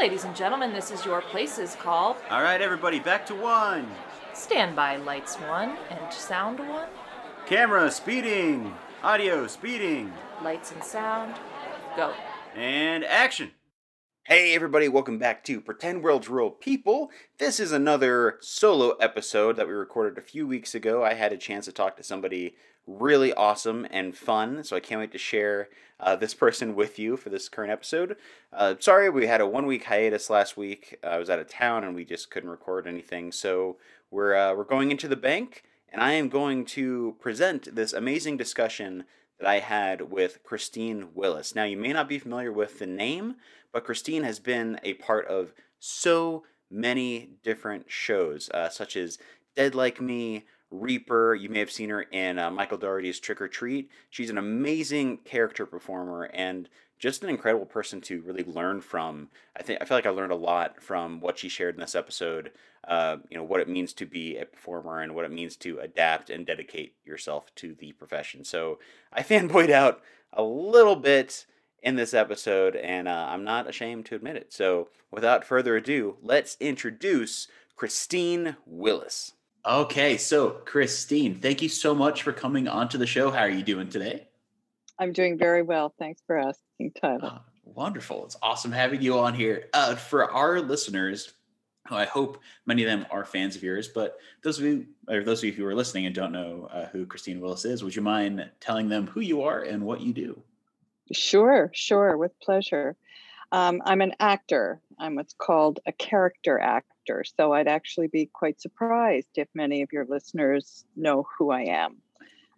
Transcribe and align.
Ladies 0.00 0.24
and 0.24 0.34
gentlemen, 0.34 0.72
this 0.72 0.90
is 0.90 1.04
your 1.04 1.20
places 1.20 1.76
call. 1.78 2.16
All 2.30 2.42
right, 2.42 2.62
everybody, 2.62 2.98
back 2.98 3.26
to 3.26 3.34
one. 3.34 3.86
Stand 4.32 4.74
by 4.74 4.96
lights 4.96 5.36
one 5.36 5.76
and 5.90 6.10
sound 6.10 6.58
one. 6.58 6.88
Camera 7.44 7.90
speeding. 7.90 8.74
Audio 9.02 9.46
speeding. 9.46 10.10
Lights 10.42 10.72
and 10.72 10.82
sound. 10.82 11.34
Go. 11.98 12.14
And 12.56 13.04
action. 13.04 13.50
Hey, 14.32 14.54
everybody, 14.54 14.86
welcome 14.86 15.18
back 15.18 15.42
to 15.46 15.60
Pretend 15.60 16.04
World's 16.04 16.28
Real 16.28 16.50
People. 16.50 17.10
This 17.38 17.58
is 17.58 17.72
another 17.72 18.38
solo 18.40 18.90
episode 18.98 19.56
that 19.56 19.66
we 19.66 19.72
recorded 19.72 20.16
a 20.16 20.24
few 20.24 20.46
weeks 20.46 20.72
ago. 20.72 21.02
I 21.02 21.14
had 21.14 21.32
a 21.32 21.36
chance 21.36 21.64
to 21.64 21.72
talk 21.72 21.96
to 21.96 22.04
somebody 22.04 22.54
really 22.86 23.32
awesome 23.32 23.88
and 23.90 24.16
fun, 24.16 24.62
so 24.62 24.76
I 24.76 24.80
can't 24.80 25.00
wait 25.00 25.10
to 25.10 25.18
share 25.18 25.68
uh, 25.98 26.14
this 26.14 26.32
person 26.32 26.76
with 26.76 26.96
you 26.96 27.16
for 27.16 27.28
this 27.28 27.48
current 27.48 27.72
episode. 27.72 28.16
Uh, 28.52 28.76
sorry, 28.78 29.10
we 29.10 29.26
had 29.26 29.40
a 29.40 29.48
one 29.48 29.66
week 29.66 29.86
hiatus 29.86 30.30
last 30.30 30.56
week. 30.56 30.96
I 31.02 31.18
was 31.18 31.28
out 31.28 31.40
of 31.40 31.48
town 31.48 31.82
and 31.82 31.96
we 31.96 32.04
just 32.04 32.30
couldn't 32.30 32.50
record 32.50 32.86
anything, 32.86 33.32
so 33.32 33.78
we're, 34.12 34.36
uh, 34.36 34.54
we're 34.54 34.62
going 34.62 34.92
into 34.92 35.08
the 35.08 35.16
bank, 35.16 35.64
and 35.92 36.00
I 36.00 36.12
am 36.12 36.28
going 36.28 36.66
to 36.66 37.16
present 37.18 37.74
this 37.74 37.92
amazing 37.92 38.36
discussion 38.36 39.06
that 39.40 39.48
I 39.48 39.58
had 39.58 40.12
with 40.12 40.44
Christine 40.44 41.08
Willis. 41.14 41.54
Now, 41.54 41.64
you 41.64 41.76
may 41.76 41.92
not 41.92 42.08
be 42.08 42.18
familiar 42.18 42.52
with 42.52 42.78
the 42.78 42.86
name, 42.86 43.36
but 43.72 43.84
Christine 43.84 44.22
has 44.24 44.38
been 44.38 44.80
a 44.82 44.94
part 44.94 45.26
of 45.26 45.52
so 45.78 46.44
many 46.70 47.30
different 47.42 47.90
shows, 47.90 48.50
uh, 48.52 48.68
such 48.68 48.96
as 48.96 49.18
Dead 49.56 49.74
Like 49.74 50.00
Me, 50.00 50.44
Reaper. 50.70 51.34
You 51.34 51.48
may 51.48 51.58
have 51.58 51.70
seen 51.70 51.90
her 51.90 52.02
in 52.02 52.38
uh, 52.38 52.50
Michael 52.50 52.78
Dougherty's 52.78 53.18
Trick 53.20 53.40
or 53.40 53.48
Treat. 53.48 53.90
She's 54.08 54.30
an 54.30 54.38
amazing 54.38 55.18
character 55.18 55.66
performer 55.66 56.24
and 56.24 56.68
just 56.98 57.24
an 57.24 57.30
incredible 57.30 57.66
person 57.66 58.00
to 58.02 58.20
really 58.20 58.44
learn 58.44 58.80
from. 58.80 59.30
I 59.56 59.62
think 59.62 59.80
I 59.80 59.86
feel 59.86 59.96
like 59.96 60.06
I 60.06 60.10
learned 60.10 60.32
a 60.32 60.36
lot 60.36 60.82
from 60.82 61.20
what 61.20 61.38
she 61.38 61.48
shared 61.48 61.74
in 61.74 61.80
this 61.80 61.94
episode. 61.94 62.52
Uh, 62.86 63.16
you 63.28 63.36
know 63.36 63.42
what 63.42 63.60
it 63.60 63.68
means 63.68 63.92
to 63.94 64.06
be 64.06 64.36
a 64.36 64.44
performer 64.44 65.00
and 65.00 65.14
what 65.14 65.24
it 65.24 65.32
means 65.32 65.56
to 65.56 65.78
adapt 65.80 66.30
and 66.30 66.46
dedicate 66.46 66.94
yourself 67.04 67.52
to 67.56 67.74
the 67.74 67.92
profession. 67.92 68.44
So 68.44 68.78
I 69.12 69.22
fanboyed 69.24 69.70
out 69.70 70.02
a 70.32 70.42
little 70.42 70.96
bit 70.96 71.46
in 71.82 71.96
this 71.96 72.14
episode, 72.14 72.76
and 72.76 73.08
uh, 73.08 73.26
I'm 73.30 73.44
not 73.44 73.68
ashamed 73.68 74.06
to 74.06 74.14
admit 74.14 74.36
it. 74.36 74.52
So 74.52 74.88
without 75.10 75.44
further 75.44 75.76
ado, 75.76 76.16
let's 76.22 76.56
introduce 76.60 77.48
Christine 77.76 78.56
Willis. 78.66 79.32
Okay, 79.66 80.16
so 80.16 80.50
Christine, 80.50 81.38
thank 81.40 81.60
you 81.62 81.68
so 81.68 81.94
much 81.94 82.22
for 82.22 82.32
coming 82.32 82.68
onto 82.68 82.98
the 82.98 83.06
show. 83.06 83.30
How 83.30 83.40
are 83.40 83.50
you 83.50 83.62
doing 83.62 83.88
today? 83.88 84.28
I'm 84.98 85.12
doing 85.12 85.38
very 85.38 85.62
well. 85.62 85.94
Thanks 85.98 86.22
for 86.26 86.38
asking, 86.38 86.92
Tyler. 87.00 87.24
Uh, 87.24 87.38
wonderful. 87.64 88.24
It's 88.24 88.36
awesome 88.42 88.72
having 88.72 89.02
you 89.02 89.18
on 89.18 89.34
here. 89.34 89.68
Uh, 89.72 89.96
for 89.96 90.30
our 90.30 90.60
listeners, 90.60 91.32
I 91.90 92.04
hope 92.04 92.40
many 92.66 92.84
of 92.84 92.90
them 92.90 93.06
are 93.10 93.24
fans 93.24 93.56
of 93.56 93.62
yours, 93.62 93.88
but 93.88 94.18
those 94.42 94.58
of 94.58 94.64
you, 94.64 94.86
or 95.08 95.24
those 95.24 95.40
of 95.40 95.44
you 95.44 95.52
who 95.52 95.66
are 95.66 95.74
listening 95.74 96.06
and 96.06 96.14
don't 96.14 96.32
know 96.32 96.68
uh, 96.72 96.86
who 96.86 97.06
Christine 97.06 97.40
Willis 97.40 97.64
is, 97.64 97.82
would 97.82 97.96
you 97.96 98.02
mind 98.02 98.48
telling 98.60 98.88
them 98.88 99.06
who 99.06 99.20
you 99.20 99.42
are 99.42 99.62
and 99.62 99.82
what 99.82 100.00
you 100.00 100.12
do? 100.12 100.42
Sure, 101.12 101.70
sure, 101.74 102.16
with 102.16 102.38
pleasure. 102.40 102.96
Um, 103.52 103.82
I'm 103.84 104.00
an 104.00 104.14
actor. 104.20 104.80
I'm 104.98 105.16
what's 105.16 105.34
called 105.34 105.80
a 105.86 105.92
character 105.92 106.58
actor. 106.58 107.24
So 107.24 107.52
I'd 107.52 107.66
actually 107.68 108.06
be 108.06 108.26
quite 108.26 108.60
surprised 108.60 109.28
if 109.36 109.48
many 109.54 109.82
of 109.82 109.92
your 109.92 110.06
listeners 110.06 110.84
know 110.96 111.26
who 111.36 111.50
I 111.50 111.62
am. 111.62 111.96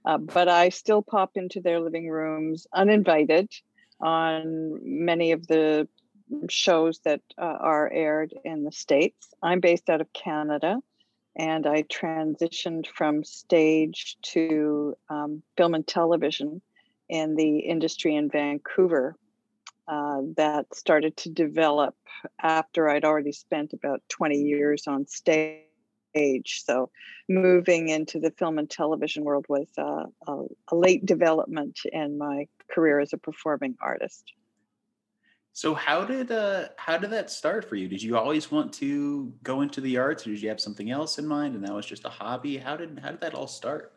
Uh, 0.05 0.19
but 0.19 0.49
I 0.49 0.69
still 0.69 1.03
pop 1.03 1.33
into 1.37 1.61
their 1.61 1.81
living 1.81 2.09
rooms 2.09 2.67
uninvited 2.75 3.51
on 4.01 4.81
many 4.83 5.33
of 5.33 5.47
the 5.47 5.89
shows 6.49 6.99
that 7.05 7.21
uh, 7.39 7.45
are 7.61 7.91
aired 7.91 8.35
in 8.45 8.65
the 8.65 8.73
States. 8.73 9.33
I'm 9.43 9.61
based 9.61 9.89
out 9.89 10.01
of 10.01 10.13
Canada 10.13 10.81
and 11.37 11.67
I 11.67 11.85
transitioned 11.85 12.87
from 12.87 13.25
stage 13.25 14.17
to 14.23 14.97
um, 15.09 15.43
film 15.57 15.75
and 15.75 15.87
television 15.87 16.61
in 17.13 17.37
the 17.37 17.59
industry 17.59 18.17
in 18.17 18.31
Vancouver 18.31 19.15
uh, 19.87 20.23
that 20.39 20.75
started 20.75 21.15
to 21.19 21.29
develop 21.29 21.95
after 22.41 22.89
I'd 22.89 23.05
already 23.05 23.33
spent 23.33 23.75
about 23.75 24.01
20 24.09 24.39
years 24.39 24.85
on 24.87 25.07
stage. 25.07 25.61
So, 26.65 26.91
moving 27.29 27.89
into 27.89 28.19
the 28.19 28.31
film 28.31 28.59
and 28.59 28.69
television 28.69 29.25
world 29.25 29.45
was 29.51 29.69
uh, 29.77 30.05
a, 30.27 30.45
a 30.69 30.75
late 30.75 31.05
development 31.05 31.81
in 31.93 32.17
my 32.17 32.49
career 32.71 32.99
as 32.99 33.13
a 33.13 33.19
performing 33.19 33.77
artist. 33.79 34.33
So 35.55 35.75
how 35.75 36.07
did 36.07 36.33
uh 36.33 36.69
how 36.79 36.97
did 36.97 37.11
that 37.11 37.31
start 37.31 37.69
for 37.69 37.77
you? 37.77 37.87
Did 37.87 38.03
you 38.03 38.17
always 38.17 38.51
want 38.51 38.73
to 38.75 39.35
go 39.43 39.61
into 39.61 39.83
the 39.83 39.99
arts 39.99 40.27
or 40.27 40.31
did 40.31 40.41
you 40.41 40.49
have 40.49 40.61
something 40.61 40.91
else 40.91 41.19
in 41.19 41.27
mind 41.27 41.55
and 41.55 41.63
that 41.63 41.75
was 41.75 41.85
just 41.85 42.07
a 42.07 42.09
hobby? 42.09 42.57
How 42.57 42.75
did 42.75 42.99
how 43.03 43.11
did 43.11 43.21
that 43.21 43.35
all 43.35 43.47
start? 43.47 43.92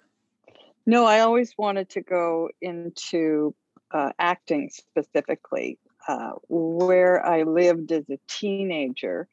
No, 0.85 1.05
I 1.05 1.21
always 1.21 1.57
wanted 1.57 1.89
to 1.89 2.01
go 2.01 2.49
into 2.61 3.55
uh, 3.91 4.11
acting 4.19 4.69
specifically. 4.69 5.79
Uh, 6.07 6.33
where 6.49 7.25
I 7.25 7.41
lived 7.41 7.91
as 7.91 8.07
a 8.11 8.19
teenager 8.27 9.27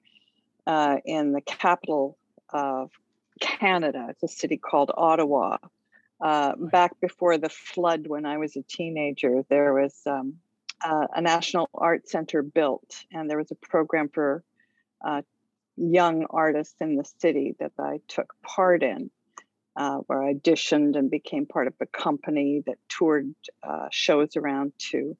uh, 0.66 0.96
in 1.04 1.32
the 1.32 1.42
capital 1.42 2.16
of 2.48 2.90
Canada, 3.40 4.06
it's 4.08 4.22
a 4.22 4.28
city 4.28 4.56
called 4.56 4.90
Ottawa. 4.96 5.58
Uh, 6.18 6.54
back 6.56 6.98
before 7.00 7.36
the 7.36 7.50
flood, 7.50 8.06
when 8.06 8.24
I 8.24 8.38
was 8.38 8.56
a 8.56 8.62
teenager, 8.62 9.44
there 9.50 9.74
was 9.74 10.00
um, 10.06 10.36
a 10.82 11.20
National 11.20 11.68
Art 11.74 12.08
Center 12.08 12.42
built, 12.42 13.04
and 13.12 13.28
there 13.28 13.38
was 13.38 13.50
a 13.50 13.56
program 13.56 14.08
for 14.08 14.42
uh, 15.04 15.20
young 15.76 16.24
artists 16.30 16.76
in 16.80 16.96
the 16.96 17.04
city 17.18 17.54
that 17.58 17.72
I 17.78 18.00
took 18.08 18.34
part 18.42 18.82
in 18.82 19.10
uh, 19.76 19.98
where 20.06 20.22
I 20.22 20.34
auditioned 20.34 20.96
and 20.96 21.10
became 21.10 21.46
part 21.46 21.66
of 21.66 21.74
a 21.80 21.86
company 21.86 22.62
that 22.66 22.76
toured 22.88 23.34
uh, 23.62 23.88
shows 23.90 24.36
around 24.36 24.72
to 24.90 25.16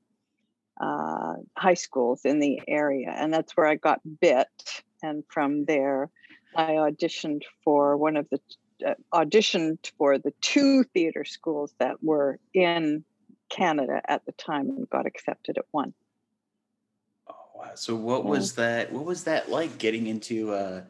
uh, 0.80 1.34
high 1.56 1.74
schools 1.74 2.24
in 2.24 2.38
the 2.38 2.60
area. 2.68 3.14
And 3.16 3.32
that's 3.32 3.56
where 3.56 3.66
I 3.66 3.76
got 3.76 4.00
bit. 4.20 4.82
And 5.02 5.24
from 5.28 5.64
there, 5.64 6.10
I 6.54 6.72
auditioned 6.72 7.42
for 7.64 7.96
one 7.96 8.16
of 8.16 8.28
the 8.30 8.40
uh, 8.86 8.94
auditioned 9.12 9.90
for 9.96 10.18
the 10.18 10.32
two 10.40 10.84
theater 10.84 11.24
schools 11.24 11.74
that 11.78 12.02
were 12.02 12.38
in 12.52 13.04
Canada 13.48 14.00
at 14.06 14.24
the 14.26 14.32
time 14.32 14.70
and 14.70 14.88
got 14.90 15.06
accepted 15.06 15.58
at 15.58 15.64
one. 15.70 15.94
Oh 17.28 17.34
wow! 17.54 17.70
So 17.74 17.94
what 17.94 18.24
was 18.24 18.54
that? 18.54 18.92
What 18.92 19.04
was 19.04 19.24
that 19.24 19.50
like 19.50 19.78
getting 19.78 20.06
into 20.06 20.52
uh, 20.52 20.82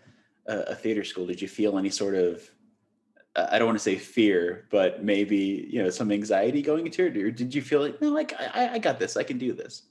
a, 0.47 0.59
a 0.59 0.75
theater 0.75 1.05
school? 1.05 1.27
Did 1.27 1.43
you 1.43 1.49
feel 1.49 1.79
any 1.79 1.91
sort 1.91 2.15
of 2.15 2.51
I 3.35 3.59
don't 3.59 3.67
want 3.67 3.79
to 3.79 3.83
say 3.83 3.97
fear, 3.97 4.67
but 4.71 5.03
maybe 5.03 5.67
you 5.71 5.83
know 5.83 5.91
some 5.91 6.13
anxiety 6.13 6.63
going 6.63 6.87
into 6.87 7.07
it, 7.07 7.17
or 7.17 7.31
did 7.31 7.55
you 7.55 7.63
feel 7.63 7.81
like 7.81 8.01
no, 8.01 8.11
like 8.11 8.35
I, 8.39 8.75
I 8.75 8.79
got 8.79 8.99
this, 8.99 9.17
I 9.17 9.23
can 9.23 9.39
do 9.39 9.53
this? 9.53 9.83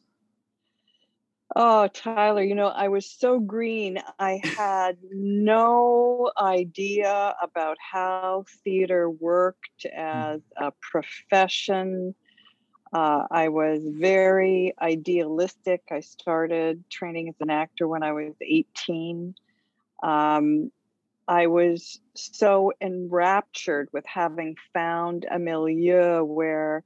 Oh, 1.53 1.87
Tyler, 1.87 2.43
you 2.43 2.55
know, 2.55 2.67
I 2.67 2.87
was 2.87 3.05
so 3.05 3.39
green. 3.39 3.99
I 4.19 4.39
had 4.43 4.97
no 5.11 6.31
idea 6.39 7.35
about 7.41 7.77
how 7.79 8.45
theater 8.63 9.09
worked 9.09 9.85
hmm. 9.85 9.99
as 9.99 10.41
a 10.55 10.71
profession. 10.79 12.15
Uh, 12.93 13.23
I 13.31 13.49
was 13.49 13.81
very 13.83 14.73
idealistic. 14.81 15.81
I 15.91 16.01
started 16.01 16.83
training 16.89 17.29
as 17.29 17.35
an 17.39 17.49
actor 17.49 17.87
when 17.87 18.03
I 18.03 18.11
was 18.11 18.33
18. 18.41 19.33
Um, 20.03 20.71
I 21.27 21.47
was 21.47 21.99
so 22.13 22.73
enraptured 22.81 23.89
with 23.93 24.05
having 24.05 24.57
found 24.73 25.25
a 25.29 25.39
milieu 25.39 26.23
where 26.23 26.83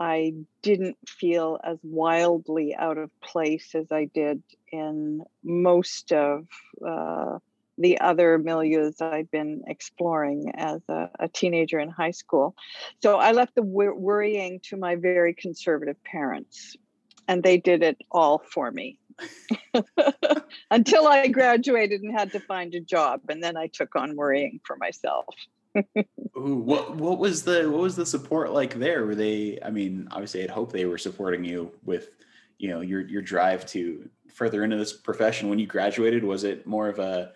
I 0.00 0.34
didn't 0.62 0.96
feel 1.08 1.60
as 1.62 1.78
wildly 1.82 2.74
out 2.74 2.98
of 2.98 3.10
place 3.20 3.74
as 3.74 3.92
I 3.92 4.06
did 4.06 4.42
in 4.72 5.22
most 5.42 6.12
of 6.12 6.48
uh, 6.84 7.38
the 7.78 8.00
other 8.00 8.38
milieus 8.38 9.00
I'd 9.00 9.30
been 9.30 9.62
exploring 9.66 10.52
as 10.54 10.80
a, 10.88 11.10
a, 11.18 11.28
teenager 11.28 11.78
in 11.78 11.88
high 11.88 12.12
school. 12.12 12.54
So 13.02 13.18
I 13.18 13.32
left 13.32 13.54
the 13.54 13.62
wor- 13.62 13.94
worrying 13.94 14.60
to 14.64 14.76
my 14.76 14.96
very 14.96 15.34
conservative 15.34 16.02
parents, 16.04 16.76
and 17.28 17.42
they 17.42 17.58
did 17.58 17.82
it 17.82 17.98
all 18.10 18.38
for 18.38 18.70
me. 18.70 18.98
until 20.70 21.06
I 21.06 21.28
graduated 21.28 22.02
and 22.02 22.16
had 22.16 22.32
to 22.32 22.40
find 22.40 22.74
a 22.74 22.80
job, 22.80 23.22
and 23.28 23.42
then 23.42 23.56
I 23.56 23.68
took 23.68 23.96
on 23.96 24.16
worrying 24.16 24.60
for 24.64 24.76
myself. 24.76 25.26
Ooh, 26.36 26.56
what 26.56 26.96
what 26.96 27.18
was 27.18 27.42
the 27.42 27.68
what 27.70 27.80
was 27.80 27.96
the 27.96 28.06
support 28.06 28.52
like 28.52 28.74
there? 28.74 29.04
Were 29.06 29.14
they? 29.14 29.58
I 29.62 29.70
mean, 29.70 30.08
obviously, 30.10 30.42
I'd 30.42 30.50
hope 30.50 30.72
they 30.72 30.84
were 30.84 30.98
supporting 30.98 31.44
you 31.44 31.72
with, 31.84 32.10
you 32.58 32.68
know, 32.68 32.80
your 32.80 33.00
your 33.00 33.22
drive 33.22 33.66
to 33.66 34.08
further 34.32 34.62
into 34.64 34.76
this 34.76 34.92
profession. 34.92 35.48
When 35.48 35.58
you 35.58 35.66
graduated, 35.66 36.24
was 36.24 36.44
it 36.44 36.66
more 36.66 36.88
of 36.88 36.98
a, 36.98 37.32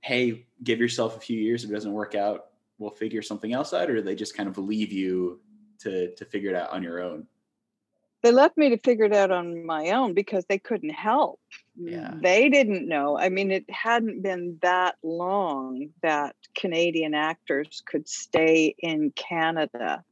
hey, 0.00 0.46
give 0.62 0.78
yourself 0.78 1.16
a 1.16 1.20
few 1.20 1.38
years. 1.38 1.64
If 1.64 1.70
it 1.70 1.74
doesn't 1.74 1.92
work 1.92 2.14
out, 2.14 2.46
we'll 2.78 2.90
figure 2.90 3.22
something 3.22 3.52
else 3.52 3.72
out, 3.72 3.90
or 3.90 3.96
did 3.96 4.04
they 4.04 4.14
just 4.14 4.36
kind 4.36 4.48
of 4.48 4.58
leave 4.58 4.92
you 4.92 5.40
to 5.80 6.14
to 6.14 6.24
figure 6.24 6.50
it 6.50 6.56
out 6.56 6.70
on 6.70 6.82
your 6.82 7.02
own? 7.02 7.26
They 8.22 8.32
left 8.32 8.56
me 8.56 8.70
to 8.70 8.78
figure 8.78 9.06
it 9.06 9.14
out 9.14 9.30
on 9.30 9.64
my 9.64 9.90
own 9.90 10.14
because 10.14 10.44
they 10.46 10.58
couldn't 10.58 10.90
help. 10.90 11.40
Yeah. 11.76 12.14
They 12.20 12.48
didn't 12.48 12.88
know. 12.88 13.18
I 13.18 13.28
mean, 13.28 13.50
it 13.50 13.64
hadn't 13.70 14.22
been 14.22 14.58
that 14.62 14.96
long 15.02 15.90
that 16.02 16.36
Canadian 16.54 17.14
actors 17.14 17.82
could 17.86 18.08
stay 18.08 18.74
in 18.78 19.12
Canada 19.12 20.04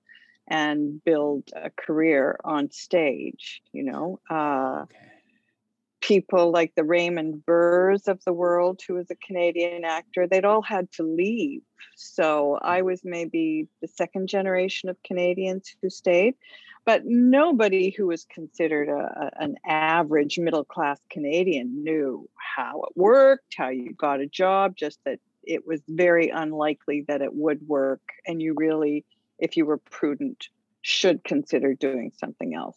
and 0.47 1.03
build 1.05 1.51
a 1.55 1.71
career 1.71 2.39
on 2.43 2.71
stage, 2.71 3.63
you 3.73 3.85
know. 3.85 4.21
Uh, 4.31 4.85
Okay. 4.85 5.08
People 6.01 6.51
like 6.53 6.75
the 6.75 6.85
Raymond 6.85 7.45
Burrs 7.45 8.09
of 8.09 8.23
the 8.25 8.33
world, 8.33 8.81
who 8.87 8.95
was 8.95 9.11
a 9.11 9.17
Canadian 9.17 9.85
actor, 9.85 10.27
they'd 10.27 10.45
all 10.45 10.63
had 10.63 10.91
to 10.93 11.03
leave. 11.03 11.63
So 11.97 12.59
I 12.63 12.81
mm. 12.81 12.85
was 12.85 13.01
maybe 13.05 13.69
the 13.81 13.89
second 13.89 14.29
generation 14.29 14.89
of 14.89 15.03
Canadians 15.03 15.75
who 15.83 15.91
stayed, 15.91 16.35
but 16.85 17.03
nobody 17.05 17.91
who 17.91 18.07
was 18.07 18.25
considered 18.25 18.89
a, 18.89 19.31
a- 19.39 19.43
an 19.43 19.57
average 19.67 20.39
middle 20.39 20.65
class 20.65 21.01
Canadian 21.11 21.83
knew 21.83 22.29
how 22.37 22.83
it 22.83 22.97
worked, 22.97 23.55
how 23.57 23.69
you 23.69 23.93
got 23.93 24.21
a 24.21 24.27
job, 24.27 24.77
just 24.77 25.01
that 25.05 25.19
it 25.45 25.67
was 25.67 25.81
very 25.89 26.29
unlikely 26.29 27.05
that 27.09 27.23
it 27.23 27.35
would 27.35 27.67
work. 27.67 28.03
And 28.27 28.41
you 28.41 28.55
really, 28.57 29.05
if 29.39 29.57
you 29.57 29.67
were 29.67 29.79
prudent, 29.79 30.49
should 30.83 31.25
consider 31.25 31.75
doing 31.75 32.13
something 32.17 32.55
else 32.55 32.77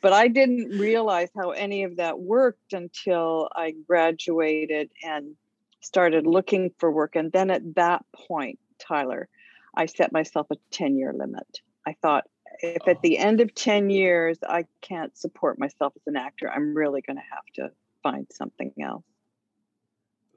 but 0.00 0.12
I 0.12 0.28
didn't 0.28 0.78
realize 0.78 1.28
how 1.36 1.50
any 1.50 1.84
of 1.84 1.96
that 1.96 2.18
worked 2.18 2.72
until 2.72 3.48
I 3.54 3.74
graduated 3.86 4.90
and 5.02 5.36
started 5.80 6.26
looking 6.26 6.70
for 6.78 6.90
work. 6.90 7.16
And 7.16 7.32
then 7.32 7.50
at 7.50 7.74
that 7.74 8.04
point, 8.14 8.58
Tyler, 8.78 9.28
I 9.74 9.86
set 9.86 10.12
myself 10.12 10.46
a 10.50 10.56
10 10.70 10.96
year 10.96 11.12
limit. 11.12 11.60
I 11.86 11.94
thought, 12.02 12.24
if 12.60 12.86
at 12.86 12.96
oh. 12.96 13.00
the 13.02 13.18
end 13.18 13.40
of 13.40 13.54
10 13.54 13.90
years 13.90 14.38
I 14.46 14.64
can't 14.80 15.16
support 15.16 15.58
myself 15.58 15.92
as 15.96 16.02
an 16.06 16.16
actor, 16.16 16.50
I'm 16.50 16.74
really 16.74 17.00
going 17.00 17.16
to 17.16 17.22
have 17.30 17.44
to 17.54 17.70
find 18.02 18.26
something 18.30 18.72
else. 18.80 19.04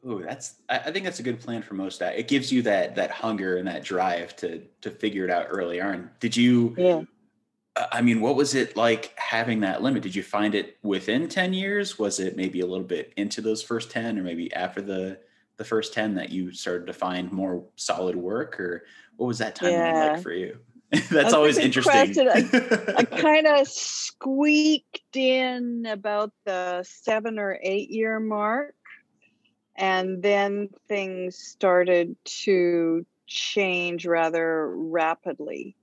Ooh, 0.05 0.21
that's. 0.21 0.55
I 0.67 0.79
I 0.79 0.91
think 0.91 1.05
that's 1.05 1.19
a 1.19 1.23
good 1.23 1.39
plan 1.39 1.61
for 1.61 1.75
most. 1.75 2.01
It 2.01 2.27
gives 2.27 2.51
you 2.51 2.61
that 2.63 2.95
that 2.95 3.09
hunger 3.09 3.55
and 3.55 3.67
that 3.67 3.83
drive 3.83 4.35
to 4.37 4.61
to 4.81 4.91
figure 4.91 5.23
it 5.23 5.31
out 5.31 5.47
early 5.49 5.79
on. 5.79 6.09
Did 6.19 6.35
you? 6.35 6.75
Yeah. 6.77 7.03
I 7.75 8.01
mean, 8.01 8.21
what 8.21 8.35
was 8.35 8.53
it 8.53 8.77
like 8.77 9.17
having 9.17 9.61
that 9.61 9.81
limit? 9.81 10.03
Did 10.03 10.15
you 10.15 10.21
find 10.23 10.53
it 10.53 10.77
within 10.83 11.27
ten 11.27 11.53
years? 11.53 11.97
Was 11.97 12.19
it 12.19 12.37
maybe 12.37 12.59
a 12.59 12.67
little 12.67 12.85
bit 12.85 13.13
into 13.17 13.41
those 13.41 13.63
first 13.63 13.89
ten, 13.89 14.19
or 14.19 14.23
maybe 14.23 14.53
after 14.53 14.81
the 14.81 15.19
the 15.57 15.63
first 15.63 15.93
ten 15.93 16.15
that 16.15 16.29
you 16.29 16.51
started 16.51 16.85
to 16.87 16.93
find 16.93 17.31
more 17.31 17.63
solid 17.75 18.15
work, 18.15 18.59
or 18.59 18.85
what 19.17 19.27
was 19.27 19.39
that 19.39 19.55
timeline 19.55 19.93
Yeah. 19.93 20.11
like 20.13 20.21
for 20.21 20.33
you? 20.33 20.57
that's, 20.91 21.09
That's 21.09 21.33
always 21.33 21.57
interesting. 21.57 22.27
I 22.29 23.03
kind 23.17 23.47
of 23.47 23.67
squeaked 23.67 25.15
in 25.15 25.87
about 25.87 26.31
the 26.45 26.83
seven 26.83 27.39
or 27.39 27.57
eight 27.63 27.89
year 27.89 28.19
mark. 28.19 28.75
And 29.75 30.21
then 30.21 30.69
things 30.87 31.35
started 31.35 32.15
to 32.43 33.07
change 33.25 34.05
rather 34.05 34.69
rapidly. 34.75 35.75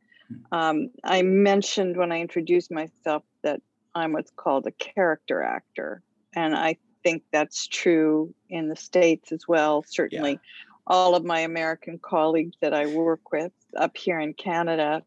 Um, 0.53 0.91
I 1.05 1.23
mentioned 1.23 1.97
when 1.97 2.13
I 2.13 2.21
introduced 2.21 2.71
myself 2.71 3.23
that 3.43 3.61
I'm 3.95 4.13
what's 4.13 4.31
called 4.31 4.67
a 4.67 4.73
character 4.73 5.43
actor. 5.43 6.03
And 6.35 6.55
I 6.55 6.77
think 7.03 7.23
that's 7.33 7.67
true 7.67 8.35
in 8.49 8.69
the 8.69 8.77
States 8.77 9.33
as 9.33 9.49
well. 9.49 9.85
Certainly, 9.89 10.39
all 10.87 11.15
of 11.15 11.25
my 11.25 11.41
American 11.41 11.99
colleagues 11.99 12.57
that 12.61 12.75
I 12.75 12.87
work 12.87 13.33
with 13.33 13.53
up 13.77 13.97
here 13.97 14.19
in 14.19 14.35
Canada 14.35 15.03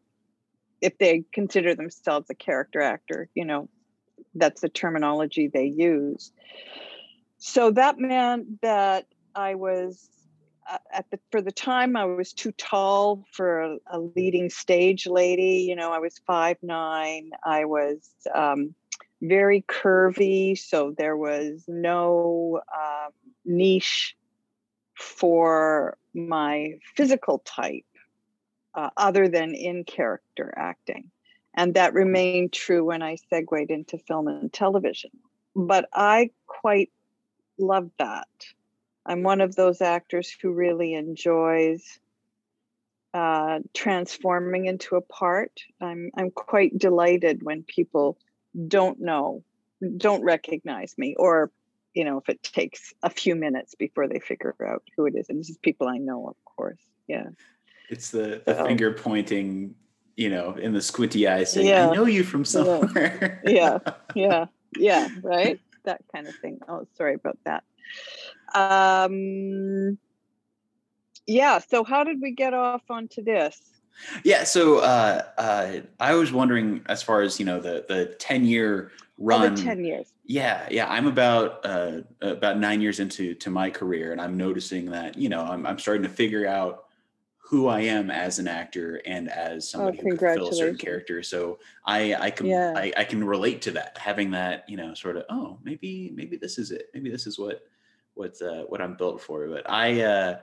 if 0.84 0.98
they 0.98 1.24
consider 1.32 1.74
themselves 1.74 2.28
a 2.28 2.34
character 2.34 2.82
actor, 2.82 3.30
you 3.34 3.44
know, 3.44 3.70
that's 4.34 4.60
the 4.60 4.68
terminology 4.68 5.48
they 5.48 5.64
use. 5.64 6.30
So 7.38 7.70
that 7.70 7.98
meant 7.98 8.60
that 8.60 9.06
I 9.34 9.54
was 9.54 10.08
uh, 10.70 10.78
at 10.92 11.10
the 11.10 11.18
for 11.30 11.40
the 11.40 11.52
time 11.52 11.96
I 11.96 12.04
was 12.04 12.32
too 12.32 12.52
tall 12.52 13.24
for 13.32 13.60
a, 13.60 13.76
a 13.86 13.98
leading 14.00 14.50
stage 14.50 15.06
lady. 15.06 15.66
You 15.68 15.76
know, 15.76 15.92
I 15.92 15.98
was 15.98 16.20
five 16.26 16.56
nine. 16.62 17.30
I 17.44 17.64
was 17.64 18.08
um, 18.34 18.74
very 19.20 19.62
curvy, 19.62 20.58
so 20.58 20.94
there 20.96 21.16
was 21.16 21.64
no 21.68 22.60
um, 22.74 23.12
niche 23.44 24.16
for 24.94 25.96
my 26.14 26.74
physical 26.96 27.40
type 27.40 27.84
uh, 28.74 28.90
other 28.96 29.28
than 29.28 29.54
in 29.54 29.84
character 29.84 30.52
acting. 30.56 31.10
And 31.54 31.74
that 31.74 31.94
remained 31.94 32.52
true 32.52 32.84
when 32.84 33.02
I 33.02 33.16
segued 33.30 33.70
into 33.70 33.98
film 33.98 34.28
and 34.28 34.52
television. 34.52 35.10
But 35.54 35.88
I 35.92 36.30
quite 36.46 36.90
loved 37.58 37.92
that. 37.98 38.26
I'm 39.06 39.22
one 39.22 39.40
of 39.40 39.54
those 39.54 39.80
actors 39.80 40.30
who 40.30 40.52
really 40.52 40.94
enjoys 40.94 41.98
uh, 43.12 43.60
transforming 43.74 44.66
into 44.66 44.96
a 44.96 45.00
part. 45.00 45.52
I'm 45.80 46.10
I'm 46.16 46.30
quite 46.30 46.76
delighted 46.78 47.42
when 47.42 47.62
people 47.62 48.18
don't 48.68 49.00
know, 49.00 49.44
don't 49.96 50.22
recognize 50.22 50.94
me, 50.98 51.14
or 51.18 51.50
you 51.94 52.04
know, 52.04 52.18
if 52.18 52.28
it 52.28 52.42
takes 52.42 52.92
a 53.02 53.10
few 53.10 53.36
minutes 53.36 53.74
before 53.76 54.08
they 54.08 54.18
figure 54.18 54.54
out 54.66 54.82
who 54.96 55.06
it 55.06 55.14
is. 55.14 55.28
And 55.28 55.38
this 55.38 55.48
is 55.50 55.58
people 55.58 55.86
I 55.86 55.98
know, 55.98 56.26
of 56.26 56.36
course. 56.44 56.80
Yeah. 57.06 57.26
It's 57.90 58.10
the 58.10 58.42
the 58.44 58.56
So- 58.56 58.66
finger 58.66 58.92
pointing, 58.92 59.74
you 60.16 60.30
know, 60.30 60.54
in 60.54 60.72
the 60.72 60.82
squinty 60.82 61.28
eyes 61.28 61.52
saying, 61.52 61.68
Yeah. 61.68 61.90
"I 61.90 61.94
know 61.94 62.06
you 62.06 62.24
from 62.24 62.44
somewhere." 62.44 63.42
Yeah. 63.46 63.78
yeah 64.14 64.46
yeah 64.76 65.08
right 65.22 65.60
that 65.84 66.00
kind 66.12 66.26
of 66.26 66.34
thing 66.36 66.58
oh 66.68 66.86
sorry 66.96 67.14
about 67.14 67.38
that 67.44 67.62
um 68.54 69.98
yeah 71.26 71.58
so 71.58 71.84
how 71.84 72.04
did 72.04 72.20
we 72.20 72.32
get 72.32 72.54
off 72.54 72.82
onto 72.90 73.22
this 73.22 73.60
Yeah. 74.24 74.44
So 74.44 74.78
uh, 74.78 75.22
uh, 75.38 75.80
I 76.00 76.14
was 76.14 76.32
wondering, 76.32 76.82
as 76.86 77.02
far 77.02 77.22
as 77.22 77.38
you 77.38 77.46
know, 77.46 77.60
the 77.60 77.84
the 77.88 78.06
ten 78.18 78.44
year 78.44 78.90
run. 79.18 79.56
10 79.56 79.84
years 79.84 80.12
Yeah, 80.24 80.66
yeah. 80.70 80.88
I'm 80.90 81.06
about 81.06 81.64
uh, 81.64 82.00
about 82.20 82.58
nine 82.58 82.80
years 82.80 83.00
into 83.00 83.34
to 83.34 83.50
my 83.50 83.70
career, 83.70 84.12
and 84.12 84.20
I'm 84.20 84.36
noticing 84.36 84.90
that 84.90 85.16
you 85.16 85.28
know 85.28 85.42
I'm 85.42 85.66
I'm 85.66 85.78
starting 85.78 86.02
to 86.02 86.08
figure 86.08 86.46
out 86.46 86.86
who 87.38 87.68
I 87.68 87.80
am 87.82 88.10
as 88.10 88.38
an 88.38 88.48
actor 88.48 89.02
and 89.04 89.30
as 89.30 89.70
somebody 89.70 89.98
who 89.98 90.16
can 90.16 90.18
fulfill 90.18 90.48
a 90.48 90.54
certain 90.54 90.78
character. 90.78 91.22
So 91.22 91.58
I 91.86 92.14
I 92.14 92.30
can 92.30 92.46
Yeah. 92.46 92.72
I, 92.76 92.92
I 92.96 93.04
can 93.04 93.22
relate 93.22 93.62
to 93.62 93.70
that, 93.72 93.96
having 93.98 94.30
that 94.32 94.68
you 94.68 94.76
know 94.76 94.94
sort 94.94 95.16
of 95.16 95.24
oh 95.30 95.58
maybe 95.62 96.10
maybe 96.14 96.36
this 96.36 96.58
is 96.58 96.70
it, 96.70 96.88
maybe 96.94 97.10
this 97.10 97.26
is 97.26 97.38
what 97.38 97.62
what 98.14 98.40
uh, 98.42 98.62
what 98.62 98.80
I'm 98.80 98.96
built 98.96 99.20
for. 99.20 99.48
But 99.48 99.68
I 99.68 100.00
uh, 100.02 100.38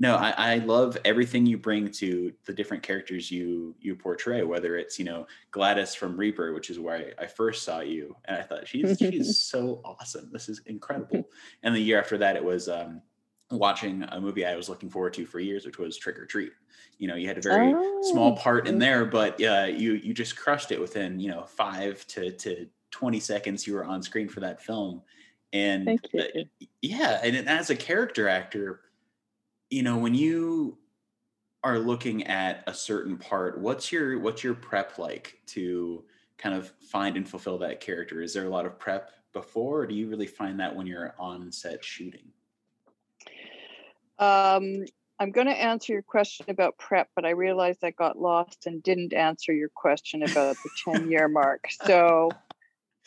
no, 0.00 0.16
I, 0.16 0.34
I 0.36 0.56
love 0.58 0.98
everything 1.04 1.46
you 1.46 1.56
bring 1.56 1.90
to 1.92 2.32
the 2.46 2.52
different 2.52 2.82
characters 2.82 3.30
you 3.30 3.76
you 3.80 3.94
portray. 3.94 4.42
Whether 4.42 4.76
it's 4.76 4.98
you 4.98 5.04
know 5.04 5.26
Gladys 5.50 5.94
from 5.94 6.16
Reaper, 6.16 6.52
which 6.52 6.68
is 6.68 6.80
where 6.80 7.14
I, 7.18 7.24
I 7.24 7.26
first 7.26 7.62
saw 7.62 7.80
you, 7.80 8.16
and 8.24 8.36
I 8.36 8.42
thought 8.42 8.66
she's 8.66 8.98
she's 8.98 9.38
so 9.44 9.80
awesome. 9.84 10.30
This 10.32 10.48
is 10.48 10.62
incredible. 10.66 11.24
And 11.62 11.74
the 11.74 11.80
year 11.80 11.98
after 11.98 12.18
that, 12.18 12.34
it 12.34 12.44
was 12.44 12.68
um, 12.68 13.02
watching 13.50 14.02
a 14.08 14.20
movie 14.20 14.44
I 14.44 14.56
was 14.56 14.68
looking 14.68 14.90
forward 14.90 15.14
to 15.14 15.26
for 15.26 15.38
years, 15.38 15.64
which 15.64 15.78
was 15.78 15.96
Trick 15.96 16.18
or 16.18 16.26
Treat. 16.26 16.52
You 16.98 17.08
know, 17.08 17.14
you 17.14 17.28
had 17.28 17.38
a 17.38 17.42
very 17.42 17.72
small 18.02 18.32
Oh, 18.32 18.36
part 18.36 18.66
in 18.66 18.78
there, 18.78 19.04
but 19.04 19.40
uh, 19.42 19.68
you 19.70 19.94
you 19.94 20.12
just 20.12 20.36
crushed 20.36 20.72
it 20.72 20.80
within 20.80 21.20
you 21.20 21.30
know 21.30 21.44
five 21.44 22.04
to 22.08 22.32
to 22.32 22.66
twenty 22.90 23.20
seconds. 23.20 23.64
You 23.66 23.74
were 23.74 23.84
on 23.84 24.02
screen 24.02 24.28
for 24.28 24.40
that 24.40 24.60
film, 24.60 25.02
and 25.54 25.86
Thank 25.86 26.12
you. 26.12 26.44
yeah, 26.82 27.20
and 27.22 27.48
as 27.48 27.70
a 27.70 27.76
character 27.76 28.28
actor, 28.28 28.80
you 29.70 29.82
know 29.82 29.96
when 29.96 30.14
you 30.14 30.76
are 31.62 31.78
looking 31.78 32.26
at 32.26 32.62
a 32.66 32.74
certain 32.74 33.16
part, 33.16 33.58
what's 33.58 33.90
your 33.90 34.18
what's 34.18 34.44
your 34.44 34.54
prep 34.54 34.98
like 34.98 35.40
to 35.46 36.04
kind 36.36 36.54
of 36.54 36.70
find 36.90 37.16
and 37.16 37.26
fulfill 37.26 37.56
that 37.58 37.80
character? 37.80 38.20
Is 38.20 38.34
there 38.34 38.44
a 38.44 38.50
lot 38.50 38.66
of 38.66 38.78
prep 38.78 39.12
before, 39.32 39.80
or 39.80 39.86
do 39.86 39.94
you 39.94 40.08
really 40.08 40.26
find 40.26 40.60
that 40.60 40.76
when 40.76 40.86
you're 40.86 41.14
on 41.18 41.50
set 41.50 41.82
shooting? 41.82 42.28
um 44.18 44.84
i'm 45.18 45.30
going 45.30 45.46
to 45.46 45.52
answer 45.52 45.92
your 45.92 46.02
question 46.02 46.46
about 46.48 46.78
prep 46.78 47.08
but 47.16 47.24
i 47.24 47.30
realized 47.30 47.82
i 47.82 47.90
got 47.90 48.18
lost 48.18 48.66
and 48.66 48.82
didn't 48.82 49.12
answer 49.12 49.52
your 49.52 49.70
question 49.70 50.22
about 50.22 50.56
the 50.62 50.70
10 50.92 51.10
year 51.10 51.28
mark 51.28 51.66
so 51.84 52.30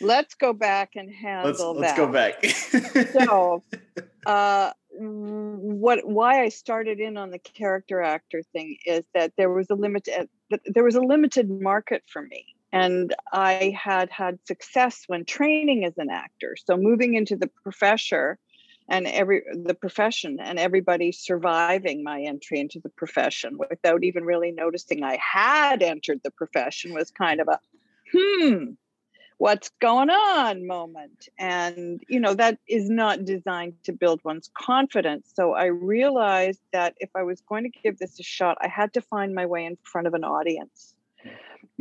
let's 0.01 0.35
go 0.35 0.53
back 0.53 0.91
and 0.95 1.13
handle 1.13 1.73
Let's 1.73 1.79
let's 1.81 1.93
that. 1.93 1.97
go 1.97 2.07
back. 2.07 2.45
so 3.13 3.63
uh 4.25 4.71
what 4.99 5.99
why 6.07 6.41
i 6.43 6.49
started 6.49 6.99
in 6.99 7.17
on 7.17 7.29
the 7.31 7.39
character 7.39 8.01
actor 8.01 8.41
thing 8.51 8.77
is 8.85 9.03
that 9.13 9.31
there 9.37 9.49
was 9.49 9.69
a 9.69 9.75
limit 9.75 10.07
uh, 10.17 10.25
there 10.65 10.83
was 10.83 10.95
a 10.95 11.01
limited 11.01 11.49
market 11.49 12.03
for 12.07 12.21
me 12.21 12.45
and 12.71 13.15
i 13.31 13.75
had 13.79 14.09
had 14.09 14.39
success 14.45 15.03
when 15.07 15.23
training 15.25 15.85
as 15.85 15.93
an 15.97 16.09
actor. 16.09 16.55
So 16.65 16.75
moving 16.77 17.13
into 17.13 17.35
the 17.35 17.49
professor 17.63 18.37
and 18.89 19.05
every 19.07 19.43
the 19.53 19.73
profession 19.73 20.39
and 20.41 20.57
everybody 20.59 21.11
surviving 21.11 22.03
my 22.03 22.21
entry 22.21 22.59
into 22.59 22.79
the 22.79 22.89
profession 22.89 23.57
without 23.69 24.03
even 24.03 24.23
really 24.23 24.51
noticing 24.51 25.03
i 25.03 25.17
had 25.21 25.83
entered 25.83 26.21
the 26.23 26.31
profession 26.31 26.93
was 26.93 27.11
kind 27.11 27.39
of 27.41 27.47
a 27.49 27.59
hmm 28.13 28.71
what's 29.38 29.70
going 29.79 30.10
on 30.10 30.65
moment. 30.65 31.29
And 31.38 32.01
you 32.08 32.20
know 32.20 32.34
that 32.34 32.58
is 32.67 32.89
not 32.89 33.25
designed 33.25 33.74
to 33.84 33.91
build 33.91 34.24
one's 34.24 34.50
confidence. 34.58 35.32
So 35.34 35.53
i 35.53 35.65
realized 35.65 36.62
that 36.74 36.96
if 36.98 37.10
i 37.15 37.24
was 37.24 37.41
going 37.41 37.63
to 37.63 37.79
give 37.84 37.98
this 38.00 38.20
a 38.20 38.24
shot 38.24 38.58
i 38.62 38.67
had 38.67 38.94
to 38.94 39.01
find 39.01 39.34
my 39.34 39.46
way 39.46 39.65
in 39.65 39.77
front 39.84 40.08
of 40.08 40.13
an 40.13 40.24
audience. 40.24 40.94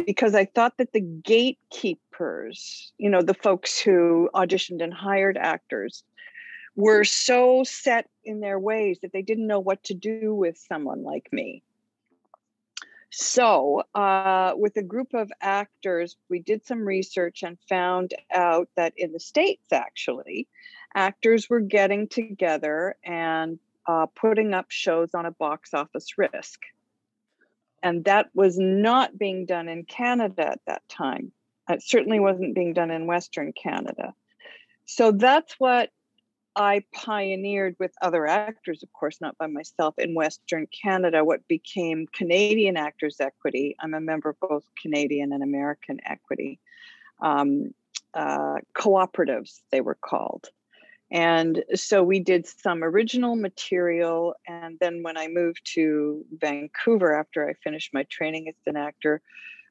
Because 0.07 0.35
i 0.35 0.45
thought 0.45 0.77
that 0.79 0.93
the 0.93 1.01
gatekeepers 1.01 2.93
you 2.99 3.11
know 3.11 3.23
the 3.23 3.35
folks 3.35 3.79
who 3.79 4.29
auditioned 4.35 4.83
and 4.83 4.93
hired 4.93 5.37
actors 5.37 6.05
were 6.75 7.05
so 7.05 7.65
set 7.65 8.07
in 8.23 8.41
their 8.41 8.59
ways 8.59 8.99
that 9.01 9.13
they 9.13 9.23
didn't 9.23 9.47
know 9.47 9.61
what 9.61 9.83
to 9.85 9.95
do 9.95 10.35
with 10.35 10.59
someone 10.59 11.03
like 11.03 11.29
me 11.33 11.63
so, 13.11 13.83
uh, 13.95 14.53
with 14.57 14.77
a 14.77 14.83
group 14.83 15.15
of 15.15 15.31
actors, 15.41 16.17
we 16.29 16.41
did 16.41 16.67
some 16.67 16.85
research 16.85 17.43
and 17.43 17.59
found 17.69 18.15
out 18.33 18.69
that 18.77 18.95
in 18.97 19.13
the 19.13 19.21
States, 19.21 19.73
actually, 19.73 20.49
actors 20.95 21.49
were 21.49 21.61
getting 21.61 22.09
together 22.09 22.97
and 23.05 23.59
uh, 23.87 24.07
putting 24.07 24.55
up 24.55 24.67
shows 24.71 25.15
on 25.15 25.27
a 25.27 25.31
box 25.31 25.73
office 25.73 26.19
risk. 26.19 26.61
And 27.83 28.05
that 28.05 28.31
was 28.35 28.59
not 28.59 29.17
being 29.17 29.47
done 29.47 29.69
in 29.69 29.85
Canada 29.85 30.49
at 30.49 30.61
that 30.67 30.89
time. 30.89 31.31
It 31.69 31.83
certainly 31.83 32.19
wasn't 32.19 32.55
being 32.55 32.73
done 32.73 32.91
in 32.91 33.07
Western 33.07 33.53
Canada. 33.53 34.15
So 34.87 35.13
that's 35.13 35.55
what 35.59 35.91
I 36.57 36.83
pioneered 36.95 37.77
with 37.79 37.93
other 38.01 38.27
actors, 38.27 38.83
of 38.83 38.93
course, 38.93 39.21
not 39.21 39.37
by 39.37 39.47
myself, 39.47 39.95
in 39.99 40.15
Western 40.15 40.67
Canada, 40.69 41.23
what 41.23 41.47
became 41.47 42.07
Canadian 42.13 42.79
Actors 42.79 43.21
Equity. 43.21 43.77
I'm 43.79 43.93
a 43.93 44.01
member 44.01 44.31
of 44.31 44.41
both 44.41 44.65
Canadian 44.81 45.33
and 45.33 45.43
American 45.43 46.01
Equity 46.05 46.59
um, 47.21 47.75
uh, 48.15 48.57
cooperatives, 48.75 49.61
they 49.71 49.81
were 49.81 49.99
called. 50.01 50.49
And 51.11 51.63
so 51.75 52.03
we 52.03 52.19
did 52.19 52.47
some 52.47 52.83
original 52.83 53.37
material. 53.37 54.35
And 54.49 54.77
then 54.81 55.03
when 55.03 55.17
I 55.17 55.29
moved 55.29 55.61
to 55.75 56.25
Vancouver 56.33 57.15
after 57.15 57.49
I 57.49 57.53
finished 57.53 57.95
my 57.95 58.05
training 58.05 58.49
as 58.49 58.55
an 58.67 58.77
actor, 58.77 59.23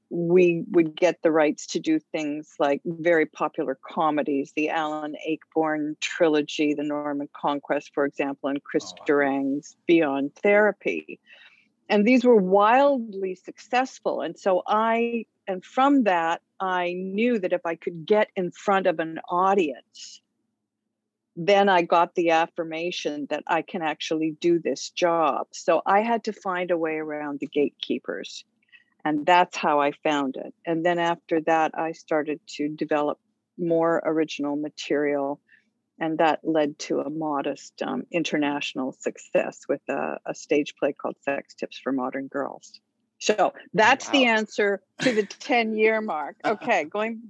we 0.09 0.63
would 0.71 0.95
get 0.95 1.21
the 1.21 1.31
rights 1.31 1.65
to 1.67 1.79
do 1.79 1.99
things 1.99 2.53
like 2.59 2.81
very 2.85 3.25
popular 3.25 3.77
comedies, 3.87 4.53
the 4.55 4.69
Alan 4.69 5.15
Ayckbourn 5.27 5.99
trilogy, 5.99 6.73
The 6.73 6.83
Norman 6.83 7.29
Conquest, 7.33 7.91
for 7.93 8.05
example, 8.05 8.49
and 8.49 8.63
Chris 8.63 8.85
oh, 8.85 8.95
wow. 8.99 9.05
Durang's 9.05 9.75
Beyond 9.87 10.35
Therapy. 10.35 11.19
And 11.89 12.05
these 12.05 12.23
were 12.23 12.35
wildly 12.35 13.35
successful. 13.35 14.21
And 14.21 14.37
so 14.37 14.63
I, 14.67 15.25
and 15.47 15.63
from 15.63 16.03
that, 16.03 16.41
I 16.59 16.93
knew 16.93 17.39
that 17.39 17.53
if 17.53 17.65
I 17.65 17.75
could 17.75 18.05
get 18.05 18.29
in 18.35 18.51
front 18.51 18.87
of 18.87 18.99
an 18.99 19.19
audience, 19.29 20.21
then 21.35 21.67
I 21.67 21.81
got 21.81 22.15
the 22.15 22.31
affirmation 22.31 23.27
that 23.29 23.43
I 23.47 23.61
can 23.61 23.81
actually 23.81 24.37
do 24.39 24.59
this 24.59 24.89
job. 24.89 25.47
So 25.51 25.81
I 25.85 26.01
had 26.01 26.23
to 26.25 26.33
find 26.33 26.71
a 26.71 26.77
way 26.77 26.95
around 26.95 27.39
the 27.39 27.47
gatekeepers 27.47 28.45
and 29.05 29.23
that's 29.23 29.55
how 29.55 29.79
I 29.79 29.91
found 30.03 30.35
it. 30.35 30.53
And 30.65 30.83
then 30.83 30.97
after 30.97 31.39
that, 31.41 31.71
I 31.75 31.91
started 31.91 32.39
to 32.57 32.67
develop 32.67 33.19
more 33.57 34.01
original 34.03 34.55
material, 34.55 35.39
and 35.99 36.17
that 36.17 36.39
led 36.43 36.79
to 36.79 36.99
a 36.99 37.09
modest 37.09 37.81
um, 37.83 38.03
international 38.11 38.93
success 38.99 39.61
with 39.69 39.81
a, 39.87 40.17
a, 40.25 40.33
stage 40.33 40.75
play 40.77 40.91
called 40.91 41.15
Sex 41.21 41.53
Tips 41.53 41.79
for 41.81 41.93
Modern 41.93 42.27
Girls. 42.27 42.81
So 43.19 43.53
that's 43.73 44.07
wow. 44.07 44.11
the 44.11 44.25
answer 44.25 44.81
to 45.01 45.13
the 45.13 45.23
10 45.39 45.77
year 45.77 46.01
mark. 46.01 46.35
Okay, 46.43 46.83
going 46.85 47.21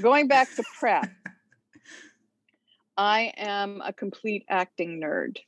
going 0.00 0.28
back 0.28 0.54
to 0.54 0.62
prep. 0.78 1.10
I 2.96 3.32
am 3.36 3.82
a 3.84 3.92
complete 3.92 4.44
acting 4.48 5.02
nerd. 5.02 5.38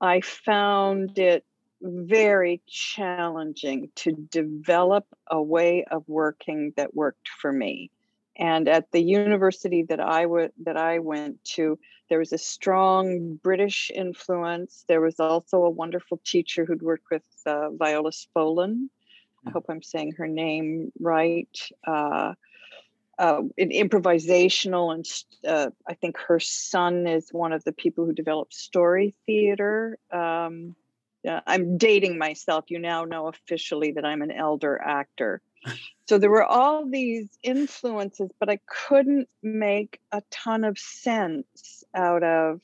I 0.00 0.22
found 0.22 1.18
it 1.18 1.44
very 1.82 2.62
challenging 2.66 3.90
to 3.96 4.12
develop 4.12 5.06
a 5.26 5.42
way 5.42 5.84
of 5.90 6.04
working 6.08 6.72
that 6.76 6.94
worked 6.94 7.28
for 7.40 7.52
me. 7.52 7.90
And 8.36 8.68
at 8.68 8.90
the 8.92 9.02
university 9.02 9.82
that 9.84 10.00
I 10.00 10.24
would 10.24 10.52
that 10.64 10.76
I 10.76 11.00
went 11.00 11.44
to, 11.56 11.78
there 12.08 12.18
was 12.18 12.32
a 12.32 12.38
strong 12.38 13.34
British 13.34 13.90
influence. 13.94 14.84
There 14.88 15.00
was 15.00 15.20
also 15.20 15.64
a 15.64 15.70
wonderful 15.70 16.20
teacher 16.24 16.64
who'd 16.64 16.82
worked 16.82 17.10
with 17.10 17.24
uh, 17.44 17.70
Viola 17.70 18.10
Spolin. 18.10 18.88
I 19.44 19.50
hmm. 19.50 19.52
hope 19.52 19.66
I'm 19.68 19.82
saying 19.82 20.12
her 20.12 20.28
name 20.28 20.92
right. 20.98 21.58
Uh, 21.86 22.34
uh, 23.18 23.42
in 23.56 23.68
improvisational, 23.68 24.92
and 24.92 25.06
uh, 25.46 25.70
I 25.86 25.94
think 25.94 26.18
her 26.18 26.40
son 26.40 27.06
is 27.06 27.28
one 27.30 27.52
of 27.52 27.62
the 27.62 27.72
people 27.72 28.06
who 28.06 28.12
developed 28.12 28.54
story 28.54 29.14
theater. 29.26 29.98
Um, 30.10 30.74
uh, 31.28 31.40
I'm 31.46 31.78
dating 31.78 32.18
myself. 32.18 32.66
You 32.68 32.78
now 32.78 33.04
know 33.04 33.28
officially 33.28 33.92
that 33.92 34.04
I'm 34.04 34.22
an 34.22 34.30
elder 34.30 34.80
actor. 34.80 35.40
So 36.08 36.18
there 36.18 36.30
were 36.30 36.44
all 36.44 36.90
these 36.90 37.28
influences, 37.42 38.28
but 38.38 38.50
I 38.50 38.58
couldn't 38.66 39.28
make 39.42 40.00
a 40.10 40.20
ton 40.30 40.64
of 40.64 40.76
sense 40.76 41.84
out 41.94 42.22
of 42.24 42.60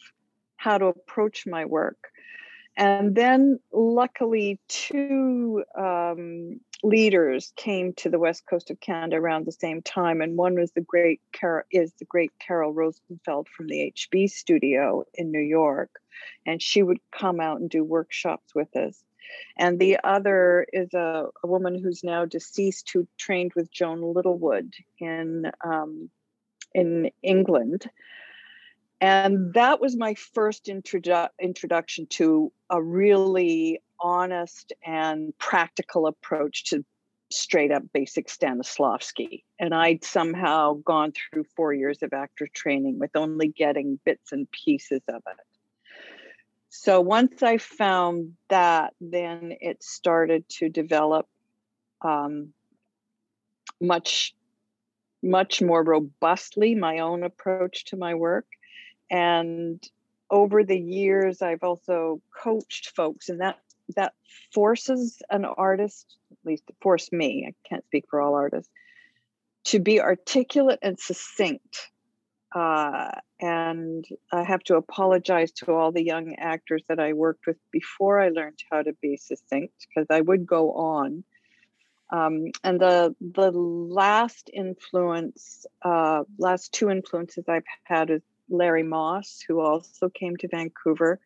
how 0.57 0.77
to 0.77 0.87
approach 0.87 1.47
my 1.47 1.65
work. 1.65 2.09
And 2.77 3.15
then, 3.15 3.59
luckily, 3.73 4.61
two 4.69 5.65
um, 5.77 6.61
leaders 6.83 7.53
came 7.57 7.93
to 7.95 8.09
the 8.09 8.19
west 8.19 8.45
coast 8.49 8.71
of 8.71 8.81
Canada 8.81 9.17
around 9.17 9.47
the 9.47 9.53
same 9.53 9.83
time, 9.83 10.21
and 10.21 10.37
one 10.37 10.55
was 10.55 10.73
the 10.73 10.81
great 10.81 11.21
Carol, 11.33 11.65
is 11.71 11.93
the 11.95 12.05
great 12.05 12.33
Carol 12.39 12.73
Rosenfeld 12.73 13.49
from 13.49 13.67
the 13.67 13.93
HB 13.97 14.31
studio 14.31 15.05
in 15.15 15.31
New 15.33 15.41
York, 15.41 15.91
and 16.47 16.63
she 16.63 16.83
would 16.83 17.01
come 17.11 17.41
out 17.41 17.61
and 17.61 17.69
do 17.69 17.83
workshops 17.83 18.55
with 18.55 18.75
us. 18.77 19.03
And 19.57 19.79
the 19.79 19.99
other 20.05 20.67
is 20.73 20.95
a, 20.95 21.27
a 21.43 21.47
woman 21.47 21.79
who's 21.79 22.03
now 22.03 22.25
deceased 22.25 22.91
who 22.93 23.07
trained 23.19 23.53
with 23.55 23.71
Joan 23.71 24.01
Littlewood 24.01 24.73
in 24.99 25.51
um, 25.65 26.11
in 26.75 27.11
England. 27.23 27.91
And 29.01 29.55
that 29.55 29.81
was 29.81 29.97
my 29.97 30.15
first 30.15 30.67
introdu- 30.67 31.31
introduction 31.41 32.07
to 32.11 32.53
a 32.69 32.83
really 32.83 33.81
honest 34.01 34.73
and 34.85 35.37
practical 35.39 36.07
approach 36.07 36.65
to 36.67 36.85
straight 37.31 37.71
up 37.71 37.83
basic 37.93 38.29
Stanislavski. 38.29 39.43
And 39.59 39.75
I'd 39.75 40.05
somehow 40.05 40.75
gone 40.75 41.13
through 41.13 41.45
four 41.57 41.73
years 41.75 42.03
of 42.03 42.13
actor 42.13 42.49
training 42.53 42.99
with 42.99 43.11
only 43.15 43.49
getting 43.49 43.99
bits 44.05 44.33
and 44.33 44.51
pieces 44.51 45.03
of 45.09 45.23
it. 45.27 45.37
So 46.71 47.01
once 47.01 47.43
I 47.43 47.59
found 47.59 48.35
that, 48.49 48.95
then 49.01 49.55
it 49.61 49.83
started 49.83 50.49
to 50.51 50.69
develop 50.69 51.27
um, 52.03 52.53
much, 53.81 54.35
much 55.23 55.63
more 55.63 55.83
robustly 55.83 56.75
my 56.75 56.99
own 56.99 57.23
approach 57.23 57.87
to 57.87 57.97
my 57.97 58.15
work. 58.15 58.47
And 59.11 59.83
over 60.31 60.63
the 60.63 60.79
years, 60.79 61.41
I've 61.41 61.63
also 61.63 62.21
coached 62.37 62.91
folks, 62.91 63.31
and 63.31 63.41
that 63.41 63.59
that 63.97 64.15
forces 64.53 65.21
an 65.31 65.45
artist, 65.45 66.17
at 66.31 66.39
least 66.45 66.65
it 66.69 66.77
forced 66.81 67.13
me, 67.13 67.47
I 67.49 67.69
can't 67.69 67.85
speak 67.87 68.05
for 68.11 68.21
all 68.21 68.35
artists, 68.35 68.71
to 69.65 69.81
be 69.81 70.01
articulate 70.01 70.79
and 70.83 70.99
succinct 70.99 71.91
uh, 72.55 73.11
and 73.41 74.07
I 74.33 74.43
have 74.43 74.63
to 74.65 74.77
apologize 74.77 75.53
to 75.53 75.73
all 75.73 75.93
the 75.93 76.03
young 76.03 76.35
actors 76.37 76.83
that 76.89 76.99
I 76.99 77.13
worked 77.13 77.47
with 77.47 77.59
before 77.71 78.21
I 78.21 78.31
learned 78.31 78.59
how 78.71 78.83
to 78.83 78.95
be 79.03 79.17
succinct 79.17 79.87
because 79.89 80.07
I 80.11 80.21
would 80.21 80.47
go 80.47 80.73
on. 80.73 81.25
Um, 82.11 82.47
and 82.65 82.81
the 82.81 83.15
the 83.21 83.51
last 83.51 84.51
influence, 84.53 85.67
uh, 85.83 86.23
last 86.39 86.73
two 86.73 86.89
influences 86.89 87.45
I've 87.49 87.65
had 87.85 88.09
is 88.09 88.23
Larry 88.49 88.83
Moss, 88.83 89.45
who 89.47 89.61
also 89.61 90.09
came 90.09 90.35
to 90.39 90.49
Vancouver, 90.49 91.21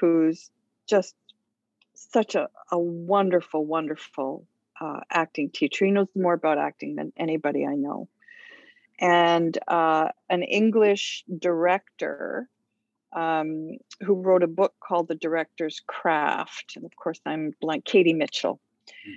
who's 0.00 0.50
just 0.88 1.14
such 2.10 2.34
a, 2.34 2.48
a 2.70 2.78
wonderful, 2.78 3.64
wonderful 3.64 4.46
uh, 4.80 5.00
acting 5.10 5.50
teacher. 5.50 5.84
He 5.84 5.90
knows 5.90 6.08
more 6.16 6.34
about 6.34 6.58
acting 6.58 6.96
than 6.96 7.12
anybody 7.16 7.66
I 7.66 7.74
know 7.74 8.08
and 9.02 9.58
uh, 9.66 10.08
an 10.30 10.44
English 10.44 11.24
director 11.38 12.48
um, 13.12 13.72
who 14.00 14.14
wrote 14.14 14.44
a 14.44 14.48
book 14.48 14.74
called 14.80 15.08
The 15.08 15.16
Director's 15.16 15.82
Craft. 15.86 16.74
And 16.76 16.84
of 16.84 16.94
course, 16.96 17.20
I'm 17.26 17.52
blank, 17.60 17.84
Katie 17.84 18.14
Mitchell. 18.14 18.60
Hmm. 19.04 19.12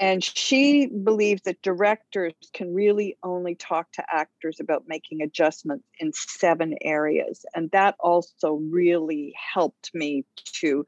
And 0.00 0.24
she 0.24 0.86
believes 0.86 1.42
that 1.42 1.62
directors 1.62 2.34
can 2.52 2.74
really 2.74 3.16
only 3.22 3.54
talk 3.54 3.92
to 3.92 4.04
actors 4.12 4.58
about 4.58 4.88
making 4.88 5.22
adjustments 5.22 5.84
in 6.00 6.12
seven 6.12 6.74
areas. 6.80 7.44
And 7.54 7.70
that 7.70 7.94
also 8.00 8.54
really 8.54 9.34
helped 9.54 9.94
me 9.94 10.24
to 10.54 10.84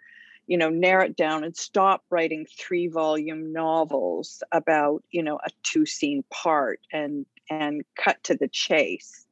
you 0.46 0.56
know 0.56 0.70
narrow 0.70 1.04
it 1.04 1.16
down 1.16 1.44
and 1.44 1.56
stop 1.56 2.04
writing 2.10 2.46
three 2.58 2.88
volume 2.88 3.52
novels 3.52 4.42
about 4.52 5.02
you 5.10 5.22
know 5.22 5.38
a 5.44 5.50
two 5.62 5.86
scene 5.86 6.24
part 6.30 6.80
and 6.92 7.26
and 7.50 7.82
cut 7.96 8.22
to 8.24 8.34
the 8.34 8.48
chase 8.48 9.26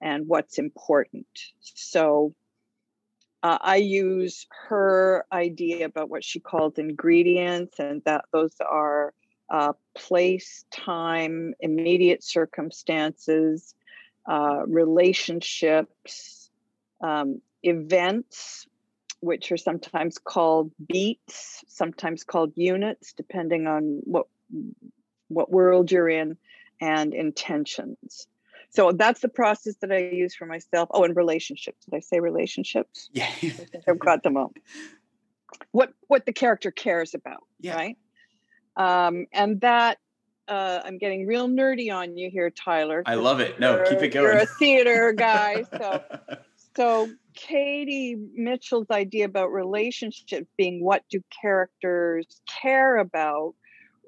and 0.00 0.28
what's 0.28 0.58
important. 0.58 1.26
So 1.60 2.34
uh, 3.42 3.58
I 3.60 3.76
use 3.76 4.46
her 4.68 5.24
idea 5.32 5.86
about 5.86 6.08
what 6.08 6.24
she 6.24 6.40
calls 6.40 6.78
ingredients, 6.78 7.78
and 7.78 8.02
that 8.04 8.24
those 8.32 8.54
are 8.60 9.14
uh, 9.50 9.72
place, 9.94 10.64
time, 10.70 11.54
immediate 11.60 12.22
circumstances, 12.22 13.74
uh, 14.28 14.62
relationships, 14.66 16.50
um, 17.00 17.40
events, 17.62 18.66
which 19.20 19.50
are 19.52 19.56
sometimes 19.56 20.18
called 20.18 20.70
beats, 20.86 21.64
sometimes 21.68 22.24
called 22.24 22.52
units, 22.56 23.12
depending 23.12 23.66
on 23.66 24.00
what 24.04 24.26
what 25.28 25.50
world 25.50 25.90
you're 25.92 26.08
in, 26.08 26.36
and 26.80 27.14
intentions. 27.14 28.26
So 28.70 28.92
that's 28.92 29.20
the 29.20 29.28
process 29.28 29.76
that 29.80 29.90
I 29.92 29.98
use 30.10 30.34
for 30.34 30.46
myself. 30.46 30.88
Oh, 30.92 31.04
and 31.04 31.16
relationships. 31.16 31.84
Did 31.84 31.96
I 31.96 32.00
say 32.00 32.20
relationships? 32.20 33.08
Yeah. 33.12 33.26
I 33.26 33.28
think 33.30 33.84
I've 33.88 33.98
got 33.98 34.22
them 34.22 34.36
all. 34.36 34.52
What 35.72 35.92
what 36.06 36.26
the 36.26 36.32
character 36.32 36.70
cares 36.70 37.14
about, 37.14 37.44
Yeah. 37.60 37.74
right? 37.74 37.96
Um, 38.76 39.26
and 39.32 39.60
that 39.62 39.98
uh, 40.46 40.80
I'm 40.84 40.98
getting 40.98 41.26
real 41.26 41.48
nerdy 41.48 41.92
on 41.92 42.16
you 42.16 42.30
here, 42.30 42.50
Tyler. 42.50 43.02
I 43.04 43.14
love 43.16 43.40
it. 43.40 43.60
No, 43.60 43.84
keep 43.88 44.00
it 44.00 44.08
going. 44.08 44.24
You're 44.26 44.38
a 44.38 44.46
theater 44.46 45.12
guy, 45.12 45.64
so 45.78 46.02
so 46.76 47.10
Katie 47.38 48.16
Mitchell's 48.34 48.90
idea 48.90 49.24
about 49.24 49.52
relationships 49.52 50.48
being 50.56 50.82
what 50.82 51.04
do 51.08 51.22
characters 51.40 52.26
care 52.60 52.96
about 52.96 53.54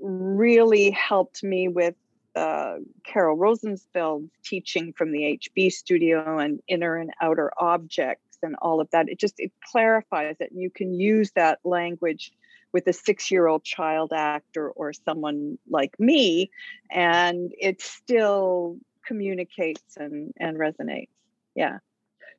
really 0.01 0.91
helped 0.91 1.43
me 1.45 1.69
with 1.69 1.95
uh, 2.35 2.77
Carol 3.05 3.37
Rosenfeld's 3.37 4.31
teaching 4.45 4.93
from 4.93 5.13
the 5.13 5.39
HB 5.39 5.71
studio 5.73 6.39
and 6.39 6.61
inner 6.67 6.97
and 6.97 7.13
outer 7.21 7.53
objects 7.59 8.39
and 8.43 8.57
all 8.61 8.81
of 8.81 8.91
that. 8.91 9.09
It 9.09 9.19
just 9.19 9.35
it 9.39 9.53
clarifies 9.65 10.37
it, 10.41 10.51
and 10.51 10.61
you 10.61 10.71
can 10.71 10.95
use 10.95 11.31
that 11.33 11.61
language 11.65 12.33
with 12.73 12.87
a 12.87 12.93
six-year-old 12.93 13.65
child 13.65 14.13
actor 14.13 14.71
or 14.71 14.93
someone 14.93 15.59
like 15.69 15.99
me, 16.01 16.51
and 16.91 17.53
it 17.59 17.81
still 17.81 18.79
communicates 19.05 19.97
and 19.97 20.33
and 20.37 20.57
resonates. 20.57 21.09
Yeah. 21.55 21.79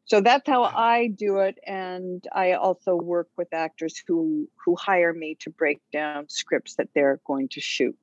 So 0.05 0.19
that's 0.21 0.47
how 0.47 0.63
I 0.63 1.07
do 1.07 1.39
it, 1.39 1.57
and 1.65 2.25
I 2.33 2.53
also 2.53 2.95
work 2.95 3.29
with 3.37 3.53
actors 3.53 4.01
who 4.07 4.49
who 4.65 4.75
hire 4.75 5.13
me 5.13 5.35
to 5.41 5.49
break 5.49 5.79
down 5.93 6.27
scripts 6.29 6.75
that 6.75 6.89
they're 6.93 7.19
going 7.25 7.47
to 7.49 7.61
shoot. 7.61 7.97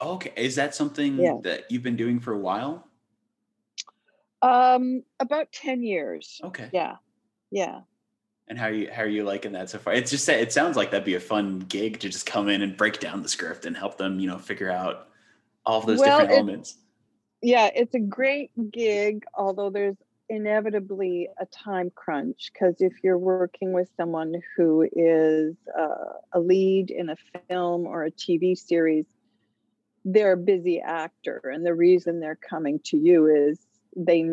okay. 0.00 0.32
Is 0.36 0.56
that 0.56 0.74
something 0.74 1.18
Yeah. 1.18 1.38
that 1.42 1.70
you've 1.70 1.82
been 1.82 1.96
doing 1.96 2.18
for 2.20 2.32
a 2.32 2.38
while? 2.38 2.88
Um, 4.40 5.04
about 5.20 5.52
ten 5.52 5.82
years. 5.82 6.40
Okay. 6.42 6.68
Yeah, 6.72 6.96
yeah. 7.50 7.80
And 8.48 8.58
how 8.58 8.66
are 8.66 8.72
you 8.72 8.90
how 8.90 9.02
are 9.02 9.06
you 9.08 9.22
liking 9.24 9.52
that 9.52 9.70
so 9.70 9.78
far? 9.78 9.92
It's 9.94 10.10
just 10.10 10.28
it 10.28 10.52
sounds 10.52 10.76
like 10.76 10.90
that'd 10.90 11.04
be 11.04 11.14
a 11.14 11.20
fun 11.20 11.60
gig 11.60 12.00
to 12.00 12.08
just 12.08 12.26
come 12.26 12.48
in 12.48 12.62
and 12.62 12.76
break 12.76 12.98
down 13.00 13.22
the 13.22 13.28
script 13.28 13.66
and 13.66 13.76
help 13.76 13.98
them, 13.98 14.18
you 14.18 14.26
know, 14.26 14.38
figure 14.38 14.70
out 14.70 15.08
all 15.64 15.80
those 15.80 16.00
Well, 16.00 16.18
different 16.18 16.32
elements. 16.32 16.78
yeah 17.40 17.70
it's 17.74 17.94
a 17.94 18.00
great 18.00 18.50
gig 18.72 19.24
although 19.34 19.70
there's 19.70 19.96
inevitably 20.32 21.28
a 21.38 21.46
time 21.46 21.90
crunch 21.94 22.50
because 22.52 22.76
if 22.80 22.92
you're 23.04 23.18
working 23.18 23.72
with 23.72 23.88
someone 23.98 24.32
who 24.56 24.88
is 24.92 25.54
uh, 25.78 26.14
a 26.32 26.40
lead 26.40 26.90
in 26.90 27.10
a 27.10 27.16
film 27.48 27.86
or 27.86 28.04
a 28.04 28.10
tv 28.10 28.56
series 28.56 29.04
they're 30.04 30.32
a 30.32 30.36
busy 30.36 30.80
actor 30.80 31.40
and 31.52 31.64
the 31.66 31.74
reason 31.74 32.18
they're 32.18 32.38
coming 32.48 32.80
to 32.84 32.96
you 32.96 33.26
is 33.26 33.58
they 33.96 34.24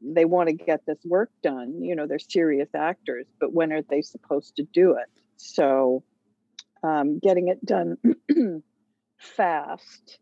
they 0.00 0.24
want 0.24 0.48
to 0.48 0.54
get 0.54 0.84
this 0.86 0.98
work 1.04 1.30
done. 1.42 1.82
You 1.82 1.94
know 1.96 2.06
they're 2.06 2.18
serious 2.18 2.68
actors 2.74 3.26
but 3.38 3.52
when 3.52 3.72
are 3.72 3.82
they 3.82 4.02
supposed 4.02 4.56
to 4.56 4.62
do 4.62 4.92
it? 4.92 5.08
So 5.36 6.02
um, 6.82 7.18
getting 7.18 7.48
it 7.48 7.64
done 7.64 7.98
fast 9.18 10.18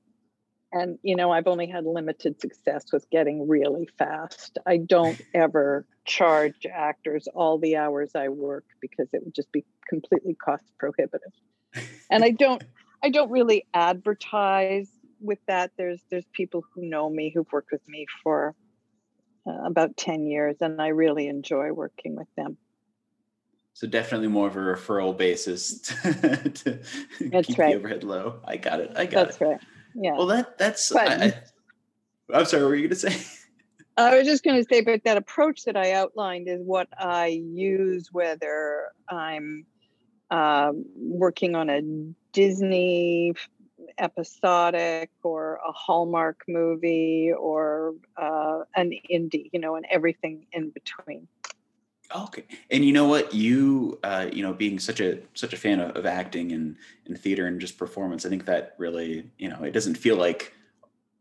and 0.73 0.99
you 1.03 1.17
know 1.17 1.31
i've 1.31 1.47
only 1.47 1.67
had 1.67 1.85
limited 1.85 2.41
success 2.41 2.93
with 2.93 3.09
getting 3.11 3.49
really 3.49 3.89
fast 3.99 4.59
i 4.67 4.77
don't 4.77 5.21
ever 5.35 5.87
charge 6.05 6.67
actors 6.73 7.29
all 7.35 7.59
the 7.59 7.77
hours 7.77 8.13
i 8.15 8.29
work 8.29 8.65
because 8.81 9.09
it 9.13 9.23
would 9.25 9.35
just 9.35 9.51
be 9.53 9.65
completely 9.89 10.35
cost 10.35 10.65
prohibitive 10.79 11.33
and 12.11 12.25
i 12.25 12.31
don't 12.31 12.63
i 13.03 13.11
don't 13.11 13.31
really 13.31 13.67
advertise 13.75 14.89
with 15.21 15.39
that 15.47 15.71
there's 15.77 16.01
there's 16.11 16.27
people 16.33 16.65
who 16.75 16.83
know 16.83 17.09
me 17.09 17.31
who've 17.35 17.51
worked 17.53 17.73
with 17.73 17.87
me 17.89 18.07
for 18.23 18.55
uh, 19.47 19.65
about 19.65 19.97
10 19.97 20.27
years 20.27 20.57
and 20.61 20.81
i 20.81 20.89
really 20.89 21.27
enjoy 21.29 21.73
working 21.73 22.17
with 22.17 22.29
them 22.37 22.57
So 23.75 23.87
definitely 23.87 24.29
more 24.29 24.47
of 24.47 24.57
a 24.57 24.61
referral 24.61 25.17
basis 25.17 25.79
to, 25.81 26.51
to 26.51 26.79
That's 27.21 27.47
keep 27.47 27.59
right. 27.59 27.73
the 27.73 27.79
overhead 27.79 28.05
low. 28.05 28.41
I 28.45 28.57
got 28.59 28.81
it. 28.81 28.91
I 28.97 29.07
got 29.07 29.27
that's 29.27 29.37
it. 29.37 29.39
That's 29.39 29.41
right 29.41 29.61
yeah 29.95 30.17
Well, 30.17 30.27
that 30.27 30.59
that's. 30.59 30.93
But- 30.93 31.09
I, 31.09 31.25
I, 31.25 32.39
I'm 32.39 32.45
sorry. 32.45 32.63
What 32.63 32.69
were 32.71 32.77
you 32.77 32.89
gonna 32.89 32.97
say? 32.97 33.17
I 33.97 34.17
was 34.17 34.27
just 34.27 34.45
going 34.45 34.57
to 34.57 34.67
say, 34.67 34.81
but 34.81 35.05
that 35.05 35.19
approach 35.19 35.65
that 35.65 35.77
I 35.77 35.93
outlined 35.93 36.49
is 36.49 36.63
what 36.63 36.89
I 36.99 37.27
use 37.27 38.09
whether 38.11 38.87
I'm 39.09 39.67
um, 40.31 40.85
working 40.97 41.55
on 41.55 41.69
a 41.69 41.83
Disney 42.33 43.35
episodic 43.99 45.11
or 45.23 45.61
a 45.67 45.73
Hallmark 45.73 46.43
movie 46.49 47.33
or 47.37 47.95
uh, 48.17 48.61
an 48.77 48.93
indie, 49.13 49.51
you 49.53 49.61
know, 49.61 49.75
and 49.75 49.87
everything 49.91 50.47
in 50.53 50.71
between. 50.71 51.29
Okay, 52.15 52.45
and 52.71 52.85
you 52.85 52.93
know 52.93 53.07
what? 53.07 53.33
You, 53.33 53.99
uh, 54.03 54.29
you 54.33 54.43
know, 54.43 54.53
being 54.53 54.79
such 54.81 55.01
a 55.01 55.21
such 55.35 55.53
a 55.53 55.57
fan 55.57 55.81
of, 55.81 55.97
of 55.97 56.07
acting 56.07 56.53
and 56.53 56.77
and 57.07 57.19
theater 57.19 57.47
and 57.47 57.61
just 57.61 57.79
performance, 57.79 58.27
I 58.27 58.29
think 58.29 58.47
that 58.47 58.75
really, 58.79 59.31
you 59.39 59.49
know, 59.49 59.63
it 59.63 59.73
doesn't 59.73 59.97
feel 59.97 60.17
like. 60.17 60.55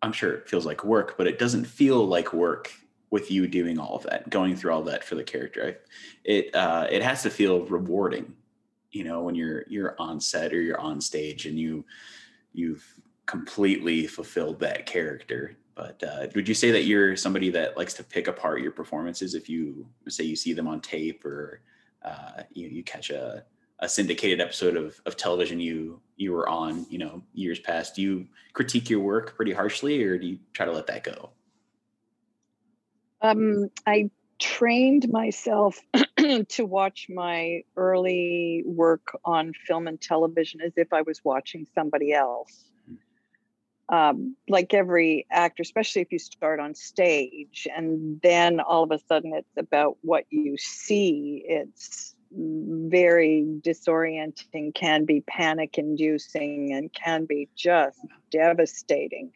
I'm 0.02 0.14
sure 0.14 0.32
it 0.34 0.50
feels 0.50 0.66
like 0.66 0.86
work, 0.86 1.18
but 1.18 1.28
it 1.28 1.40
doesn't 1.40 1.66
feel 1.66 2.06
like 2.06 2.32
work 2.32 2.72
with 3.10 3.30
you 3.32 3.48
doing 3.48 3.78
all 3.78 3.98
of 3.98 4.04
that, 4.04 4.30
going 4.30 4.56
through 4.56 4.72
all 4.72 4.84
that 4.84 5.04
for 5.04 5.16
the 5.16 5.24
character. 5.24 5.80
It 6.24 6.56
uh, 6.56 6.88
it 6.90 7.04
has 7.04 7.24
to 7.24 7.30
feel 7.30 7.66
rewarding, 7.66 8.34
you 8.92 9.04
know, 9.04 9.24
when 9.24 9.36
you're 9.36 9.66
you're 9.68 9.96
on 10.00 10.22
set 10.22 10.54
or 10.54 10.62
you're 10.62 10.80
on 10.80 11.02
stage 11.02 11.46
and 11.48 11.60
you 11.60 11.84
you've 12.54 12.86
completely 13.26 14.08
fulfilled 14.08 14.60
that 14.62 14.86
character. 14.86 15.58
But 15.80 16.04
uh, 16.04 16.28
would 16.36 16.46
you 16.46 16.54
say 16.54 16.72
that 16.72 16.84
you're 16.84 17.16
somebody 17.16 17.50
that 17.52 17.78
likes 17.78 17.94
to 17.94 18.04
pick 18.04 18.28
apart 18.28 18.62
your 18.62 18.72
performances 18.72 19.34
if 19.34 19.48
you 19.48 19.88
say 20.10 20.26
you 20.26 20.36
see 20.36 20.52
them 20.52 20.68
on 20.68 20.82
tape 20.82 21.24
or 21.24 21.62
uh, 22.04 22.44
you, 22.52 22.68
you 22.68 22.84
catch 22.84 23.12
a, 23.12 23.46
a 23.80 23.88
syndicated 23.88 24.42
episode 24.42 24.76
of, 24.76 25.00
of 25.06 25.16
television 25.16 25.58
you 25.58 26.02
you 26.18 26.34
were 26.34 26.50
on, 26.50 26.86
you 26.90 26.98
know, 26.98 27.24
years 27.34 27.60
past? 27.60 27.96
Do 27.96 28.02
you 28.02 28.28
critique 28.52 28.90
your 28.90 29.00
work 29.00 29.38
pretty 29.38 29.54
harshly, 29.54 30.04
or 30.04 30.18
do 30.18 30.28
you 30.28 30.40
try 30.52 30.66
to 30.66 30.74
let 30.74 30.88
that 30.88 31.06
go? 31.06 31.30
Um, 33.22 33.70
I 33.88 34.10
trained 34.38 35.10
myself 35.10 35.80
to 36.50 36.66
watch 36.66 37.08
my 37.10 37.62
early 37.78 38.64
work 38.66 39.18
on 39.24 39.54
film 39.66 39.88
and 39.88 40.02
television 40.02 40.60
as 40.60 40.74
if 40.76 40.92
I 40.92 41.04
was 41.04 41.24
watching 41.24 41.66
somebody 41.74 42.12
else. 42.12 42.66
Um, 43.92 44.36
like 44.48 44.76
every 44.76 45.26
actor, 45.32 45.64
especially 45.64 46.04
if 46.04 46.12
you 46.12 46.20
start 46.20 46.60
on 46.60 46.76
stage 46.76 47.68
and 47.76 48.22
then 48.22 48.60
all 48.60 48.84
of 48.84 48.92
a 48.92 49.00
sudden 49.00 49.34
it's 49.34 49.58
about 49.58 49.98
what 50.02 50.26
you 50.30 50.58
see, 50.58 51.44
it's 51.48 52.16
very 52.32 53.46
disorienting, 53.62 54.74
can 54.76 55.06
be 55.06 55.22
panic 55.22 55.78
inducing, 55.78 56.74
and 56.74 56.94
can 56.94 57.26
be 57.26 57.50
just 57.56 58.00
devastating. 58.32 59.32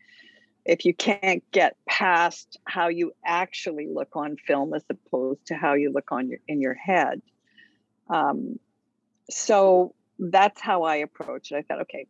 If 0.65 0.85
you 0.85 0.93
can't 0.93 1.43
get 1.51 1.75
past 1.87 2.57
how 2.65 2.87
you 2.87 3.11
actually 3.25 3.87
look 3.87 4.15
on 4.15 4.37
film 4.37 4.73
as 4.73 4.83
opposed 4.89 5.47
to 5.47 5.55
how 5.55 5.73
you 5.73 5.91
look 5.91 6.11
on 6.11 6.29
your 6.29 6.39
in 6.47 6.61
your 6.61 6.75
head. 6.75 7.21
Um, 8.09 8.59
so 9.29 9.95
that's 10.19 10.61
how 10.61 10.83
i 10.83 10.97
approach 10.97 11.51
it. 11.51 11.55
I 11.55 11.61
thought 11.63 11.81
okay 11.81 12.07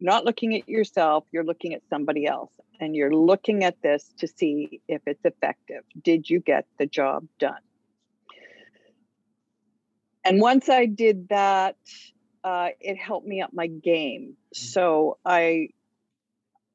not 0.00 0.24
looking 0.24 0.54
at 0.54 0.68
yourself 0.68 1.24
you're 1.32 1.44
looking 1.44 1.74
at 1.74 1.82
somebody 1.90 2.26
else 2.26 2.52
and 2.80 2.96
you're 2.96 3.14
looking 3.14 3.64
at 3.64 3.80
this 3.82 4.12
to 4.18 4.26
see 4.26 4.80
if 4.88 5.02
it's 5.06 5.24
effective 5.24 5.82
did 6.02 6.28
you 6.28 6.40
get 6.40 6.66
the 6.78 6.86
job 6.86 7.26
done 7.38 7.60
and 10.24 10.40
once 10.40 10.68
i 10.68 10.86
did 10.86 11.28
that 11.28 11.76
uh, 12.42 12.68
it 12.80 12.96
helped 12.96 13.26
me 13.26 13.42
up 13.42 13.52
my 13.52 13.66
game 13.66 14.34
so 14.54 15.18
i 15.24 15.68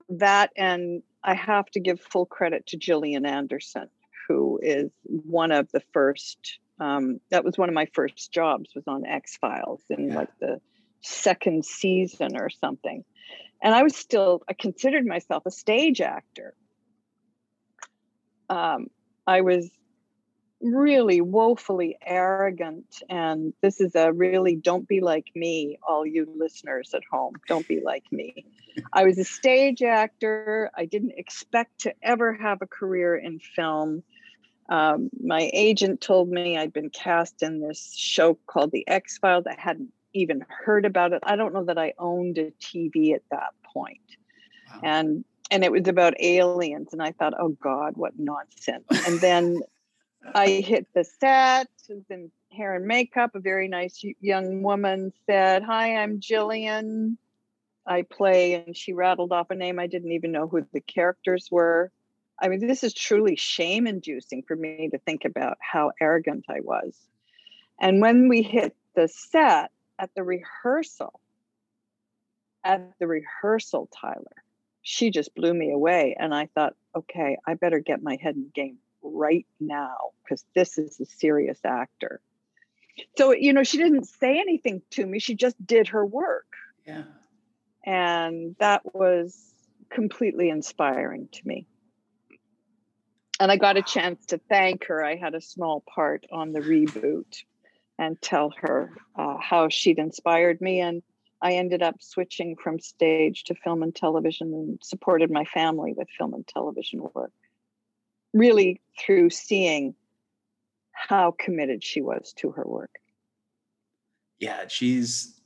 that 0.09 0.51
and 0.55 1.01
I 1.23 1.33
have 1.33 1.65
to 1.71 1.79
give 1.79 1.99
full 1.99 2.25
credit 2.25 2.67
to 2.67 2.77
Gillian 2.77 3.25
Anderson, 3.25 3.89
who 4.27 4.59
is 4.61 4.91
one 5.05 5.51
of 5.51 5.71
the 5.71 5.81
first. 5.91 6.59
Um, 6.79 7.19
that 7.31 7.43
was 7.43 7.57
one 7.57 7.69
of 7.69 7.73
my 7.75 7.88
first 7.93 8.31
jobs. 8.31 8.69
Was 8.75 8.83
on 8.88 9.05
X 9.05 9.38
Files 9.38 9.81
in 9.89 10.09
Yeah. 10.09 10.15
like 10.15 10.29
the 10.39 10.61
second 11.05 11.65
season 11.65 12.37
or 12.37 12.49
something, 12.49 13.03
and 13.61 13.73
I 13.73 13.83
was 13.83 13.95
still. 13.95 14.41
I 14.49 14.53
considered 14.53 15.05
myself 15.05 15.43
a 15.45 15.51
stage 15.51 16.01
actor, 16.01 16.53
um, 18.49 18.87
I 19.27 19.41
was 19.41 19.69
really 20.61 21.21
woefully 21.21 21.97
arrogant. 22.05 23.01
And 23.09 23.53
this 23.61 23.79
is 23.81 23.95
a 23.95 24.11
really 24.11 24.55
don't 24.55 24.87
be 24.87 25.01
like 25.01 25.27
me, 25.35 25.77
all 25.87 26.05
you 26.05 26.27
listeners 26.35 26.93
at 26.93 27.03
home. 27.09 27.33
Don't 27.47 27.67
be 27.67 27.81
like 27.83 28.03
me. 28.11 28.45
I 28.91 29.03
was 29.05 29.17
a 29.17 29.23
stage 29.23 29.81
actor. 29.81 30.71
I 30.75 30.85
didn't 30.85 31.13
expect 31.17 31.81
to 31.81 31.93
ever 32.01 32.33
have 32.33 32.61
a 32.61 32.67
career 32.67 33.15
in 33.15 33.39
film. 33.39 34.03
Um, 34.67 35.09
my 35.23 35.49
agent 35.53 36.01
told 36.01 36.29
me 36.29 36.57
I'd 36.57 36.73
been 36.73 36.89
cast 36.89 37.43
in 37.43 37.61
this 37.61 37.93
show 37.95 38.37
called 38.47 38.71
The 38.71 38.87
X 38.87 39.19
Files. 39.19 39.45
I 39.47 39.55
hadn't 39.59 39.93
even 40.15 40.45
heard 40.49 40.86
about 40.86 41.13
it. 41.13 41.21
I 41.23 41.36
don't 41.36 41.54
know 41.54 41.65
that 41.65 41.78
I 41.78 41.93
owned 41.97 42.38
a 42.38 42.51
TV 42.51 43.13
at 43.13 43.23
that 43.32 43.54
point. 43.63 43.99
Wow. 44.73 44.80
And 44.84 45.25
and 45.51 45.63
it 45.63 45.71
was 45.71 45.88
about 45.88 46.15
aliens 46.19 46.89
and 46.91 47.01
I 47.01 47.12
thought, 47.12 47.34
"Oh 47.39 47.49
god, 47.49 47.97
what 47.97 48.17
nonsense." 48.17 48.86
And 49.08 49.19
then 49.21 49.62
I 50.34 50.47
hit 50.47 50.88
the 50.93 51.04
set, 51.04 51.67
was 51.89 52.04
in 52.10 52.32
hair 52.51 52.75
and 52.75 52.86
makeup. 52.86 53.36
A 53.36 53.39
very 53.39 53.67
nice 53.67 54.04
young 54.21 54.63
woman 54.63 55.12
said, 55.25 55.63
Hi, 55.63 55.97
I'm 55.97 56.19
Gillian. 56.19 57.17
I 57.86 58.01
play, 58.01 58.56
and 58.56 58.75
she 58.75 58.93
rattled 58.93 59.32
off 59.32 59.51
a 59.51 59.56
name. 59.56 59.78
I 59.78 59.86
didn't 59.86 60.13
even 60.13 60.32
know 60.32 60.47
who 60.47 60.65
the 60.73 60.82
characters 60.82 61.49
were. 61.51 61.91
I 62.41 62.47
mean, 62.47 62.65
this 62.65 62.84
is 62.84 62.93
truly 62.93 63.36
shame 63.36 63.86
inducing 63.86 64.41
for 64.41 64.56
me 64.56 64.89
to 64.91 64.97
think 64.97 65.23
about 65.23 65.58
how 65.62 65.91
arrogant 66.01 66.45
I 66.49 66.62
was. 66.62 66.95
And 67.80 68.01
when 68.01 68.28
we 68.28 68.41
hit 68.41 68.75
the 68.95 69.08
set 69.08 69.71
at 69.99 70.10
the 70.15 70.23
rehearsal, 70.23 71.19
at 72.63 72.97
the 72.99 73.08
rehearsal, 73.08 73.89
Tyler, 73.93 74.43
she 74.81 75.12
just 75.12 75.34
blew 75.36 75.53
me 75.53 75.71
away. 75.71 76.15
And 76.19 76.34
I 76.34 76.47
thought, 76.47 76.75
okay, 76.95 77.38
I 77.45 77.53
better 77.53 77.79
get 77.79 78.03
my 78.03 78.17
head 78.21 78.36
in 78.36 78.49
game 78.53 78.77
right 79.01 79.45
now 79.60 79.97
because 80.23 80.43
this 80.55 80.77
is 80.77 80.99
a 80.99 81.05
serious 81.05 81.60
actor. 81.63 82.21
So, 83.17 83.31
you 83.31 83.53
know, 83.53 83.63
she 83.63 83.77
didn't 83.77 84.05
say 84.05 84.39
anything 84.39 84.81
to 84.91 85.05
me. 85.05 85.19
She 85.19 85.36
just 85.36 85.63
did 85.65 85.89
her 85.89 86.05
work. 86.05 86.47
Yeah. 86.88 87.03
And 87.86 88.55
that 88.60 88.95
was 88.95 89.38
completely 89.89 90.49
inspiring 90.49 91.29
to 91.31 91.47
me. 91.47 91.67
And 93.39 93.51
I 93.51 93.58
got 93.58 93.77
a 93.77 93.81
chance 93.81 94.27
to 94.27 94.39
thank 94.49 94.86
her. 94.86 95.03
I 95.03 95.17
had 95.17 95.36
a 95.36 95.41
small 95.41 95.81
part 95.81 96.25
on 96.31 96.53
the 96.53 96.62
reboot 96.62 97.43
and 97.97 98.21
tell 98.21 98.53
her 98.62 98.91
uh, 99.15 99.38
how 99.39 99.69
she'd 99.69 99.99
inspired 99.99 100.62
me. 100.62 100.79
And 100.79 101.01
I 101.41 101.53
ended 101.53 101.81
up 101.81 102.01
switching 102.01 102.55
from 102.55 102.79
stage 102.79 103.43
to 103.45 103.55
film 103.55 103.84
and 103.84 103.95
television 103.95 104.53
and 104.53 104.79
supported 104.84 105.31
my 105.31 105.45
family 105.45 105.93
with 105.93 106.08
film 106.17 106.34
and 106.34 106.45
television 106.47 107.08
work 107.13 107.31
really 108.36 108.81
through 108.99 109.31
seeing 109.31 109.95
how 110.91 111.34
committed 111.39 111.84
she 111.84 112.01
was 112.01 112.34
to 112.38 112.51
her 112.51 112.63
work. 112.65 112.99
Yeah, 114.39 114.67
she's 114.67 115.39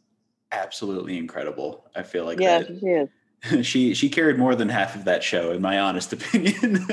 absolutely 0.52 1.18
incredible. 1.18 1.86
I 1.96 2.04
feel 2.04 2.26
like 2.26 2.40
yeah, 2.40 2.60
that, 2.60 2.80
she 2.80 2.88
is. 2.88 3.10
She 3.66 3.94
she 3.94 4.10
carried 4.10 4.38
more 4.38 4.54
than 4.54 4.68
half 4.68 4.98
of 4.98 5.06
that 5.06 5.24
show, 5.24 5.52
in 5.52 5.62
my 5.62 5.80
honest 5.80 6.12
opinion. 6.18 6.86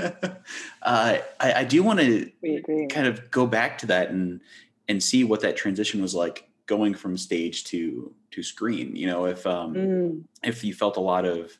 uh, 0.82 1.18
I, 1.40 1.52
I 1.52 1.64
do 1.64 1.82
want 1.82 1.98
to 1.98 2.30
kind 2.88 3.08
of 3.08 3.32
go 3.32 3.48
back 3.48 3.78
to 3.78 3.86
that 3.86 4.10
and 4.10 4.40
and 4.88 5.02
see 5.02 5.24
what 5.24 5.40
that 5.40 5.56
transition 5.56 6.00
was 6.02 6.14
like 6.14 6.48
going 6.66 6.94
from 6.94 7.16
stage 7.16 7.64
to 7.64 8.12
to 8.32 8.42
screen. 8.42 8.94
You 8.94 9.06
know, 9.06 9.26
if 9.26 9.46
um 9.46 9.74
mm. 9.74 10.24
if 10.42 10.64
you 10.64 10.74
felt 10.74 10.96
a 10.96 11.00
lot 11.00 11.24
of 11.24 11.56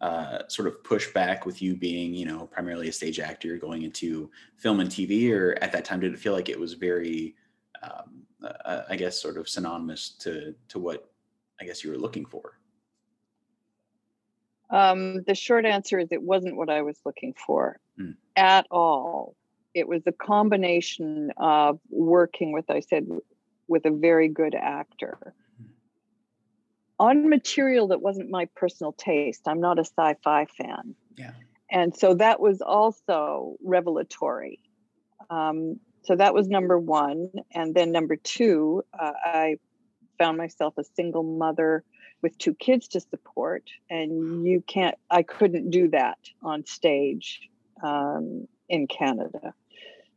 uh, 0.00 0.48
sort 0.48 0.66
of 0.66 0.82
pushback 0.82 1.44
with 1.44 1.60
you 1.60 1.76
being, 1.76 2.14
you 2.14 2.24
know, 2.24 2.46
primarily 2.46 2.88
a 2.88 2.92
stage 2.92 3.20
actor 3.20 3.58
going 3.58 3.82
into 3.82 4.30
film 4.56 4.80
and 4.80 4.88
TV, 4.88 5.30
or 5.30 5.58
at 5.60 5.72
that 5.72 5.84
time 5.84 6.00
did 6.00 6.14
it 6.14 6.18
feel 6.18 6.32
like 6.32 6.48
it 6.48 6.58
was 6.58 6.72
very, 6.72 7.34
um, 7.82 8.22
uh, 8.64 8.82
I 8.88 8.96
guess, 8.96 9.20
sort 9.20 9.36
of 9.36 9.46
synonymous 9.48 10.10
to 10.20 10.54
to 10.68 10.78
what 10.78 11.10
I 11.60 11.64
guess 11.64 11.84
you 11.84 11.90
were 11.90 11.98
looking 11.98 12.24
for? 12.24 12.58
Um, 14.70 15.22
the 15.24 15.34
short 15.34 15.66
answer 15.66 15.98
is 15.98 16.12
it 16.12 16.22
wasn't 16.22 16.56
what 16.56 16.70
I 16.70 16.82
was 16.82 16.98
looking 17.04 17.34
for 17.34 17.78
mm. 17.98 18.14
at 18.36 18.66
all. 18.70 19.34
It 19.74 19.88
was 19.88 20.02
a 20.06 20.12
combination 20.12 21.30
of 21.36 21.78
working 21.90 22.52
with, 22.52 22.70
I 22.70 22.80
said, 22.80 23.06
with 23.68 23.86
a 23.86 23.90
very 23.90 24.28
good 24.28 24.54
actor 24.54 25.34
on 27.00 27.30
material 27.30 27.88
that 27.88 28.02
wasn't 28.02 28.30
my 28.30 28.44
personal 28.54 28.92
taste. 28.92 29.48
I'm 29.48 29.60
not 29.60 29.78
a 29.78 29.84
sci 29.84 30.14
fi 30.22 30.44
fan. 30.44 30.94
Yeah. 31.16 31.32
And 31.70 31.96
so 31.96 32.14
that 32.14 32.40
was 32.40 32.60
also 32.60 33.56
revelatory. 33.64 34.60
Um, 35.30 35.80
so 36.02 36.14
that 36.16 36.34
was 36.34 36.46
number 36.48 36.78
one. 36.78 37.30
And 37.52 37.74
then 37.74 37.90
number 37.90 38.16
two, 38.16 38.84
uh, 38.98 39.12
I 39.24 39.56
found 40.18 40.36
myself 40.36 40.74
a 40.76 40.84
single 40.94 41.22
mother 41.22 41.84
with 42.20 42.36
two 42.36 42.54
kids 42.54 42.86
to 42.88 43.00
support. 43.00 43.64
And 43.88 44.46
you 44.46 44.62
can't, 44.66 44.96
I 45.10 45.22
couldn't 45.22 45.70
do 45.70 45.88
that 45.88 46.18
on 46.42 46.66
stage 46.66 47.48
um, 47.82 48.46
in 48.68 48.86
Canada. 48.88 49.54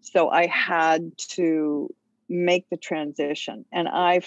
So 0.03 0.29
I 0.29 0.47
had 0.47 1.17
to 1.29 1.89
make 2.29 2.69
the 2.69 2.77
transition. 2.77 3.65
And 3.71 3.87
I 3.87 4.21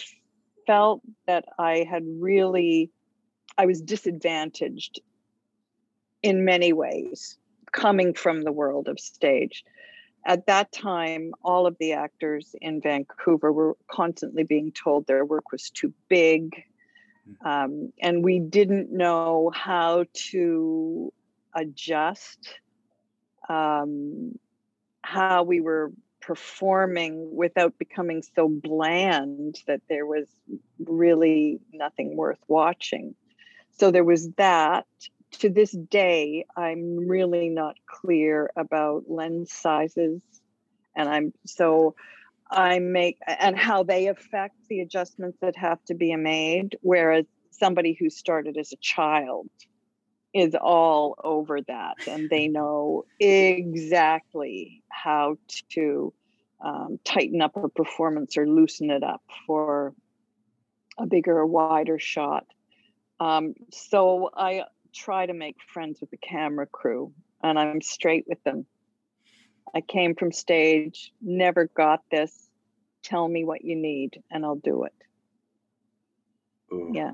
felt 0.67 1.03
that 1.27 1.45
I 1.59 1.87
had 1.89 2.03
really, 2.07 2.91
I 3.59 3.67
was 3.67 3.81
disadvantaged 3.81 5.01
in 6.23 6.45
many 6.45 6.73
ways 6.73 7.39
coming 7.73 8.15
from 8.15 8.43
the 8.43 8.53
world 8.53 8.89
of 8.89 8.99
stage. 8.99 9.65
At 10.25 10.47
that 10.47 10.73
time, 10.73 11.33
all 11.45 11.67
of 11.67 11.77
the 11.79 11.93
actors 11.93 12.55
in 12.61 12.81
Vancouver 12.81 13.53
were 13.53 13.77
constantly 13.89 14.45
being 14.45 14.73
told 14.73 15.07
their 15.07 15.25
work 15.25 15.53
was 15.53 15.71
too 15.71 15.93
big. 16.09 16.65
Hmm. 17.43 17.49
Um, 17.49 17.93
and 18.01 18.25
we 18.25 18.39
didn't 18.41 18.91
know 18.91 19.53
how 19.55 20.07
to 20.31 21.12
adjust 21.55 22.55
um, 23.49 24.39
how 25.07 25.45
we 25.45 25.61
were 25.61 25.92
performing 26.21 27.35
without 27.35 27.79
becoming 27.79 28.23
so 28.35 28.49
bland 28.49 29.62
that 29.69 29.81
there 29.88 30.05
was 30.05 30.27
really 30.85 31.61
nothing 31.73 32.16
worth 32.16 32.40
watching. 32.49 33.14
So 33.79 33.90
there 33.90 34.05
was 34.05 34.31
that. 34.33 34.87
To 35.40 35.51
this 35.51 35.71
day, 35.71 36.47
I'm 36.57 37.07
really 37.09 37.49
not 37.51 37.77
clear 37.87 38.51
about 38.57 39.05
lens 39.09 39.53
sizes. 39.53 40.23
And 40.97 41.09
I'm 41.09 41.33
so 41.45 41.95
I 42.51 42.79
make 42.79 43.19
and 43.27 43.57
how 43.57 43.83
they 43.83 44.09
affect 44.09 44.57
the 44.69 44.81
adjustments 44.81 45.38
that 45.40 45.57
have 45.57 45.85
to 45.85 45.95
be 45.95 46.16
made. 46.16 46.77
Whereas 46.81 47.27
somebody 47.51 47.97
who 47.99 48.11
started 48.11 48.57
as 48.57 48.73
a 48.73 48.77
child 48.81 49.49
is 50.37 50.55
all 50.55 51.16
over 51.25 51.62
that 51.62 51.96
and 52.07 52.29
they 52.29 52.46
know 52.46 53.07
exactly 53.18 54.83
how 54.90 55.38
to 55.70 56.12
um, 56.61 56.99
tighten 57.05 57.40
up 57.40 57.57
a 57.57 57.70
performance 57.70 58.37
or 58.37 58.46
loosen 58.46 58.90
it 58.90 59.03
up 59.03 59.22
for 59.46 59.94
a 60.99 61.07
bigger 61.07 61.44
wider 61.46 61.99
shot. 61.99 62.46
Um, 63.18 63.55
so 63.72 64.29
I 64.37 64.64
try 64.94 65.25
to 65.25 65.33
make 65.33 65.57
friends 65.72 66.03
with 66.03 66.11
the 66.11 66.18
camera 66.18 66.66
crew 66.66 67.14
and 67.42 67.59
I'm 67.59 67.81
straight 67.81 68.27
with 68.29 68.42
them. 68.44 68.66
I 69.75 69.81
came 69.81 70.14
from 70.14 70.33
stage, 70.33 71.12
never 71.22 71.66
got 71.66 72.03
this. 72.11 72.51
Tell 73.03 73.27
me 73.27 73.42
what 73.44 73.64
you 73.64 73.75
need 73.75 74.22
and 74.31 74.44
I'll 74.44 74.57
do 74.57 74.85
it. 74.85 74.94
Ooh. 76.75 76.92
Yeah 76.94 77.12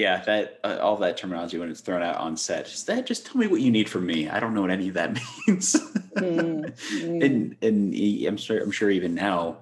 yeah 0.00 0.22
that 0.24 0.58
uh, 0.64 0.78
all 0.80 0.96
that 0.96 1.18
terminology 1.18 1.58
when 1.58 1.70
it's 1.70 1.82
thrown 1.82 2.02
out 2.02 2.16
on 2.16 2.34
set 2.34 2.64
just 2.64 2.86
that 2.86 3.04
just 3.04 3.26
tell 3.26 3.36
me 3.36 3.46
what 3.46 3.60
you 3.60 3.70
need 3.70 3.88
from 3.88 4.06
me. 4.06 4.28
I 4.28 4.40
don't 4.40 4.54
know 4.54 4.62
what 4.62 4.70
any 4.70 4.88
of 4.88 4.94
that 4.94 5.12
means. 5.46 5.74
Mm, 6.16 6.74
mm. 6.74 7.24
and 7.24 7.56
and 7.62 7.94
i'm 8.26 8.36
sure 8.36 8.60
i'm 8.62 8.70
sure 8.70 8.90
even 8.90 9.14
now 9.14 9.58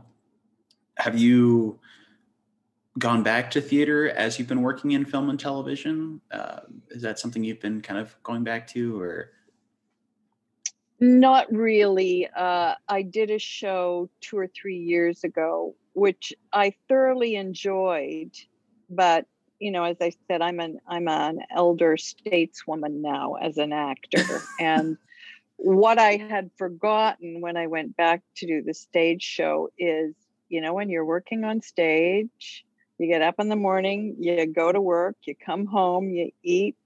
have 0.96 1.18
you 1.18 1.78
gone 2.98 3.22
back 3.22 3.50
to 3.52 3.60
theater 3.60 4.10
as 4.10 4.38
you've 4.38 4.48
been 4.48 4.62
working 4.62 4.92
in 4.92 5.04
film 5.04 5.30
and 5.30 5.38
television? 5.38 6.20
Uh, 6.32 6.60
is 6.90 7.02
that 7.02 7.18
something 7.18 7.44
you've 7.44 7.60
been 7.60 7.80
kind 7.80 8.00
of 8.00 8.20
going 8.24 8.42
back 8.42 8.66
to 8.68 9.00
or? 9.00 9.30
Not 11.00 11.52
really. 11.52 12.28
Uh, 12.34 12.74
i 12.88 13.02
did 13.02 13.30
a 13.30 13.38
show 13.38 14.08
two 14.20 14.38
or 14.38 14.46
three 14.46 14.78
years 14.78 15.24
ago 15.24 15.74
which 15.94 16.32
i 16.52 16.72
thoroughly 16.88 17.34
enjoyed 17.34 18.30
but 18.88 19.26
you 19.58 19.70
know, 19.70 19.84
as 19.84 19.96
I 20.00 20.12
said, 20.28 20.42
I'm 20.42 20.60
an 20.60 20.78
I'm 20.86 21.08
an 21.08 21.40
elder 21.50 21.96
stateswoman 21.96 23.00
now 23.00 23.34
as 23.34 23.58
an 23.58 23.72
actor, 23.72 24.24
and 24.60 24.96
what 25.56 25.98
I 25.98 26.16
had 26.16 26.50
forgotten 26.56 27.40
when 27.40 27.56
I 27.56 27.66
went 27.66 27.96
back 27.96 28.22
to 28.36 28.46
do 28.46 28.62
the 28.62 28.74
stage 28.74 29.22
show 29.22 29.70
is, 29.76 30.14
you 30.48 30.60
know, 30.60 30.72
when 30.72 30.88
you're 30.88 31.04
working 31.04 31.42
on 31.44 31.62
stage, 31.62 32.64
you 32.98 33.08
get 33.08 33.22
up 33.22 33.36
in 33.38 33.48
the 33.48 33.56
morning, 33.56 34.16
you 34.20 34.46
go 34.46 34.70
to 34.70 34.80
work, 34.80 35.16
you 35.24 35.34
come 35.34 35.66
home, 35.66 36.10
you 36.10 36.30
eat, 36.42 36.76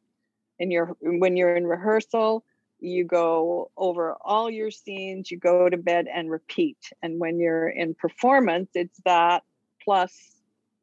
and 0.59 0.73
you're 0.73 0.97
when 1.01 1.37
you're 1.37 1.55
in 1.55 1.67
rehearsal, 1.67 2.45
you 2.81 3.05
go 3.05 3.71
over 3.77 4.17
all 4.21 4.51
your 4.51 4.71
scenes, 4.71 5.31
you 5.31 5.39
go 5.39 5.69
to 5.69 5.77
bed 5.77 6.07
and 6.13 6.31
repeat. 6.31 6.79
And 7.03 7.21
when 7.21 7.39
you're 7.39 7.69
in 7.69 7.95
performance, 7.95 8.71
it's 8.75 8.99
that 9.05 9.43
plus 9.85 10.42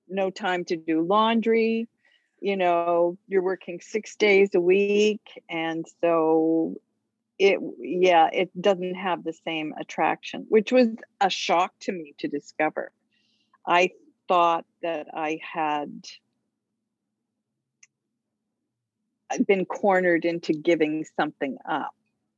no 0.09 0.29
time 0.29 0.65
to 0.65 0.75
do 0.75 1.01
laundry. 1.01 1.87
You 2.41 2.57
know, 2.57 3.17
you're 3.27 3.43
working 3.43 3.81
six 3.81 4.15
days 4.15 4.49
a 4.55 4.61
week. 4.61 5.43
And 5.49 5.85
so 6.01 6.75
it, 7.37 7.59
yeah, 7.79 8.29
it 8.31 8.49
doesn't 8.59 8.95
have 8.95 9.23
the 9.23 9.33
same 9.33 9.73
attraction, 9.79 10.45
which 10.49 10.71
was 10.71 10.87
a 11.21 11.29
shock 11.29 11.73
to 11.81 11.91
me 11.91 12.13
to 12.19 12.27
discover. 12.27 12.91
I 13.65 13.91
thought 14.27 14.65
that 14.81 15.07
I 15.13 15.39
had 15.41 16.05
been 19.47 19.65
cornered 19.65 20.25
into 20.25 20.53
giving 20.53 21.05
something 21.15 21.57
up. 21.67 21.93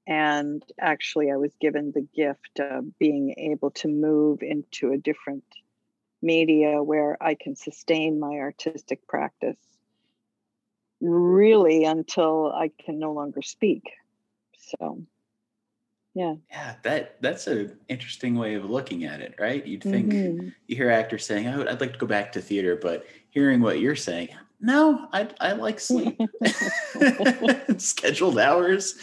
And 0.07 0.63
actually, 0.79 1.31
I 1.31 1.38
was 1.38 1.53
given 1.62 1.91
the 1.91 2.07
gift 2.15 2.60
of 2.60 2.97
being 2.97 3.36
able 3.38 3.71
to 3.71 3.88
move 3.88 4.41
into 4.41 4.91
a 4.91 4.97
different 4.97 5.43
media 6.21 6.81
where 6.84 7.21
I 7.21 7.36
can 7.36 7.55
sustain 7.55 8.19
my 8.19 8.36
artistic 8.36 9.07
practice 9.07 9.57
really 10.99 11.86
until 11.86 12.51
I 12.53 12.71
can 12.84 12.99
no 12.99 13.12
longer 13.12 13.41
speak. 13.41 13.91
So, 14.79 15.01
yeah. 16.13 16.36
Yeah, 16.49 16.75
that 16.84 17.21
that's 17.21 17.47
an 17.47 17.77
interesting 17.88 18.36
way 18.36 18.55
of 18.55 18.69
looking 18.69 19.05
at 19.05 19.21
it, 19.21 19.36
right? 19.39 19.65
You'd 19.65 19.84
think 19.84 20.12
mm-hmm. 20.12 20.49
you 20.67 20.75
hear 20.75 20.91
actors 20.91 21.25
saying, 21.25 21.47
oh, 21.47 21.65
"I'd 21.67 21.81
like 21.81 21.93
to 21.93 21.99
go 21.99 22.07
back 22.07 22.34
to 22.34 22.41
theater," 22.41 22.75
but 22.75 23.05
hearing 23.29 23.62
what 23.62 23.79
you're 23.79 23.95
saying, 23.95 24.29
no, 24.62 25.07
I 25.12 25.27
I 25.39 25.53
like 25.53 25.79
sleep. 25.79 26.19
Scheduled 27.77 28.38
hours. 28.38 28.95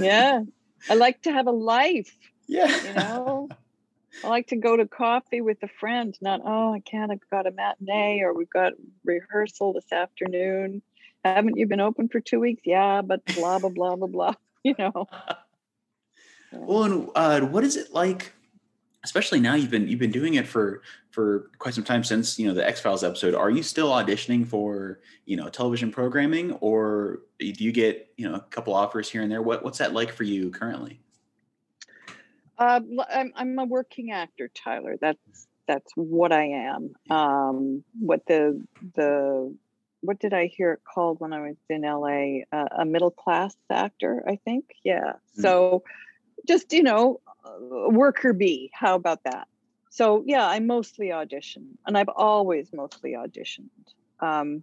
yeah. 0.00 0.42
I 0.88 0.94
like 0.94 1.22
to 1.22 1.32
have 1.32 1.46
a 1.46 1.52
life. 1.52 2.14
Yeah. 2.50 2.74
You 2.82 2.94
know. 2.94 3.48
I 4.24 4.28
like 4.28 4.48
to 4.48 4.56
go 4.56 4.76
to 4.76 4.86
coffee 4.86 5.40
with 5.40 5.62
a 5.62 5.68
friend, 5.68 6.16
not, 6.20 6.40
oh, 6.44 6.74
I 6.74 6.80
can't, 6.80 7.10
I've 7.10 7.30
got 7.30 7.46
a 7.46 7.50
matinee 7.50 8.20
or 8.20 8.34
we've 8.34 8.50
got 8.50 8.72
rehearsal 9.04 9.72
this 9.72 9.92
afternoon. 9.92 10.82
Haven't 11.24 11.56
you 11.56 11.66
been 11.66 11.80
open 11.80 12.08
for 12.08 12.20
two 12.20 12.40
weeks? 12.40 12.62
Yeah, 12.64 13.02
but 13.02 13.24
blah, 13.34 13.58
blah, 13.58 13.70
blah, 13.70 13.96
blah, 13.96 14.08
blah, 14.08 14.34
you 14.64 14.74
know. 14.78 15.06
Well, 16.52 16.84
and 16.84 17.10
uh, 17.14 17.40
what 17.40 17.64
is 17.64 17.76
it 17.76 17.92
like 17.92 18.32
especially 19.04 19.40
now 19.40 19.54
you've 19.54 19.70
been 19.70 19.88
you've 19.88 19.98
been 19.98 20.10
doing 20.10 20.34
it 20.34 20.46
for 20.46 20.82
for 21.10 21.50
quite 21.58 21.74
some 21.74 21.84
time 21.84 22.04
since 22.04 22.38
you 22.38 22.46
know 22.46 22.54
the 22.54 22.66
X 22.66 22.80
Files 22.80 23.04
episode. 23.04 23.34
Are 23.34 23.50
you 23.50 23.62
still 23.62 23.90
auditioning 23.90 24.46
for 24.46 25.00
you 25.24 25.36
know 25.36 25.48
television 25.48 25.90
programming, 25.90 26.52
or 26.60 27.20
do 27.38 27.46
you 27.46 27.72
get 27.72 28.12
you 28.16 28.28
know 28.28 28.36
a 28.36 28.40
couple 28.40 28.74
offers 28.74 29.08
here 29.08 29.22
and 29.22 29.30
there? 29.30 29.42
What 29.42 29.64
what's 29.64 29.78
that 29.78 29.92
like 29.92 30.12
for 30.12 30.24
you 30.24 30.50
currently? 30.50 31.00
Uh, 32.58 32.80
I'm 33.10 33.32
I'm 33.36 33.58
a 33.58 33.64
working 33.64 34.10
actor, 34.10 34.50
Tyler. 34.52 34.96
That's 35.00 35.46
that's 35.66 35.92
what 35.94 36.32
I 36.32 36.44
am. 36.44 36.92
Um, 37.10 37.84
what 37.98 38.26
the 38.26 38.64
the 38.94 39.54
what 40.00 40.18
did 40.18 40.32
I 40.32 40.46
hear 40.46 40.72
it 40.72 40.80
called 40.82 41.20
when 41.20 41.32
I 41.32 41.40
was 41.40 41.56
in 41.68 41.82
LA? 41.82 42.44
Uh, 42.52 42.68
a 42.78 42.84
middle 42.84 43.10
class 43.10 43.54
actor, 43.70 44.24
I 44.26 44.36
think. 44.44 44.64
Yeah. 44.82 45.00
Mm-hmm. 45.00 45.42
So 45.42 45.84
just 46.46 46.72
you 46.72 46.82
know 46.82 47.20
worker 47.62 48.32
bee. 48.32 48.70
How 48.72 48.94
about 48.94 49.22
that? 49.24 49.46
So 49.90 50.24
yeah, 50.26 50.46
I 50.46 50.58
mostly 50.60 51.12
audition, 51.12 51.78
and 51.86 51.96
I've 51.96 52.08
always 52.08 52.72
mostly 52.72 53.12
auditioned. 53.12 53.68
Um, 54.20 54.62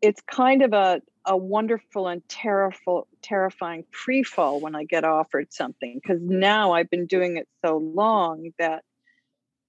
it's 0.00 0.20
kind 0.22 0.62
of 0.62 0.72
a 0.72 1.02
a 1.24 1.36
wonderful 1.36 2.08
and 2.08 2.26
terriful, 2.28 3.06
terrifying 3.20 3.84
pre-fall 3.92 4.60
when 4.60 4.74
I 4.74 4.84
get 4.84 5.04
offered 5.04 5.52
something 5.52 6.00
because 6.02 6.22
now 6.22 6.72
I've 6.72 6.88
been 6.88 7.06
doing 7.06 7.36
it 7.36 7.46
so 7.62 7.76
long 7.76 8.50
that 8.58 8.82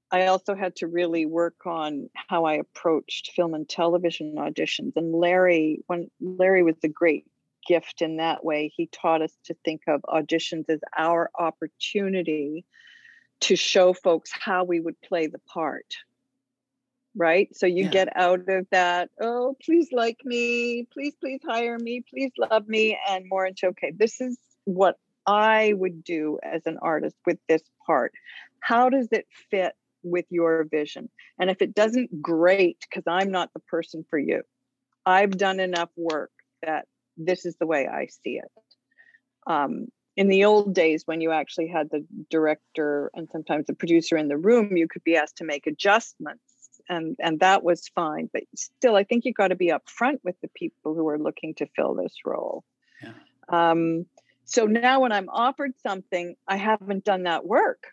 I 0.10 0.28
also 0.28 0.56
had 0.56 0.78
to 0.78 0.88
really 0.88 1.26
work 1.26 1.66
on 1.66 2.10
how 2.14 2.46
I 2.46 2.54
approached 2.54 3.32
film 3.36 3.54
and 3.54 3.68
television 3.68 4.36
auditions. 4.38 4.94
And 4.96 5.14
Larry, 5.14 5.82
when 5.88 6.10
Larry 6.22 6.64
was 6.64 6.78
a 6.82 6.88
great 6.88 7.26
gift 7.70 8.02
in 8.02 8.18
that 8.18 8.44
way. 8.44 8.72
He 8.76 8.88
taught 8.88 9.22
us 9.22 9.32
to 9.46 9.56
think 9.66 9.84
of 9.88 10.02
auditions 10.02 10.66
as 10.70 10.80
our 10.98 11.30
opportunity 11.38 12.66
to 13.42 13.56
show 13.56 13.94
folks 13.94 14.32
how 14.34 14.64
we 14.64 14.80
would 14.80 15.00
play 15.02 15.28
the 15.28 15.40
part. 15.40 15.96
Right. 17.16 17.50
So 17.56 17.66
you 17.66 17.86
yeah. 17.86 17.90
get 17.90 18.18
out 18.18 18.48
of 18.48 18.68
that, 18.72 19.10
oh, 19.20 19.56
please 19.64 19.90
like 19.92 20.20
me, 20.24 20.88
please, 20.94 21.16
please 21.20 21.42
hire 21.46 21.78
me, 21.78 22.04
please 22.10 22.32
love 22.38 22.68
me, 22.68 22.98
and 23.10 23.26
more 23.28 23.46
into, 23.46 23.68
okay, 23.68 23.92
this 23.98 24.22
is 24.22 24.38
what 24.66 24.96
I 25.26 25.74
would 25.74 26.04
do 26.04 26.40
as 26.44 26.62
an 26.66 26.78
artist 26.82 27.16
with 27.26 27.40
this 27.48 27.64
part. 27.86 28.14
How 28.62 28.90
does 28.90 29.10
it 29.12 29.26
fit 29.50 29.74
with 30.04 30.26
your 30.30 30.66
vision? 30.70 31.10
And 31.40 31.50
if 31.50 31.62
it 31.62 31.74
doesn't, 31.74 32.22
great, 32.22 32.78
because 32.82 33.04
I'm 33.08 33.32
not 33.32 33.52
the 33.54 33.60
person 33.62 34.06
for 34.10 34.20
you. 34.20 34.44
I've 35.06 35.32
done 35.32 35.60
enough 35.60 35.90
work 35.98 36.32
that 36.62 36.86
this 37.18 37.46
is 37.46 37.56
the 37.60 37.68
way 37.68 37.88
I 37.88 38.08
see 38.08 38.38
it. 38.38 38.52
Um, 39.48 39.88
in 40.16 40.28
the 40.28 40.46
old 40.46 40.74
days, 40.74 41.04
when 41.06 41.22
you 41.22 41.32
actually 41.32 41.68
had 41.68 41.90
the 41.90 42.06
director 42.30 43.10
and 43.14 43.30
sometimes 43.32 43.66
the 43.68 43.74
producer 43.74 44.18
in 44.18 44.28
the 44.28 44.38
room, 44.38 44.76
you 44.76 44.88
could 44.88 45.04
be 45.04 45.16
asked 45.16 45.38
to 45.38 45.46
make 45.46 45.66
adjustments, 45.66 46.49
and 46.90 47.16
and 47.20 47.40
that 47.40 47.64
was 47.64 47.88
fine. 47.90 48.30
But 48.32 48.44
still, 48.56 48.96
I 48.96 49.04
think 49.04 49.26
you 49.26 49.34
got 49.34 49.50
to 49.50 49.56
be 49.56 49.72
upfront 49.72 50.20
with 50.24 50.36
the 50.42 50.50
people 50.50 50.96
who 50.96 51.08
are 51.10 51.20
looking 51.20 51.54
to 51.56 51.68
fill 51.76 51.94
this 51.94 52.16
role. 52.26 52.64
Yeah. 53.02 53.14
Um, 53.48 54.06
so 54.46 54.66
now, 54.66 55.02
when 55.02 55.12
I'm 55.12 55.30
offered 55.30 55.74
something, 55.82 56.36
I 56.48 56.58
haven't 56.58 57.06
done 57.06 57.24
that 57.24 57.46
work. 57.46 57.88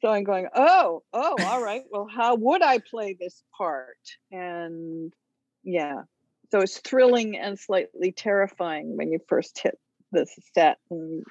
So 0.00 0.08
I'm 0.08 0.22
going, 0.22 0.46
oh, 0.54 1.02
oh, 1.12 1.36
all 1.44 1.62
right. 1.62 1.82
Well, 1.90 2.06
how 2.06 2.36
would 2.36 2.62
I 2.62 2.78
play 2.78 3.16
this 3.18 3.42
part? 3.56 3.96
And 4.30 5.12
yeah, 5.64 6.02
so 6.50 6.60
it's 6.60 6.78
thrilling 6.78 7.36
and 7.36 7.58
slightly 7.58 8.12
terrifying 8.12 8.96
when 8.96 9.10
you 9.10 9.18
first 9.28 9.58
hit 9.58 9.78
the 10.12 10.26
set 10.54 10.78
and 10.90 11.22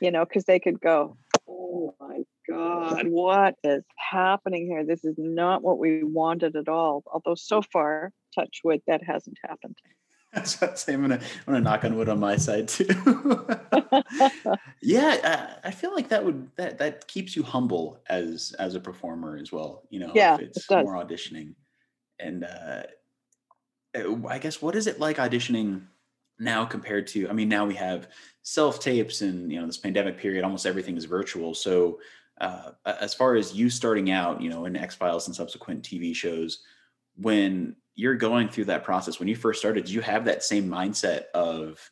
you 0.00 0.10
know 0.10 0.24
because 0.24 0.44
they 0.44 0.60
could 0.60 0.80
go 0.80 1.16
oh 1.48 1.94
my 2.00 2.20
god 2.48 3.06
what 3.08 3.54
is 3.64 3.84
happening 3.96 4.66
here 4.66 4.84
this 4.84 5.04
is 5.04 5.14
not 5.18 5.62
what 5.62 5.78
we 5.78 6.02
wanted 6.02 6.56
at 6.56 6.68
all 6.68 7.02
although 7.12 7.34
so 7.34 7.62
far 7.62 8.12
touch 8.34 8.60
wood 8.64 8.80
that 8.86 9.02
hasn't 9.02 9.36
happened 9.46 9.76
that's 10.34 10.60
what 10.60 10.72
I 10.72 10.74
say. 10.74 10.94
I'm 10.94 11.02
gonna 11.02 11.14
I'm 11.14 11.54
gonna 11.54 11.60
knock 11.60 11.84
on 11.84 11.96
wood 11.96 12.08
on 12.08 12.18
my 12.18 12.36
side 12.36 12.66
too. 12.66 12.86
yeah, 14.82 15.56
I, 15.62 15.68
I, 15.68 15.70
feel 15.70 15.94
like 15.94 16.08
that 16.08 16.24
would 16.24 16.50
that 16.56 16.78
that 16.78 17.06
keeps 17.06 17.36
you 17.36 17.44
humble 17.44 18.00
as 18.08 18.52
as 18.58 18.74
a 18.74 18.80
performer 18.80 19.36
as 19.36 19.52
well. 19.52 19.84
You 19.90 20.00
know, 20.00 20.12
yeah, 20.12 20.34
if 20.34 20.40
it's 20.40 20.70
it 20.70 20.84
more 20.84 20.94
auditioning, 20.94 21.54
and 22.18 22.44
uh, 22.44 22.82
I 24.28 24.38
guess 24.38 24.60
what 24.60 24.74
is 24.74 24.88
it 24.88 24.98
like 24.98 25.18
auditioning 25.18 25.82
now 26.38 26.64
compared 26.64 27.06
to? 27.08 27.28
I 27.28 27.32
mean, 27.32 27.48
now 27.48 27.64
we 27.64 27.74
have 27.74 28.08
self 28.42 28.80
tapes, 28.80 29.20
and 29.22 29.50
you 29.52 29.60
know, 29.60 29.66
this 29.66 29.78
pandemic 29.78 30.18
period, 30.18 30.44
almost 30.44 30.66
everything 30.66 30.96
is 30.96 31.04
virtual. 31.04 31.54
So, 31.54 32.00
uh, 32.40 32.72
as 32.84 33.14
far 33.14 33.36
as 33.36 33.54
you 33.54 33.70
starting 33.70 34.10
out, 34.10 34.40
you 34.40 34.50
know, 34.50 34.64
in 34.64 34.76
X 34.76 34.94
Files 34.94 35.26
and 35.26 35.36
subsequent 35.36 35.82
TV 35.82 36.14
shows, 36.14 36.60
when 37.16 37.76
you're 37.94 38.16
going 38.16 38.48
through 38.48 38.66
that 38.66 38.84
process, 38.84 39.18
when 39.18 39.28
you 39.28 39.36
first 39.36 39.60
started, 39.60 39.88
you 39.88 40.00
have 40.00 40.24
that 40.24 40.42
same 40.42 40.68
mindset 40.68 41.24
of 41.34 41.90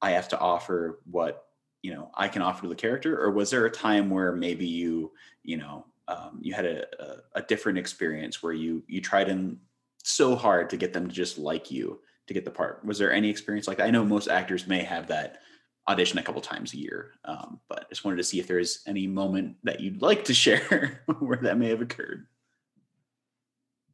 I 0.00 0.12
have 0.12 0.28
to 0.28 0.38
offer 0.38 1.00
what 1.10 1.46
you 1.82 1.94
know 1.94 2.10
I 2.14 2.28
can 2.28 2.42
offer 2.42 2.62
to 2.62 2.68
the 2.68 2.74
character, 2.74 3.22
or 3.22 3.30
was 3.30 3.50
there 3.50 3.66
a 3.66 3.70
time 3.70 4.10
where 4.10 4.32
maybe 4.32 4.66
you, 4.66 5.12
you 5.42 5.56
know, 5.56 5.86
um, 6.08 6.38
you 6.40 6.54
had 6.54 6.66
a, 6.66 6.84
a, 7.02 7.16
a 7.36 7.42
different 7.42 7.78
experience 7.78 8.42
where 8.42 8.52
you 8.52 8.82
you 8.86 9.00
tried 9.00 9.28
and 9.28 9.58
so 10.04 10.34
hard 10.34 10.68
to 10.70 10.76
get 10.76 10.92
them 10.92 11.06
to 11.08 11.14
just 11.14 11.38
like 11.38 11.70
you 11.70 12.00
to 12.32 12.40
get 12.40 12.44
the 12.44 12.50
part. 12.50 12.84
Was 12.84 12.98
there 12.98 13.12
any 13.12 13.30
experience 13.30 13.68
like 13.68 13.78
that? 13.78 13.86
I 13.86 13.90
know 13.90 14.04
most 14.04 14.28
actors 14.28 14.66
may 14.66 14.82
have 14.82 15.08
that 15.08 15.40
audition 15.88 16.18
a 16.18 16.22
couple 16.22 16.40
times 16.40 16.72
a 16.72 16.78
year, 16.78 17.12
um, 17.24 17.60
but 17.68 17.88
just 17.88 18.04
wanted 18.04 18.16
to 18.16 18.24
see 18.24 18.38
if 18.38 18.46
there's 18.46 18.82
any 18.86 19.06
moment 19.06 19.56
that 19.64 19.80
you'd 19.80 20.02
like 20.02 20.24
to 20.24 20.34
share 20.34 21.02
where 21.18 21.38
that 21.38 21.58
may 21.58 21.68
have 21.68 21.80
occurred. 21.80 22.26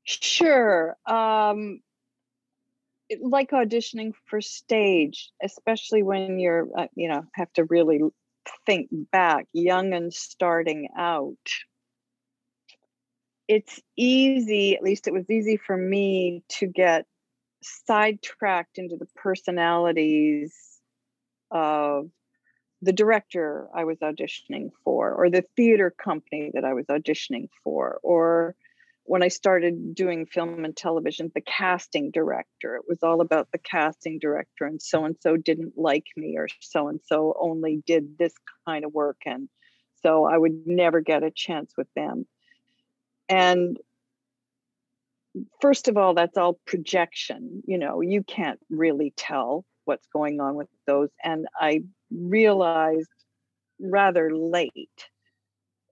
Sure. 0.05 0.97
Um, 1.07 1.81
it, 3.09 3.23
like 3.23 3.51
auditioning 3.51 4.13
for 4.27 4.41
stage, 4.41 5.31
especially 5.43 6.03
when 6.03 6.39
you're, 6.39 6.69
uh, 6.77 6.87
you 6.95 7.09
know, 7.09 7.25
have 7.35 7.53
to 7.55 7.65
really 7.65 8.01
think 8.65 8.89
back, 8.91 9.47
young 9.53 9.93
and 9.93 10.13
starting 10.13 10.89
out 10.97 11.37
it's 13.49 13.81
easy, 13.97 14.77
at 14.77 14.83
least 14.83 15.09
it 15.09 15.15
was 15.15 15.29
easy 15.31 15.57
for 15.57 15.77
me 15.77 16.45
to 16.51 16.67
get 16.67 17.07
sidetracked 17.63 18.79
into 18.79 18.97
the 18.97 19.09
personalities 19.17 20.55
of 21.51 22.11
the 22.81 22.93
director 22.93 23.69
I 23.75 23.85
was 23.85 23.99
auditioning 23.99 24.71
for, 24.85 25.13
or 25.13 25.31
the 25.31 25.45
theater 25.57 25.91
company 25.91 26.51
that 26.55 26.65
I 26.65 26.75
was 26.75 26.87
auditioning 26.87 27.49
for, 27.65 27.99
or 28.03 28.55
when 29.05 29.23
I 29.23 29.29
started 29.29 29.95
doing 29.95 30.27
film 30.27 30.65
and 30.65 30.77
television, 30.77 31.33
the 31.35 31.41
casting 31.41 32.11
director. 32.11 32.77
It 32.77 32.85
was 32.87 33.03
all 33.03 33.21
about 33.21 33.49
the 33.51 33.59
casting 33.59 34.19
director, 34.19 34.67
and 34.67 34.81
so 34.81 35.05
and 35.05 35.17
so 35.21 35.37
didn't 35.37 35.77
like 35.77 36.07
me, 36.17 36.37
or 36.37 36.47
so 36.61 36.89
and 36.89 37.01
so 37.05 37.35
only 37.41 37.83
did 37.87 38.19
this 38.19 38.35
kind 38.67 38.85
of 38.85 38.93
work, 38.93 39.23
and 39.27 39.49
so 40.03 40.25
I 40.25 40.37
would 40.37 40.67
never 40.67 41.01
get 41.01 41.23
a 41.25 41.31
chance 41.31 41.73
with 41.77 41.89
them. 41.97 42.27
And 43.29 43.79
first 45.61 45.89
of 45.89 45.97
all, 45.97 46.15
that's 46.15 46.37
all 46.37 46.59
projection. 46.67 47.63
You 47.67 47.79
know, 47.79 48.01
you 48.01 48.23
can't 48.23 48.61
really 48.71 49.13
tell 49.17 49.65
what's 49.85 50.07
going 50.13 50.41
on 50.41 50.55
with 50.55 50.69
those. 50.87 51.09
And 51.23 51.47
I 51.59 51.83
realized 52.11 53.09
rather 53.81 54.35
late 54.35 55.09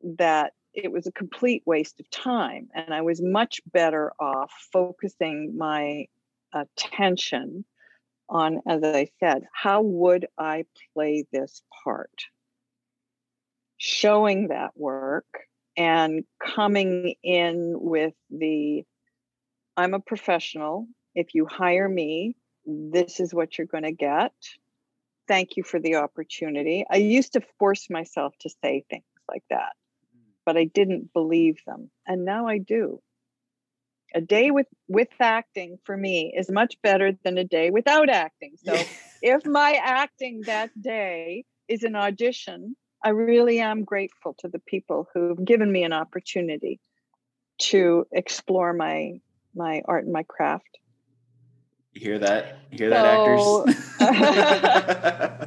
that 0.03 0.53
it 0.75 0.93
was 0.93 1.07
a 1.07 1.13
complete 1.13 1.63
waste 1.65 2.01
of 2.01 2.11
time. 2.11 2.69
And 2.75 2.93
I 2.93 3.03
was 3.03 3.23
much 3.23 3.61
better 3.73 4.13
off 4.21 4.53
focusing 4.73 5.57
my 5.57 6.07
attention 6.53 7.65
on, 8.29 8.61
as 8.67 8.83
I 8.83 9.09
said, 9.21 9.45
how 9.53 9.83
would 9.83 10.27
I 10.37 10.65
play 10.93 11.25
this 11.33 11.63
part? 11.85 12.25
Showing 13.79 14.49
that 14.49 14.73
work 14.77 15.27
and 15.77 16.25
coming 16.43 17.15
in 17.23 17.75
with 17.79 18.15
the 18.31 18.85
I'm 19.77 19.95
a 19.95 20.01
professional. 20.01 20.89
If 21.15 21.35
you 21.35 21.47
hire 21.47 21.89
me, 21.89 22.37
this 22.65 23.21
is 23.21 23.35
what 23.35 23.57
you're 23.57 23.67
going 23.67 23.85
to 23.85 23.93
get. 23.93 24.33
Thank 25.29 25.57
you 25.57 25.63
for 25.63 25.81
the 25.81 25.97
opportunity. 25.97 26.85
I 26.91 26.97
used 26.97 27.33
to 27.35 27.43
force 27.59 27.91
myself 27.91 28.35
to 28.41 28.51
say 28.63 28.85
things 28.89 29.05
like 29.29 29.43
that, 29.51 29.73
but 30.45 30.57
I 30.57 30.65
didn't 30.65 31.13
believe 31.13 31.59
them. 31.67 31.91
And 32.07 32.25
now 32.25 32.47
I 32.47 32.59
do. 32.59 33.01
A 34.15 34.21
day 34.21 34.51
with 34.51 34.69
with 34.89 35.09
acting 35.21 35.79
for 35.85 35.97
me 35.97 36.33
is 36.35 36.49
much 36.49 36.81
better 36.81 37.13
than 37.25 37.39
a 37.39 37.45
day 37.45 37.71
without 37.71 38.09
acting. 38.09 38.53
So 38.65 38.75
if 39.23 39.45
my 39.45 39.81
acting 39.83 40.43
that 40.47 40.71
day 40.81 41.45
is 41.69 41.83
an 41.83 41.97
audition, 41.97 42.77
I 43.05 43.11
really 43.11 43.61
am 43.61 43.85
grateful 43.85 44.35
to 44.39 44.49
the 44.49 44.61
people 44.61 45.09
who've 45.13 45.45
given 45.45 45.71
me 45.71 45.83
an 45.83 45.93
opportunity 45.93 46.81
to 47.59 48.07
explore 48.13 48.73
my 48.73 49.21
my 49.57 49.83
art 49.87 50.05
and 50.05 50.13
my 50.13 50.23
craft. 50.23 50.79
You 51.93 52.01
hear 52.01 52.19
that? 52.19 52.59
You 52.71 52.79
hear 52.79 52.91
so, 52.91 52.95
that, 52.95 53.07
actors? 53.07 54.47
Uh, 55.41 55.47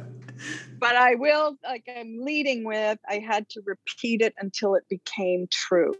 but 0.80 0.96
I 0.96 1.14
will, 1.14 1.56
like 1.62 1.88
I'm 1.88 2.18
leading 2.20 2.64
with, 2.64 2.98
I 3.08 3.18
had 3.18 3.48
to 3.50 3.62
repeat 3.64 4.20
it 4.20 4.34
until 4.38 4.74
it 4.74 4.84
became 4.88 5.46
true. 5.48 5.94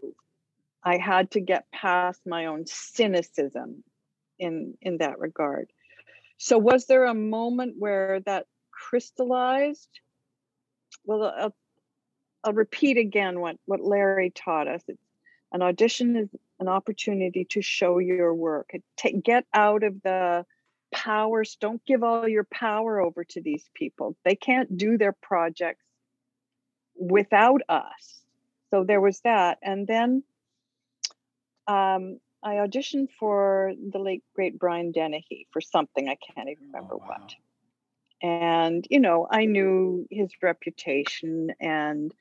I 0.83 0.97
had 0.97 1.31
to 1.31 1.39
get 1.39 1.71
past 1.71 2.21
my 2.25 2.47
own 2.47 2.65
cynicism 2.65 3.83
in 4.39 4.75
in 4.81 4.97
that 4.97 5.19
regard. 5.19 5.71
So 6.37 6.57
was 6.57 6.87
there 6.87 7.05
a 7.05 7.13
moment 7.13 7.75
where 7.77 8.19
that 8.25 8.47
crystallized? 8.71 9.99
Well, 11.05 11.23
I'll, 11.23 11.55
I'll 12.43 12.53
repeat 12.53 12.97
again 12.97 13.39
what 13.39 13.57
what 13.65 13.79
Larry 13.79 14.31
taught 14.31 14.67
us. 14.67 14.81
It's, 14.87 15.01
an 15.51 15.61
audition 15.61 16.15
is 16.15 16.29
an 16.61 16.67
opportunity 16.67 17.45
to 17.49 17.61
show 17.61 17.97
your 17.97 18.33
work. 18.33 18.71
Take, 18.95 19.23
get 19.23 19.45
out 19.53 19.83
of 19.83 20.01
the 20.03 20.45
powers. 20.93 21.57
Don't 21.59 21.83
give 21.85 22.03
all 22.03 22.27
your 22.27 22.45
power 22.45 23.01
over 23.01 23.23
to 23.23 23.41
these 23.41 23.67
people. 23.73 24.15
They 24.23 24.35
can't 24.35 24.77
do 24.77 24.97
their 24.97 25.13
projects 25.13 25.83
without 26.95 27.61
us. 27.67 28.21
So 28.69 28.83
there 28.83 29.01
was 29.01 29.19
that. 29.21 29.57
And 29.61 29.87
then 29.87 30.23
um, 31.67 32.19
I 32.43 32.55
auditioned 32.55 33.09
for 33.19 33.73
the 33.91 33.99
late 33.99 34.23
great 34.35 34.57
Brian 34.57 34.91
Dennehy 34.91 35.47
for 35.51 35.61
something 35.61 36.07
I 36.07 36.15
can't 36.15 36.49
even 36.49 36.67
remember 36.67 36.95
oh, 36.95 36.97
wow. 36.97 37.07
what. 37.07 37.35
And 38.23 38.85
you 38.89 38.99
know, 38.99 39.27
I 39.29 39.45
knew 39.45 40.07
his 40.11 40.29
reputation 40.43 41.53
and 41.59 42.13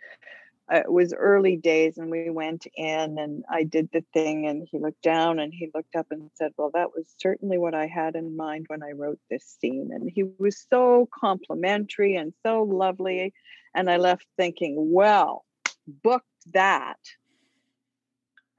it 0.71 0.91
was 0.91 1.13
early 1.13 1.57
days 1.57 1.99
and 1.99 2.11
we 2.11 2.31
went 2.31 2.67
in 2.77 3.19
and 3.19 3.45
I 3.51 3.65
did 3.65 3.91
the 3.93 4.05
thing 4.13 4.47
and 4.47 4.67
he 4.71 4.79
looked 4.79 5.03
down 5.03 5.41
and 5.41 5.53
he 5.53 5.71
looked 5.75 5.97
up 5.97 6.07
and 6.11 6.31
said, 6.35 6.53
Well, 6.57 6.71
that 6.75 6.91
was 6.95 7.07
certainly 7.19 7.59
what 7.59 7.75
I 7.75 7.87
had 7.87 8.15
in 8.15 8.37
mind 8.37 8.67
when 8.69 8.83
I 8.83 8.93
wrote 8.93 9.19
this 9.29 9.45
scene. 9.61 9.91
And 9.93 10.09
he 10.09 10.25
was 10.39 10.65
so 10.71 11.09
complimentary 11.13 12.15
and 12.15 12.33
so 12.45 12.63
lovely. 12.63 13.35
And 13.75 13.91
I 13.91 13.97
left 13.97 14.27
thinking, 14.37 14.93
Well, 14.93 15.45
booked 15.87 16.27
that. 16.53 16.99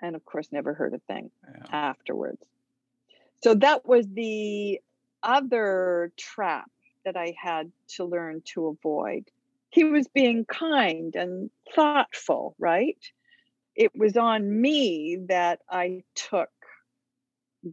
And 0.01 0.15
of 0.15 0.25
course, 0.25 0.49
never 0.51 0.73
heard 0.73 0.93
a 0.93 0.99
thing 1.13 1.31
yeah. 1.47 1.63
afterwards. 1.71 2.41
So 3.43 3.55
that 3.55 3.87
was 3.87 4.05
the 4.07 4.81
other 5.23 6.11
trap 6.17 6.69
that 7.05 7.15
I 7.15 7.33
had 7.41 7.71
to 7.95 8.03
learn 8.03 8.41
to 8.53 8.67
avoid 8.67 9.29
he 9.71 9.85
was 9.85 10.07
being 10.09 10.45
kind 10.45 11.15
and 11.15 11.49
thoughtful, 11.73 12.55
right? 12.59 12.99
It 13.75 13.91
was 13.95 14.17
on 14.17 14.61
me 14.61 15.17
that 15.29 15.59
I 15.69 16.03
took 16.13 16.49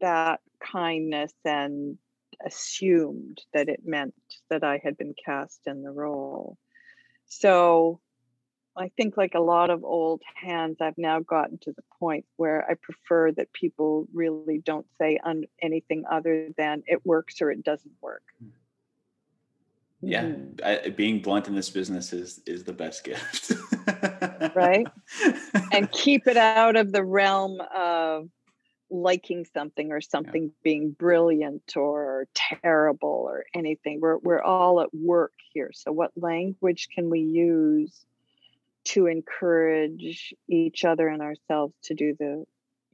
that 0.00 0.40
kindness 0.60 1.32
and 1.44 1.98
assumed 2.44 3.40
that 3.52 3.68
it 3.68 3.80
meant 3.84 4.14
that 4.48 4.62
I 4.62 4.80
had 4.82 4.96
been 4.96 5.14
cast 5.24 5.60
in 5.66 5.82
the 5.82 5.90
role. 5.90 6.56
So 7.26 8.00
I 8.76 8.90
think, 8.96 9.16
like 9.16 9.34
a 9.34 9.40
lot 9.40 9.70
of 9.70 9.82
old 9.82 10.22
hands, 10.36 10.76
I've 10.80 10.98
now 10.98 11.18
gotten 11.18 11.58
to 11.62 11.72
the 11.72 11.82
point 11.98 12.26
where 12.36 12.64
I 12.70 12.74
prefer 12.74 13.32
that 13.32 13.52
people 13.52 14.06
really 14.14 14.58
don't 14.58 14.86
say 15.00 15.18
un- 15.24 15.46
anything 15.60 16.04
other 16.08 16.50
than 16.56 16.84
it 16.86 17.04
works 17.04 17.42
or 17.42 17.50
it 17.50 17.64
doesn't 17.64 17.96
work. 18.00 18.22
Mm 18.42 18.52
yeah. 20.00 20.24
Mm-hmm. 20.24 20.86
I, 20.86 20.90
being 20.90 21.20
blunt 21.20 21.48
in 21.48 21.54
this 21.54 21.70
business 21.70 22.12
is 22.12 22.40
is 22.46 22.64
the 22.64 22.72
best 22.72 23.04
gift. 23.04 23.52
Right? 24.54 24.86
And 25.72 25.90
keep 25.90 26.26
it 26.26 26.36
out 26.36 26.76
of 26.76 26.92
the 26.92 27.04
realm 27.04 27.60
of 27.74 28.28
liking 28.90 29.44
something 29.52 29.92
or 29.92 30.00
something 30.00 30.44
yeah. 30.44 30.60
being 30.62 30.90
brilliant 30.92 31.76
or 31.76 32.26
terrible 32.34 33.26
or 33.28 33.44
anything. 33.54 34.00
We're 34.00 34.18
we're 34.18 34.42
all 34.42 34.80
at 34.80 34.94
work 34.94 35.32
here. 35.52 35.70
So 35.74 35.92
what 35.92 36.12
language 36.16 36.88
can 36.94 37.10
we 37.10 37.20
use 37.20 38.06
to 38.86 39.06
encourage 39.06 40.32
each 40.48 40.84
other 40.84 41.08
and 41.08 41.22
ourselves 41.22 41.74
to 41.84 41.94
do 41.94 42.14
the 42.18 42.44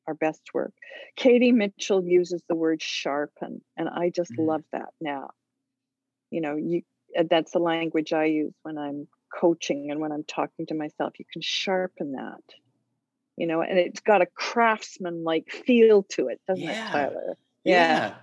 our 0.07 0.15
best 0.15 0.43
work? 0.55 0.73
Katie 1.17 1.53
mitchell 1.53 2.03
uses 2.05 2.43
the 2.49 2.55
word 2.55 2.83
sharpen 2.83 3.63
and 3.77 3.89
i 3.89 4.11
just 4.11 4.33
mm-hmm. 4.33 4.47
love 4.47 4.65
that 4.73 4.91
now. 5.01 5.31
You 6.31 6.41
know 6.41 6.57
you 6.57 6.83
Uh, 7.19 7.25
that's 7.29 7.53
the 7.53 7.59
language 7.59 8.13
I 8.13 8.25
use 8.25 8.55
when 8.63 8.79
I'm 8.79 9.09
coaching 9.33 9.91
and 9.91 10.01
when 10.01 10.13
I'm 10.13 10.25
talking 10.25 10.67
to 10.67 10.75
myself. 10.75 11.19
You 11.19 11.25
can 11.33 11.43
sharpen 11.43 12.13
that, 12.13 12.43
you 13.37 13.47
know, 13.47 13.63
and 13.63 13.79
it's 13.79 14.01
got 14.01 14.23
a 14.23 14.27
craftsman 14.27 15.25
like 15.25 15.51
feel 15.51 16.05
to 16.11 16.29
it, 16.29 16.41
doesn't 16.47 16.63
yeah. 16.63 16.89
it, 16.89 16.93
Tyler? 16.93 17.37
Yeah. 17.65 17.75
yeah. 17.75 18.15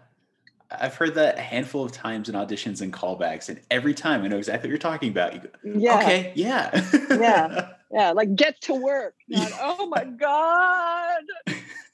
I've 0.80 0.95
heard 0.95 1.15
that 1.15 1.38
a 1.38 1.41
handful 1.41 1.84
of 1.84 1.91
times 1.91 2.30
in 2.30 2.36
auditions 2.36 2.82
and 2.82 2.93
callbacks, 2.93 3.49
and 3.49 3.60
every 3.69 3.93
time 3.93 4.23
I 4.23 4.30
know 4.30 4.38
exactly 4.38 4.67
what 4.67 4.71
you're 4.71 4.77
talking 4.77 5.10
about. 5.10 5.34
You 5.34 5.39
go, 5.39 5.49
yeah. 5.63 5.97
Okay, 5.97 6.34
yeah. 6.36 6.88
yeah. 7.10 7.67
Yeah. 7.93 8.12
Like 8.12 8.38
get 8.38 8.62
to 8.62 8.73
work. 8.73 9.15
Not, 9.27 9.51
oh 9.60 9.86
my 9.88 10.06
God. 10.06 11.23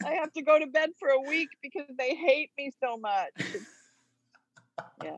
I 0.06 0.12
have 0.12 0.32
to 0.34 0.44
go 0.44 0.60
to 0.60 0.68
bed 0.68 0.92
for 1.00 1.10
a 1.10 1.20
week 1.28 1.50
because 1.64 1.88
they 1.98 2.14
hate 2.14 2.52
me 2.56 2.72
so 2.80 2.98
much. 2.98 3.32
yeah. 5.04 5.16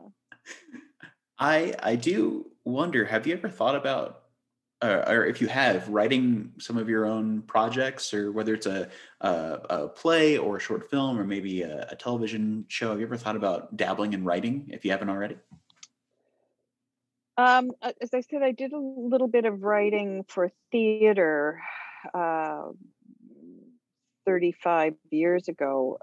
I 1.39 1.73
I 1.81 1.95
do 1.95 2.45
wonder. 2.65 3.05
Have 3.05 3.25
you 3.25 3.33
ever 3.33 3.49
thought 3.49 3.75
about, 3.75 4.23
uh, 4.81 5.05
or 5.07 5.25
if 5.25 5.41
you 5.41 5.47
have, 5.47 5.87
writing 5.87 6.51
some 6.59 6.77
of 6.77 6.89
your 6.89 7.05
own 7.05 7.41
projects, 7.43 8.13
or 8.13 8.31
whether 8.31 8.53
it's 8.53 8.65
a 8.65 8.89
a, 9.21 9.29
a 9.69 9.87
play 9.87 10.37
or 10.37 10.57
a 10.57 10.59
short 10.59 10.89
film, 10.89 11.17
or 11.17 11.23
maybe 11.23 11.61
a, 11.61 11.87
a, 11.89 11.95
television 11.95 12.65
show? 12.67 12.89
Have 12.89 12.99
you 12.99 13.05
ever 13.05 13.17
thought 13.17 13.37
about 13.37 13.75
dabbling 13.77 14.13
in 14.13 14.23
writing 14.23 14.69
if 14.71 14.83
you 14.83 14.91
haven't 14.91 15.09
already? 15.09 15.37
Um, 17.37 17.71
as 17.81 18.13
I 18.13 18.19
said, 18.19 18.43
I 18.43 18.51
did 18.51 18.73
a 18.73 18.79
little 18.79 19.29
bit 19.29 19.45
of 19.45 19.63
writing 19.63 20.25
for 20.27 20.51
theater 20.73 21.61
uh, 22.13 22.63
35 24.25 24.95
years 25.09 25.47
ago. 25.47 25.99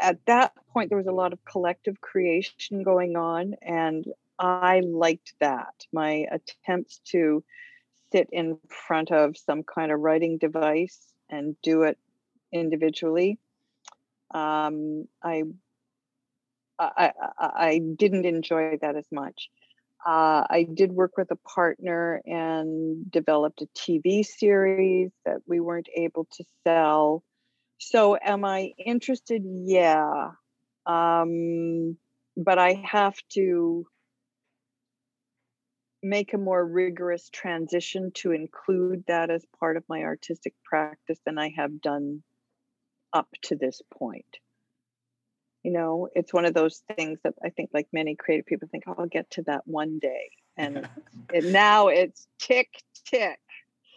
At 0.00 0.18
that 0.26 0.52
point, 0.72 0.88
there 0.88 0.98
was 0.98 1.06
a 1.06 1.12
lot 1.12 1.32
of 1.32 1.44
collective 1.44 2.00
creation 2.00 2.82
going 2.82 3.14
on, 3.16 3.54
and 3.62 4.04
I 4.40 4.80
liked 4.80 5.34
that. 5.40 5.74
My 5.92 6.26
attempts 6.32 7.00
to 7.10 7.44
sit 8.10 8.28
in 8.32 8.58
front 8.68 9.12
of 9.12 9.36
some 9.36 9.62
kind 9.62 9.92
of 9.92 10.00
writing 10.00 10.38
device 10.38 10.98
and 11.28 11.54
do 11.62 11.82
it 11.82 11.98
individually. 12.52 13.38
Um, 14.32 15.06
I, 15.22 15.42
I, 16.78 17.12
I, 17.38 17.80
didn't 17.96 18.24
enjoy 18.24 18.78
that 18.80 18.96
as 18.96 19.06
much. 19.12 19.50
Uh, 20.06 20.46
I 20.48 20.66
did 20.72 20.92
work 20.92 21.16
with 21.16 21.30
a 21.30 21.36
partner 21.36 22.22
and 22.24 23.10
developed 23.10 23.60
a 23.60 23.66
TV 23.76 24.24
series 24.24 25.10
that 25.26 25.38
we 25.46 25.60
weren't 25.60 25.88
able 25.94 26.26
to 26.32 26.44
sell. 26.64 27.22
So, 27.78 28.16
am 28.16 28.44
I 28.44 28.72
interested? 28.78 29.42
Yeah. 29.44 30.30
Um, 30.86 31.96
but 32.36 32.58
I 32.58 32.80
have 32.84 33.16
to 33.30 33.86
make 36.02 36.32
a 36.32 36.38
more 36.38 36.64
rigorous 36.64 37.28
transition 37.30 38.10
to 38.14 38.32
include 38.32 39.04
that 39.06 39.30
as 39.30 39.44
part 39.58 39.76
of 39.76 39.84
my 39.88 40.02
artistic 40.02 40.54
practice 40.64 41.18
than 41.26 41.38
I 41.38 41.52
have 41.56 41.80
done 41.80 42.22
up 43.12 43.28
to 43.42 43.56
this 43.56 43.82
point. 43.92 44.38
You 45.62 45.72
know, 45.72 46.08
it's 46.14 46.32
one 46.32 46.46
of 46.46 46.54
those 46.54 46.82
things 46.96 47.18
that 47.22 47.34
I 47.44 47.50
think, 47.50 47.70
like 47.74 47.88
many 47.92 48.16
creative 48.16 48.46
people, 48.46 48.68
think, 48.70 48.84
oh, 48.86 48.94
I'll 48.98 49.06
get 49.06 49.30
to 49.32 49.42
that 49.42 49.66
one 49.66 49.98
day. 49.98 50.30
And 50.56 50.88
it, 51.32 51.44
now 51.44 51.88
it's 51.88 52.26
tick, 52.38 52.68
tick. 53.04 53.38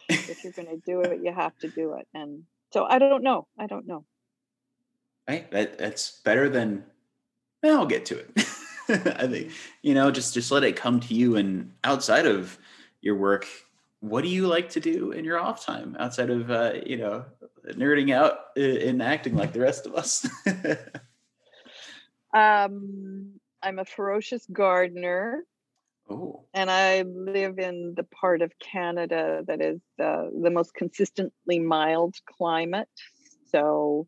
if 0.09 0.43
you're 0.43 0.53
going 0.53 0.67
to 0.67 0.81
do 0.85 1.01
it, 1.01 1.21
you 1.23 1.31
have 1.31 1.57
to 1.59 1.69
do 1.69 1.93
it. 1.93 2.07
And 2.13 2.43
so 2.73 2.83
I 2.83 2.99
don't 2.99 3.23
know. 3.23 3.47
I 3.57 3.67
don't 3.67 3.87
know. 3.87 4.03
Right. 5.27 5.49
That, 5.51 5.77
that's 5.77 6.19
better 6.25 6.49
than, 6.49 6.83
well, 7.61 7.79
I'll 7.79 7.85
get 7.85 8.05
to 8.07 8.17
it. 8.19 8.45
I 8.89 9.27
think, 9.27 9.51
you 9.81 9.93
know, 9.93 10.11
just, 10.11 10.33
just 10.33 10.51
let 10.51 10.63
it 10.63 10.75
come 10.75 10.99
to 11.01 11.13
you. 11.13 11.35
And 11.35 11.71
outside 11.83 12.25
of 12.25 12.57
your 13.01 13.15
work, 13.15 13.47
what 13.99 14.23
do 14.23 14.29
you 14.29 14.47
like 14.47 14.69
to 14.71 14.79
do 14.79 15.11
in 15.11 15.23
your 15.23 15.39
off 15.39 15.65
time 15.65 15.95
outside 15.99 16.29
of, 16.29 16.51
uh, 16.51 16.73
you 16.85 16.97
know, 16.97 17.25
nerding 17.67 18.13
out 18.13 18.57
and 18.57 19.01
acting 19.01 19.35
like 19.35 19.53
the 19.53 19.61
rest 19.61 19.85
of 19.85 19.95
us? 19.95 20.27
um, 22.33 23.31
I'm 23.61 23.79
a 23.79 23.85
ferocious 23.85 24.45
gardener. 24.51 25.45
Oh. 26.09 26.43
And 26.53 26.69
I 26.69 27.03
live 27.03 27.59
in 27.59 27.93
the 27.95 28.03
part 28.03 28.41
of 28.41 28.51
Canada 28.59 29.43
that 29.47 29.61
is 29.61 29.79
uh, 30.01 30.25
the 30.41 30.49
most 30.49 30.73
consistently 30.73 31.59
mild 31.59 32.15
climate. 32.25 32.89
So 33.49 34.07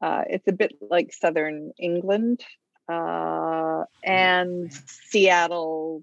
uh, 0.00 0.22
it's 0.28 0.46
a 0.46 0.52
bit 0.52 0.74
like 0.80 1.12
southern 1.12 1.72
England 1.80 2.44
uh, 2.88 3.84
and 4.04 4.72
Seattle, 4.72 6.02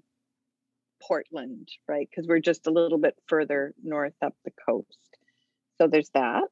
Portland, 1.02 1.68
right? 1.88 2.08
Because 2.08 2.26
we're 2.26 2.40
just 2.40 2.66
a 2.66 2.70
little 2.70 2.98
bit 2.98 3.16
further 3.26 3.74
north 3.82 4.14
up 4.22 4.34
the 4.44 4.52
coast. 4.66 5.18
So 5.78 5.86
there's 5.86 6.10
that. 6.10 6.48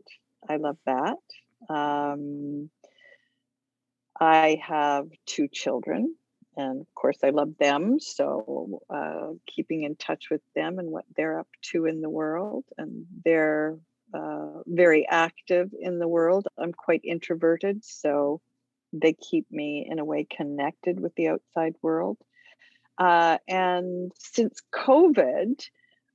I 0.48 0.56
love 0.56 0.78
that. 0.86 1.18
Um, 1.68 2.70
I 4.20 4.60
have 4.66 5.08
two 5.26 5.48
children, 5.48 6.14
and 6.56 6.80
of 6.80 6.94
course, 6.94 7.18
I 7.22 7.30
love 7.30 7.56
them. 7.58 8.00
So, 8.00 8.80
uh, 8.90 9.34
keeping 9.46 9.82
in 9.84 9.96
touch 9.96 10.30
with 10.30 10.40
them 10.54 10.78
and 10.78 10.90
what 10.90 11.04
they're 11.16 11.38
up 11.38 11.48
to 11.72 11.86
in 11.86 12.00
the 12.00 12.10
world, 12.10 12.64
and 12.76 13.06
they're 13.24 13.76
uh, 14.14 14.62
very 14.66 15.06
active 15.08 15.70
in 15.78 15.98
the 15.98 16.08
world. 16.08 16.48
I'm 16.56 16.72
quite 16.72 17.02
introverted, 17.04 17.84
so 17.84 18.40
they 18.92 19.12
keep 19.12 19.50
me 19.50 19.86
in 19.88 19.98
a 19.98 20.04
way 20.04 20.24
connected 20.24 21.00
with 21.00 21.14
the 21.14 21.28
outside 21.28 21.74
world. 21.82 22.18
Uh, 22.96 23.38
and 23.46 24.12
since 24.18 24.60
COVID, 24.74 25.62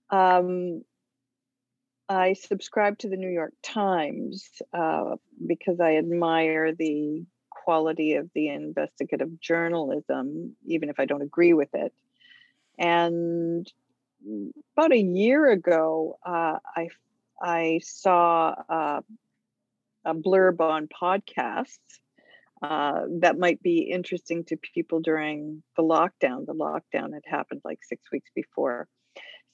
um, 0.09 0.83
I 2.09 2.33
subscribe 2.33 2.99
to 2.99 3.09
the 3.09 3.15
New 3.15 3.29
York 3.29 3.53
Times 3.63 4.49
uh, 4.73 5.15
because 5.45 5.79
I 5.79 5.95
admire 5.95 6.73
the 6.73 7.25
quality 7.49 8.15
of 8.15 8.29
the 8.35 8.49
investigative 8.49 9.39
journalism, 9.39 10.55
even 10.65 10.89
if 10.89 10.99
I 10.99 11.05
don't 11.05 11.21
agree 11.21 11.53
with 11.53 11.73
it. 11.73 11.93
And 12.77 13.71
about 14.75 14.91
a 14.91 14.97
year 14.97 15.49
ago, 15.49 16.17
uh, 16.25 16.57
I 16.75 16.89
I 17.41 17.79
saw 17.83 18.55
uh, 18.69 19.01
a 20.05 20.13
blurb 20.13 20.59
on 20.59 20.87
podcasts 20.87 21.99
uh, 22.63 23.01
that 23.19 23.37
might 23.37 23.61
be 23.61 23.79
interesting 23.79 24.45
to 24.45 24.55
people 24.55 25.01
during 25.01 25.61
the 25.75 25.83
lockdown. 25.83 26.45
The 26.45 26.53
lockdown 26.53 27.13
had 27.13 27.23
happened 27.25 27.59
like 27.65 27.79
six 27.83 28.09
weeks 28.09 28.31
before. 28.33 28.87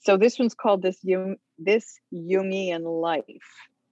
So 0.02 0.16
this 0.16 0.38
one's 0.38 0.54
called 0.54 0.84
this 0.84 1.00
Jung, 1.04 1.38
this 1.58 2.00
Jungian 2.14 2.84
life, 3.02 3.26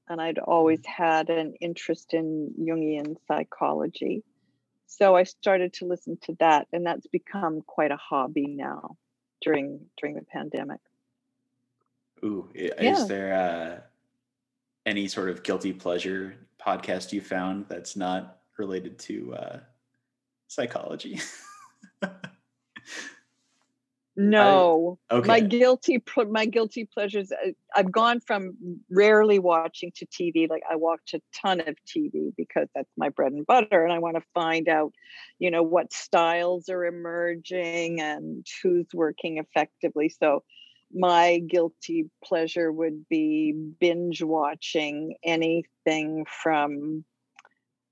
and 0.07 0.21
I'd 0.21 0.37
always 0.37 0.85
had 0.85 1.29
an 1.31 1.55
interest 1.59 2.13
in 2.13 2.53
Jungian 2.59 3.15
psychology. 3.27 4.23
So 4.85 5.15
I 5.15 5.23
started 5.23 5.73
to 5.73 5.85
listen 5.85 6.19
to 6.25 6.35
that, 6.39 6.67
and 6.71 6.85
that's 6.85 7.07
become 7.07 7.61
quite 7.65 7.91
a 7.91 7.97
hobby 7.97 8.45
now 8.45 8.97
during 9.41 9.79
during 9.99 10.13
the 10.13 10.25
pandemic. 10.31 10.79
Ooh, 12.23 12.49
is 12.53 12.71
yeah. 12.79 13.05
there 13.05 13.33
uh, 13.33 13.81
any 14.85 15.07
sort 15.07 15.29
of 15.29 15.41
guilty 15.41 15.73
pleasure 15.73 16.35
podcast 16.63 17.11
you 17.11 17.21
found 17.21 17.65
that's 17.67 17.95
not 17.95 18.36
related 18.57 18.99
to 18.99 19.35
uh, 19.35 19.59
psychology? 20.47 21.19
no. 24.15 24.99
I, 25.09 25.15
okay. 25.15 25.27
My 25.27 25.39
guilty 25.39 26.03
my 26.29 26.45
guilty 26.45 26.85
pleasures. 26.85 27.31
Uh, 27.31 27.51
I've 27.75 27.91
gone 27.91 28.19
from 28.19 28.57
rarely 28.89 29.39
watching 29.39 29.91
to 29.95 30.05
TV. 30.05 30.49
Like 30.49 30.63
I 30.69 30.75
watch 30.75 31.13
a 31.13 31.21
ton 31.41 31.61
of 31.61 31.75
TV 31.85 32.33
because 32.35 32.67
that's 32.73 32.91
my 32.97 33.09
bread 33.09 33.31
and 33.33 33.45
butter, 33.45 33.83
and 33.83 33.93
I 33.93 33.99
want 33.99 34.15
to 34.15 34.23
find 34.33 34.67
out, 34.67 34.93
you 35.39 35.51
know, 35.51 35.63
what 35.63 35.93
styles 35.93 36.69
are 36.69 36.85
emerging 36.85 38.01
and 38.01 38.45
who's 38.63 38.87
working 38.93 39.37
effectively. 39.37 40.09
So 40.09 40.43
my 40.93 41.39
guilty 41.39 42.09
pleasure 42.23 42.71
would 42.71 43.07
be 43.09 43.51
binge 43.51 44.23
watching 44.23 45.15
anything 45.23 46.25
from 46.43 47.03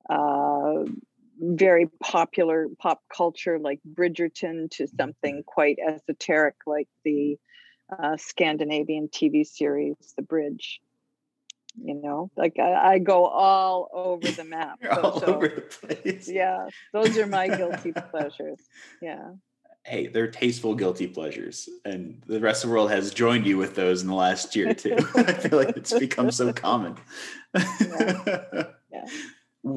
uh, 0.09 0.83
very 1.39 1.87
popular 2.01 2.67
pop 2.79 3.01
culture 3.15 3.59
like 3.59 3.79
Bridgerton 3.87 4.69
to 4.71 4.87
something 4.87 5.43
quite 5.45 5.77
esoteric 5.85 6.55
like 6.65 6.87
the 7.03 7.37
uh, 7.89 8.17
Scandinavian 8.17 9.09
TV 9.09 9.45
series 9.45 9.95
The 10.15 10.21
Bridge. 10.21 10.81
You 11.77 11.95
know, 11.95 12.31
like 12.37 12.57
I, 12.57 12.93
I 12.93 12.99
go 12.99 13.25
all 13.25 13.89
over 13.93 14.31
the 14.31 14.45
map. 14.45 14.79
so, 14.83 15.01
all 15.01 15.19
so, 15.19 15.25
over 15.25 15.49
the 15.49 15.61
place. 15.61 16.29
Yeah, 16.29 16.69
those 16.93 17.17
are 17.17 17.27
my 17.27 17.47
guilty 17.57 17.91
pleasures. 17.91 18.61
Yeah. 19.01 19.31
Hey, 19.83 20.07
they're 20.07 20.31
tasteful 20.31 20.73
guilty 20.73 21.05
pleasures, 21.05 21.67
and 21.83 22.23
the 22.27 22.39
rest 22.39 22.63
of 22.63 22.69
the 22.69 22.75
world 22.75 22.91
has 22.91 23.13
joined 23.13 23.45
you 23.45 23.57
with 23.57 23.75
those 23.75 24.01
in 24.01 24.07
the 24.07 24.15
last 24.15 24.55
year 24.55 24.73
too. 24.73 24.95
I 25.15 25.33
feel 25.33 25.59
like 25.59 25.75
it's 25.75 25.93
become 25.99 26.31
so 26.31 26.53
common. 26.53 26.95
yeah. 27.53 28.63
yeah. 28.89 29.05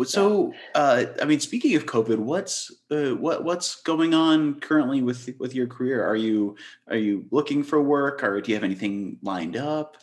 So, 0.05 0.53
uh, 0.75 1.07
I 1.21 1.25
mean, 1.25 1.41
speaking 1.41 1.75
of 1.75 1.87
COVID, 1.87 2.19
what's 2.19 2.71
uh, 2.91 3.11
what 3.11 3.45
what's 3.45 3.81
going 3.83 4.13
on 4.13 4.61
currently 4.61 5.01
with 5.01 5.31
with 5.39 5.55
your 5.55 5.67
career? 5.67 6.05
Are 6.05 6.17
you 6.17 6.57
are 6.89 6.97
you 6.97 7.25
looking 7.31 7.63
for 7.63 7.81
work, 7.81 8.23
or 8.23 8.41
do 8.41 8.51
you 8.51 8.57
have 8.57 8.65
anything 8.65 9.19
lined 9.23 9.57
up? 9.57 9.97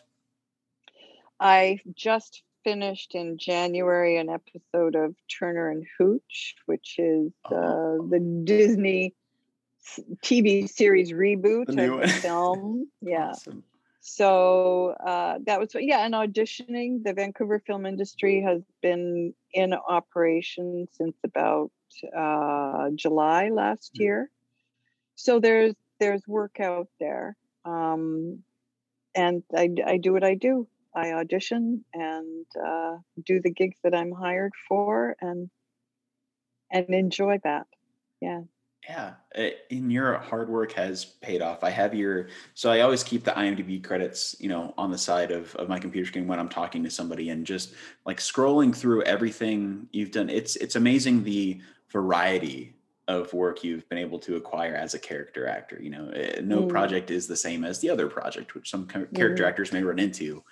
I 1.39 1.81
just 1.93 2.41
finished 2.63 3.13
in 3.13 3.37
January 3.37 4.17
an 4.17 4.29
episode 4.29 4.95
of 4.95 5.15
Turner 5.27 5.69
and 5.69 5.85
Hooch, 5.99 6.55
which 6.65 6.95
is 6.97 7.31
uh, 7.51 7.55
oh. 7.55 8.07
the 8.09 8.19
Disney 8.19 9.13
TV 10.23 10.67
series 10.67 11.11
reboot 11.11 11.67
the 11.67 11.93
of 11.93 12.01
the 12.01 12.07
film. 12.21 12.89
Yeah. 13.01 13.29
Awesome 13.29 13.63
so 14.07 14.95
uh, 15.03 15.39
that 15.47 15.59
was 15.59 15.69
yeah 15.73 16.05
and 16.05 16.13
auditioning 16.13 17.03
the 17.03 17.11
vancouver 17.11 17.57
film 17.65 17.87
industry 17.87 18.39
has 18.39 18.61
been 18.79 19.33
in 19.51 19.73
operation 19.73 20.87
since 20.91 21.15
about 21.23 21.71
uh, 22.15 22.91
july 22.93 23.49
last 23.49 23.95
mm. 23.95 24.01
year. 24.01 24.29
So 25.15 25.39
there's 25.39 25.73
there's 25.99 26.21
work 26.27 26.59
out 26.59 26.87
there 26.99 27.35
um, 27.65 28.43
and 29.15 29.41
I, 29.55 29.71
I 29.83 29.97
do 29.97 30.13
what 30.13 30.23
i 30.23 30.35
do. 30.35 30.67
I 30.93 31.13
audition 31.13 31.83
and 31.91 32.45
uh, 32.63 32.97
do 33.25 33.41
the 33.41 33.49
gigs 33.49 33.79
that 33.83 33.95
i'm 33.95 34.11
hired 34.11 34.53
for 34.69 35.15
and 35.19 35.49
and 36.71 36.89
enjoy 36.93 37.39
that. 37.43 37.65
Yeah 38.21 38.41
yeah, 38.87 39.13
in 39.69 39.89
your 39.89 40.17
hard 40.19 40.49
work 40.49 40.73
has 40.73 41.05
paid 41.05 41.41
off. 41.41 41.63
I 41.63 41.69
have 41.71 41.95
your 41.95 42.27
so 42.53 42.71
I 42.71 42.81
always 42.81 43.03
keep 43.03 43.23
the 43.23 43.31
IMDb 43.31 43.83
credits, 43.83 44.35
you 44.39 44.47
know, 44.47 44.73
on 44.77 44.91
the 44.91 44.97
side 44.97 45.31
of, 45.31 45.55
of 45.55 45.67
my 45.67 45.79
computer 45.79 46.07
screen 46.07 46.27
when 46.27 46.39
I'm 46.39 46.49
talking 46.49 46.83
to 46.83 46.89
somebody 46.91 47.29
and 47.29 47.45
just 47.45 47.73
like 48.05 48.17
scrolling 48.17 48.75
through 48.75 49.03
everything 49.03 49.87
you've 49.91 50.11
done. 50.11 50.29
It's 50.29 50.55
it's 50.57 50.75
amazing 50.75 51.23
the 51.23 51.61
variety 51.91 52.75
of 53.07 53.31
work 53.33 53.63
you've 53.63 53.87
been 53.89 53.97
able 53.97 54.19
to 54.19 54.35
acquire 54.35 54.75
as 54.75 54.93
a 54.93 54.99
character 54.99 55.47
actor. 55.47 55.79
You 55.81 55.89
know, 55.89 56.09
eh, 56.09 56.41
no 56.43 56.63
mm. 56.63 56.69
project 56.69 57.11
is 57.11 57.27
the 57.27 57.35
same 57.35 57.63
as 57.63 57.79
the 57.79 57.89
other 57.89 58.07
project, 58.07 58.53
which 58.53 58.69
some 58.69 58.87
character 58.87 59.43
mm. 59.43 59.47
actors 59.47 59.71
may 59.71 59.83
run 59.83 59.99
into. 59.99 60.43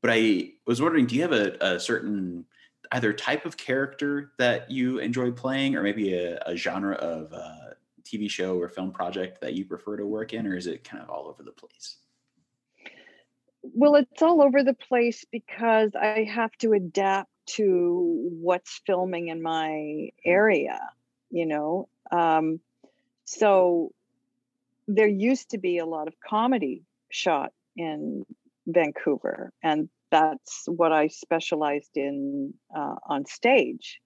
But 0.00 0.10
I 0.12 0.52
was 0.66 0.80
wondering, 0.80 1.06
do 1.06 1.14
you 1.14 1.22
have 1.22 1.32
a, 1.32 1.56
a 1.60 1.80
certain 1.80 2.46
either 2.92 3.12
type 3.12 3.46
of 3.46 3.56
character 3.56 4.32
that 4.38 4.70
you 4.70 4.98
enjoy 4.98 5.30
playing 5.30 5.76
or 5.76 5.82
maybe 5.82 6.14
a, 6.14 6.38
a 6.46 6.56
genre 6.56 6.94
of 6.96 7.32
uh, 7.32 7.74
TV 8.02 8.28
show 8.28 8.58
or 8.58 8.68
film 8.68 8.90
project 8.90 9.40
that 9.40 9.54
you 9.54 9.64
prefer 9.64 9.96
to 9.96 10.06
work 10.06 10.32
in, 10.32 10.46
or 10.46 10.56
is 10.56 10.66
it 10.66 10.84
kind 10.84 11.02
of 11.02 11.10
all 11.10 11.28
over 11.28 11.42
the 11.42 11.52
place? 11.52 11.96
Well, 13.62 13.94
it's 13.96 14.22
all 14.22 14.42
over 14.42 14.62
the 14.62 14.74
place 14.74 15.24
because 15.30 15.92
I 15.94 16.24
have 16.24 16.52
to 16.58 16.72
adapt 16.72 17.30
to 17.56 18.30
what's 18.40 18.80
filming 18.86 19.28
in 19.28 19.42
my 19.42 20.10
area, 20.24 20.80
you 21.30 21.46
know. 21.46 21.88
Um, 22.10 22.60
so 23.24 23.92
there 24.88 25.08
used 25.08 25.50
to 25.50 25.58
be 25.58 25.78
a 25.78 25.86
lot 25.86 26.08
of 26.08 26.14
comedy 26.20 26.82
shot 27.10 27.52
in 27.76 28.24
Vancouver, 28.66 29.52
and 29.62 29.88
that's 30.10 30.64
what 30.66 30.92
I 30.92 31.08
specialized 31.08 31.96
in 31.96 32.54
uh, 32.74 32.96
on 33.06 33.26
stage. 33.26 34.00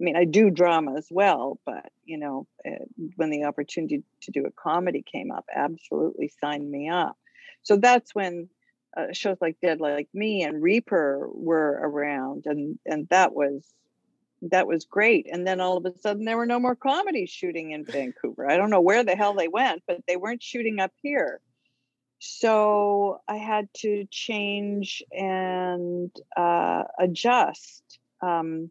I 0.00 0.04
mean, 0.04 0.16
I 0.16 0.24
do 0.24 0.50
drama 0.50 0.94
as 0.96 1.08
well, 1.10 1.58
but 1.66 1.90
you 2.04 2.18
know, 2.18 2.46
uh, 2.66 2.84
when 3.16 3.30
the 3.30 3.44
opportunity 3.44 4.02
to 4.22 4.30
do 4.30 4.44
a 4.46 4.52
comedy 4.52 5.02
came 5.02 5.30
up, 5.30 5.44
absolutely 5.54 6.30
signed 6.40 6.70
me 6.70 6.88
up. 6.88 7.16
So 7.62 7.76
that's 7.76 8.14
when 8.14 8.48
uh, 8.96 9.12
shows 9.12 9.38
like 9.40 9.58
Dead 9.60 9.80
Like 9.80 10.08
Me 10.14 10.42
and 10.42 10.62
Reaper 10.62 11.28
were 11.32 11.80
around, 11.82 12.44
and 12.46 12.78
and 12.86 13.08
that 13.08 13.34
was 13.34 13.64
that 14.42 14.66
was 14.66 14.84
great. 14.84 15.26
And 15.30 15.46
then 15.46 15.60
all 15.60 15.76
of 15.76 15.84
a 15.84 15.98
sudden, 15.98 16.24
there 16.24 16.36
were 16.36 16.46
no 16.46 16.60
more 16.60 16.76
comedies 16.76 17.30
shooting 17.30 17.72
in 17.72 17.84
Vancouver. 17.84 18.48
I 18.48 18.56
don't 18.56 18.70
know 18.70 18.80
where 18.80 19.02
the 19.02 19.16
hell 19.16 19.34
they 19.34 19.48
went, 19.48 19.82
but 19.86 20.00
they 20.06 20.16
weren't 20.16 20.42
shooting 20.42 20.80
up 20.80 20.92
here. 21.02 21.40
So 22.18 23.20
I 23.28 23.36
had 23.36 23.68
to 23.78 24.06
change 24.10 25.02
and 25.12 26.10
uh, 26.36 26.84
adjust. 26.98 27.82
Um, 28.20 28.70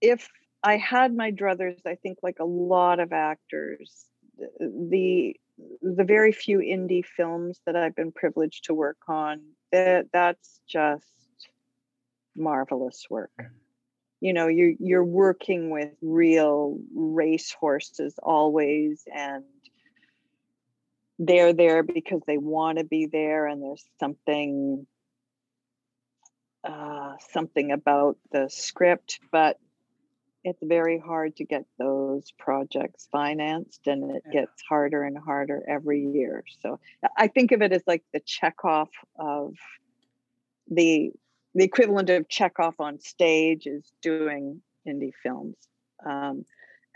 if 0.00 0.28
I 0.62 0.76
had 0.76 1.14
my 1.14 1.30
druthers, 1.30 1.86
I 1.86 1.94
think 1.94 2.18
like 2.22 2.38
a 2.40 2.44
lot 2.44 2.98
of 2.98 3.12
actors, 3.12 4.06
the 4.58 5.36
the 5.80 6.04
very 6.04 6.32
few 6.32 6.58
indie 6.58 7.04
films 7.04 7.60
that 7.64 7.76
I've 7.76 7.94
been 7.94 8.12
privileged 8.12 8.64
to 8.64 8.74
work 8.74 8.98
on, 9.08 9.40
that 9.72 10.06
that's 10.12 10.60
just 10.68 11.06
marvelous 12.36 13.06
work. 13.08 13.32
You 14.20 14.32
know, 14.32 14.48
you're 14.48 14.74
you're 14.78 15.04
working 15.04 15.70
with 15.70 15.90
real 16.02 16.78
race 16.94 17.52
horses 17.52 18.14
always, 18.22 19.04
and 19.14 19.44
they're 21.18 21.52
there 21.52 21.82
because 21.82 22.20
they 22.26 22.38
want 22.38 22.78
to 22.78 22.84
be 22.84 23.06
there, 23.06 23.46
and 23.46 23.62
there's 23.62 23.84
something 23.98 24.86
uh, 26.64 27.12
something 27.30 27.70
about 27.70 28.16
the 28.32 28.48
script, 28.48 29.20
but 29.30 29.58
it's 30.46 30.62
very 30.62 30.98
hard 30.98 31.34
to 31.36 31.44
get 31.44 31.64
those 31.76 32.32
projects 32.38 33.08
financed 33.10 33.86
and 33.86 34.12
it 34.12 34.22
yeah. 34.26 34.42
gets 34.42 34.62
harder 34.68 35.02
and 35.02 35.18
harder 35.18 35.60
every 35.68 36.06
year 36.06 36.44
so 36.62 36.78
i 37.16 37.26
think 37.26 37.50
of 37.50 37.62
it 37.62 37.72
as 37.72 37.82
like 37.86 38.04
the 38.12 38.20
Chekhov 38.20 38.88
of 39.18 39.54
the 40.70 41.10
the 41.54 41.64
equivalent 41.64 42.10
of 42.10 42.28
Chekhov 42.28 42.74
on 42.78 43.00
stage 43.00 43.66
is 43.66 43.92
doing 44.02 44.62
indie 44.86 45.12
films 45.22 45.56
um, 46.04 46.44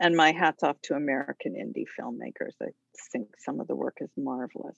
and 0.00 0.16
my 0.16 0.32
hats 0.32 0.62
off 0.62 0.76
to 0.82 0.94
american 0.94 1.54
indie 1.54 1.86
filmmakers 1.98 2.54
i 2.62 2.66
think 3.12 3.28
some 3.38 3.60
of 3.60 3.68
the 3.68 3.76
work 3.76 3.98
is 4.00 4.10
marvelous 4.16 4.76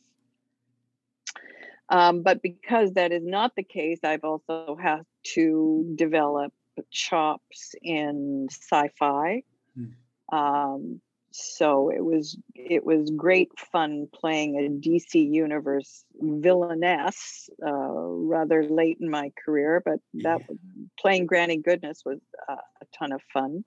um, 1.89 2.23
but 2.23 2.41
because 2.43 2.93
that 2.93 3.13
is 3.13 3.23
not 3.25 3.53
the 3.57 3.63
case 3.63 4.01
i've 4.05 4.25
also 4.25 4.77
had 4.81 5.03
to 5.23 5.93
develop 5.97 6.53
chops 6.91 7.75
in 7.83 8.49
sci-fi. 8.51 9.43
Hmm. 9.75 10.37
Um, 10.37 11.01
so 11.35 11.91
it 11.91 12.05
was 12.05 12.37
it 12.55 12.85
was 12.85 13.11
great 13.17 13.51
fun 13.59 14.07
playing 14.13 14.57
a 14.57 14.69
DC 14.69 15.15
Universe 15.15 16.05
villainess 16.21 17.49
uh, 17.67 17.71
rather 17.73 18.69
late 18.69 18.99
in 19.01 19.09
my 19.09 19.33
career, 19.43 19.83
but 19.83 19.99
that 20.15 20.41
yeah. 20.41 20.57
playing 21.01 21.25
Granny 21.25 21.57
Goodness 21.57 22.03
was 22.05 22.19
uh, 22.51 22.57
a 22.57 22.87
ton 22.99 23.13
of 23.13 23.23
fun. 23.33 23.65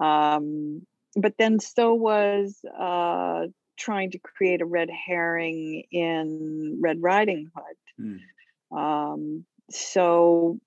Um, 0.00 0.86
but 1.16 1.34
then 1.38 1.60
so 1.60 1.94
was 1.94 2.60
uh, 2.78 3.46
trying 3.78 4.10
to 4.12 4.18
create 4.18 4.60
a 4.60 4.66
red 4.66 4.90
herring 4.90 5.84
in 5.90 6.78
Red 6.80 7.02
Riding 7.02 7.50
Hood. 7.54 8.20
Mm. 8.72 8.76
Um, 8.76 9.44
so 9.70 10.58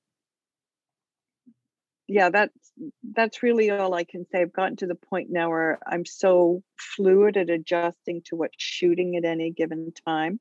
yeah, 2.07 2.29
that's 2.29 2.71
that's 3.13 3.43
really 3.43 3.69
all 3.69 3.93
I 3.93 4.03
can 4.03 4.25
say. 4.31 4.41
I've 4.41 4.53
gotten 4.53 4.77
to 4.77 4.87
the 4.87 4.95
point 4.95 5.29
now 5.29 5.49
where 5.49 5.79
I'm 5.85 6.05
so 6.05 6.63
fluid 6.75 7.37
at 7.37 7.51
adjusting 7.51 8.23
to 8.25 8.35
what's 8.35 8.55
shooting 8.57 9.15
at 9.15 9.25
any 9.25 9.51
given 9.51 9.93
time 10.07 10.39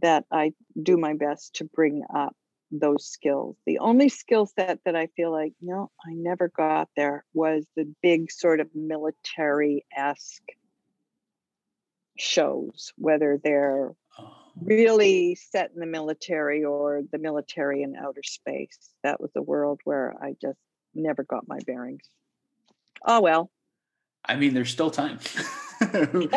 that 0.00 0.24
I 0.30 0.52
do 0.80 0.96
my 0.96 1.14
best 1.14 1.56
to 1.56 1.64
bring 1.64 2.02
up 2.14 2.36
those 2.70 3.06
skills. 3.06 3.56
The 3.66 3.78
only 3.78 4.08
skill 4.08 4.46
set 4.46 4.80
that 4.84 4.96
I 4.96 5.06
feel 5.08 5.30
like, 5.30 5.52
no, 5.60 5.90
I 6.04 6.12
never 6.12 6.48
got 6.48 6.88
there 6.96 7.24
was 7.32 7.66
the 7.76 7.92
big 8.02 8.30
sort 8.30 8.60
of 8.60 8.68
military 8.74 9.84
esque 9.96 10.50
shows, 12.18 12.92
whether 12.96 13.38
they're 13.42 13.94
oh. 14.18 14.36
really 14.60 15.34
set 15.34 15.70
in 15.74 15.80
the 15.80 15.86
military 15.86 16.64
or 16.64 17.02
the 17.10 17.18
military 17.18 17.82
in 17.82 17.94
outer 17.96 18.22
space. 18.22 18.90
That 19.02 19.20
was 19.20 19.30
a 19.36 19.42
world 19.42 19.80
where 19.84 20.14
I 20.20 20.34
just 20.40 20.58
never 20.94 21.24
got 21.24 21.48
my 21.48 21.58
bearings. 21.66 22.08
Oh 23.04 23.20
well. 23.20 23.50
I 24.24 24.36
mean, 24.36 24.54
there's 24.54 24.70
still 24.70 24.90
time. 24.90 25.20
who, 25.78 26.28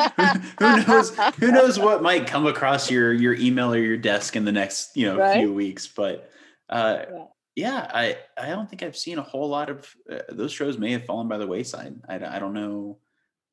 knows? 0.62 1.16
Who 1.40 1.52
knows 1.52 1.80
what 1.80 2.02
might 2.02 2.28
come 2.28 2.46
across 2.48 2.90
your 2.92 3.14
your 3.14 3.34
email 3.36 3.74
or 3.74 3.78
your 3.78 3.98
desk 3.98 4.36
in 4.36 4.46
the 4.46 4.52
next 4.52 4.96
you 4.96 5.06
know 5.06 5.18
right? 5.18 5.40
few 5.40 5.54
weeks? 5.54 5.88
But 5.88 6.30
uh, 6.70 7.04
yeah. 7.10 7.26
yeah. 7.56 7.92
I 7.94 8.18
I 8.38 8.50
don't 8.50 8.70
think 8.70 8.84
I've 8.84 8.98
seen 8.98 9.18
a 9.18 9.24
whole 9.24 9.50
lot 9.50 9.70
of 9.70 9.96
uh, 10.12 10.20
those 10.30 10.52
shows. 10.52 10.78
May 10.78 10.92
have 10.92 11.06
fallen 11.06 11.28
by 11.28 11.38
the 11.38 11.48
wayside. 11.48 11.96
I, 12.08 12.16
I 12.16 12.40
don't 12.40 12.54
know 12.54 12.98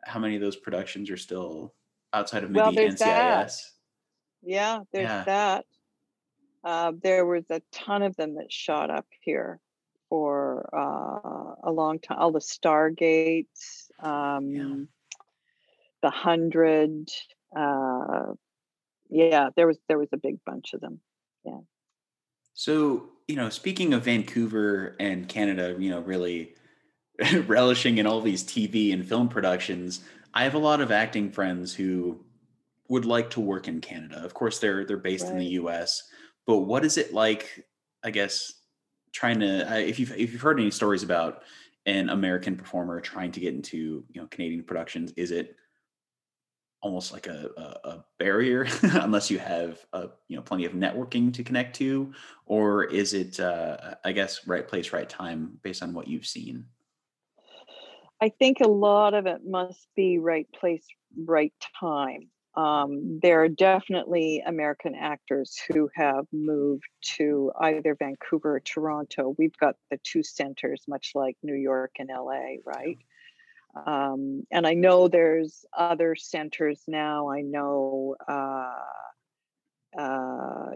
how 0.04 0.20
many 0.20 0.36
of 0.36 0.40
those 0.40 0.56
productions 0.56 1.10
are 1.10 1.16
still 1.16 1.74
outside 2.12 2.44
of 2.44 2.50
maybe 2.50 2.60
well, 2.60 2.72
NCIS. 2.72 2.98
That. 2.98 3.52
Yeah, 4.42 4.80
there's 4.92 5.08
yeah. 5.08 5.24
that. 5.24 5.64
Uh, 6.64 6.92
there 7.00 7.24
was 7.24 7.44
a 7.50 7.62
ton 7.70 8.02
of 8.02 8.16
them 8.16 8.34
that 8.34 8.50
shot 8.50 8.90
up 8.90 9.06
here 9.20 9.60
for 10.08 10.68
uh, 10.72 11.68
a 11.68 11.70
long 11.70 11.98
time. 11.98 12.18
All 12.18 12.32
the 12.32 12.40
Stargates, 12.40 13.90
um, 14.00 14.50
yeah. 14.50 14.74
The 16.06 16.10
Hundred. 16.10 17.08
Uh, 17.56 18.34
yeah, 19.10 19.48
there 19.56 19.66
was 19.66 19.76
there 19.88 19.98
was 19.98 20.08
a 20.12 20.16
big 20.16 20.36
bunch 20.46 20.72
of 20.72 20.80
them. 20.80 21.00
Yeah. 21.44 21.58
So 22.54 23.08
you 23.26 23.34
know, 23.34 23.48
speaking 23.50 23.92
of 23.92 24.04
Vancouver 24.04 24.94
and 25.00 25.28
Canada, 25.28 25.74
you 25.76 25.90
know, 25.90 26.00
really 26.00 26.54
relishing 27.46 27.98
in 27.98 28.06
all 28.06 28.20
these 28.20 28.44
TV 28.44 28.92
and 28.92 29.06
film 29.06 29.28
productions, 29.28 30.04
I 30.32 30.44
have 30.44 30.54
a 30.54 30.58
lot 30.58 30.80
of 30.80 30.92
acting 30.92 31.32
friends 31.32 31.74
who 31.74 32.24
would 32.88 33.04
like 33.04 33.30
to 33.30 33.40
work 33.40 33.66
in 33.66 33.80
Canada. 33.80 34.24
Of 34.24 34.32
course, 34.32 34.60
they're 34.60 34.84
they're 34.84 34.96
based 34.96 35.24
right. 35.24 35.32
in 35.32 35.38
the 35.38 35.46
U.S. 35.60 36.04
But 36.46 36.58
what 36.58 36.84
is 36.84 36.98
it 36.98 37.12
like? 37.12 37.66
I 38.04 38.10
guess 38.10 38.52
trying 39.12 39.40
to 39.40 39.80
if 39.80 39.98
you've 39.98 40.12
if 40.12 40.32
you've 40.32 40.40
heard 40.40 40.60
any 40.60 40.70
stories 40.70 41.02
about 41.02 41.42
an 41.86 42.10
American 42.10 42.54
performer 42.56 43.00
trying 43.00 43.32
to 43.32 43.40
get 43.40 43.54
into 43.54 44.04
you 44.12 44.20
know 44.20 44.28
Canadian 44.28 44.62
productions, 44.62 45.12
is 45.16 45.32
it 45.32 45.56
almost 46.82 47.12
like 47.12 47.26
a, 47.26 47.50
a, 47.56 47.88
a 47.88 48.04
barrier 48.18 48.66
unless 48.82 49.30
you 49.30 49.38
have 49.38 49.78
a, 49.92 50.08
you 50.28 50.36
know 50.36 50.42
plenty 50.42 50.64
of 50.64 50.72
networking 50.72 51.32
to 51.34 51.42
connect 51.42 51.76
to, 51.76 52.12
or 52.46 52.84
is 52.84 53.14
it 53.14 53.40
uh, 53.40 53.94
I 54.04 54.12
guess 54.12 54.46
right 54.46 54.66
place 54.66 54.92
right 54.92 55.08
time 55.08 55.58
based 55.62 55.82
on 55.82 55.94
what 55.94 56.08
you've 56.08 56.26
seen? 56.26 56.66
I 58.20 58.30
think 58.30 58.60
a 58.60 58.68
lot 58.68 59.14
of 59.14 59.26
it 59.26 59.42
must 59.44 59.88
be 59.94 60.18
right 60.18 60.48
place, 60.58 60.86
right 61.16 61.52
time 61.78 62.30
um, 62.56 63.20
there 63.22 63.42
are 63.42 63.48
definitely 63.48 64.42
American 64.46 64.94
actors 64.94 65.60
who 65.68 65.90
have 65.94 66.26
moved 66.32 66.88
to 67.16 67.52
either 67.60 67.94
Vancouver 67.94 68.56
or 68.56 68.60
Toronto. 68.60 69.34
We've 69.38 69.56
got 69.58 69.76
the 69.90 69.98
two 70.02 70.22
centers, 70.22 70.82
much 70.88 71.12
like 71.14 71.36
New 71.42 71.54
York 71.54 71.92
and 71.98 72.08
LA, 72.08 72.56
right? 72.64 72.96
Um, 73.84 74.46
and 74.50 74.66
I 74.66 74.74
know 74.74 75.08
there's 75.08 75.64
other 75.76 76.14
centers 76.14 76.82
now. 76.86 77.30
I 77.30 77.42
know 77.42 78.16
uh, 78.28 78.74
uh, 79.98 80.70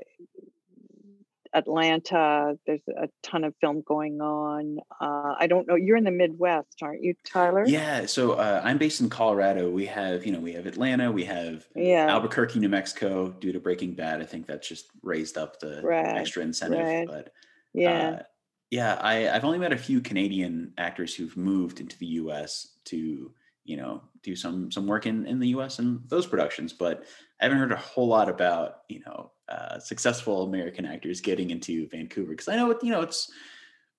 Atlanta. 1.52 2.56
There's 2.66 2.86
a 2.88 3.08
ton 3.22 3.44
of 3.44 3.54
film 3.60 3.82
going 3.86 4.20
on. 4.20 4.78
Uh, 5.00 5.34
I 5.38 5.46
don't 5.46 5.66
know. 5.66 5.74
You're 5.74 5.96
in 5.96 6.04
the 6.04 6.10
Midwest, 6.10 6.76
aren't 6.82 7.02
you, 7.02 7.14
Tyler? 7.24 7.64
Yeah. 7.66 8.06
So 8.06 8.32
uh, 8.32 8.60
I'm 8.64 8.78
based 8.78 9.00
in 9.00 9.08
Colorado. 9.08 9.70
We 9.70 9.86
have, 9.86 10.24
you 10.24 10.32
know, 10.32 10.40
we 10.40 10.52
have 10.52 10.66
Atlanta. 10.66 11.10
We 11.10 11.24
have 11.24 11.66
yeah. 11.74 12.06
Albuquerque, 12.08 12.60
New 12.60 12.68
Mexico. 12.68 13.30
Due 13.30 13.52
to 13.52 13.60
Breaking 13.60 13.94
Bad, 13.94 14.20
I 14.20 14.24
think 14.24 14.46
that 14.46 14.62
just 14.62 14.90
raised 15.02 15.36
up 15.38 15.58
the 15.58 15.80
right. 15.82 16.16
extra 16.16 16.42
incentive. 16.42 16.86
Right. 16.86 17.06
But 17.06 17.32
yeah, 17.72 18.08
uh, 18.08 18.22
yeah. 18.70 18.94
I, 19.00 19.28
I've 19.28 19.44
only 19.44 19.58
met 19.58 19.72
a 19.72 19.78
few 19.78 20.00
Canadian 20.00 20.72
actors 20.78 21.14
who've 21.14 21.36
moved 21.36 21.80
into 21.80 21.98
the 21.98 22.06
U.S. 22.06 22.76
to 22.86 23.32
you 23.64 23.76
know 23.76 24.02
do 24.22 24.34
some 24.34 24.70
some 24.70 24.86
work 24.86 25.06
in 25.06 25.26
in 25.26 25.38
the 25.38 25.48
U.S. 25.48 25.78
and 25.78 26.00
those 26.08 26.26
productions, 26.26 26.72
but 26.72 27.04
I 27.40 27.44
haven't 27.44 27.58
heard 27.58 27.72
a 27.72 27.76
whole 27.76 28.08
lot 28.08 28.28
about 28.28 28.78
you 28.88 29.00
know 29.06 29.32
uh, 29.48 29.78
successful 29.78 30.44
American 30.44 30.84
actors 30.84 31.20
getting 31.20 31.50
into 31.50 31.88
Vancouver 31.88 32.30
because 32.30 32.48
I 32.48 32.56
know 32.56 32.76
you 32.82 32.90
know 32.90 33.02
it's 33.02 33.30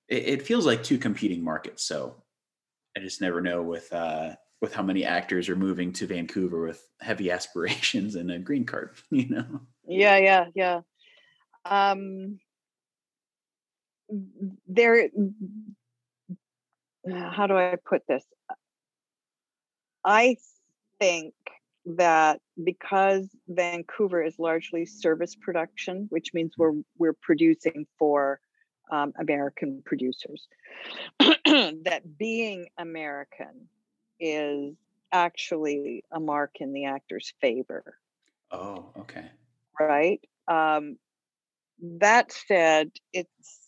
it, 0.07 0.27
it, 0.27 0.41
feels 0.41 0.65
like 0.65 0.83
two 0.83 0.97
competing 0.97 1.43
markets. 1.43 1.83
So 1.83 2.15
I 2.95 2.99
just 2.99 3.21
never 3.21 3.41
know 3.41 3.61
with 3.61 3.91
uh, 3.93 4.35
with 4.61 4.73
how 4.73 4.83
many 4.83 5.03
actors 5.03 5.49
are 5.49 5.55
moving 5.55 5.91
to 5.93 6.07
Vancouver 6.07 6.61
with 6.61 6.87
heavy 7.01 7.31
aspirations 7.37 8.15
and 8.15 8.31
a 8.31 8.39
green 8.39 8.65
card. 8.65 8.95
You 9.09 9.29
know. 9.29 9.61
Yeah, 9.87 10.17
yeah, 10.17 10.45
yeah. 10.55 10.81
Um, 11.65 12.39
there. 14.67 15.09
How 17.09 17.47
do 17.47 17.57
I 17.57 17.77
put 17.83 18.05
this? 18.07 18.23
I 20.03 20.37
think 20.99 21.33
that 21.85 22.39
because 22.63 23.27
Vancouver 23.47 24.23
is 24.23 24.37
largely 24.37 24.85
service 24.85 25.35
production, 25.35 26.07
which 26.09 26.33
means 26.33 26.53
we're 26.57 26.81
we're 26.97 27.13
producing 27.13 27.87
for 27.97 28.39
um, 28.91 29.13
American 29.19 29.81
producers, 29.85 30.47
that 31.19 32.01
being 32.17 32.67
American 32.77 33.67
is 34.19 34.75
actually 35.11 36.03
a 36.11 36.19
mark 36.19 36.57
in 36.59 36.73
the 36.73 36.85
actor's 36.85 37.33
favor. 37.41 37.97
Oh, 38.51 38.89
okay. 38.99 39.25
Right. 39.79 40.21
Um, 40.47 40.97
that 41.81 42.31
said, 42.31 42.91
it's 43.13 43.60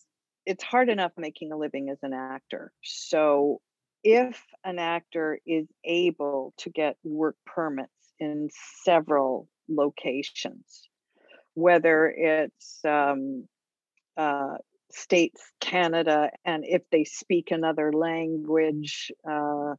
it's 0.46 0.64
hard 0.64 0.88
enough 0.88 1.12
making 1.16 1.52
a 1.52 1.56
living 1.56 1.90
as 1.90 1.98
an 2.02 2.12
actor. 2.12 2.72
So 2.82 3.60
if 4.02 4.42
an 4.62 4.78
actor 4.78 5.38
is 5.46 5.66
able 5.84 6.52
to 6.58 6.70
get 6.70 6.96
work 7.02 7.36
permits 7.46 7.90
in 8.20 8.50
several 8.84 9.48
locations, 9.68 10.88
whether 11.54 12.12
it's 12.14 12.80
um, 12.84 13.48
uh, 14.16 14.56
states, 14.90 15.42
Canada, 15.60 16.30
and 16.44 16.64
if 16.66 16.82
they 16.90 17.04
speak 17.04 17.50
another 17.50 17.92
language, 17.92 19.10
uh, 19.28 19.74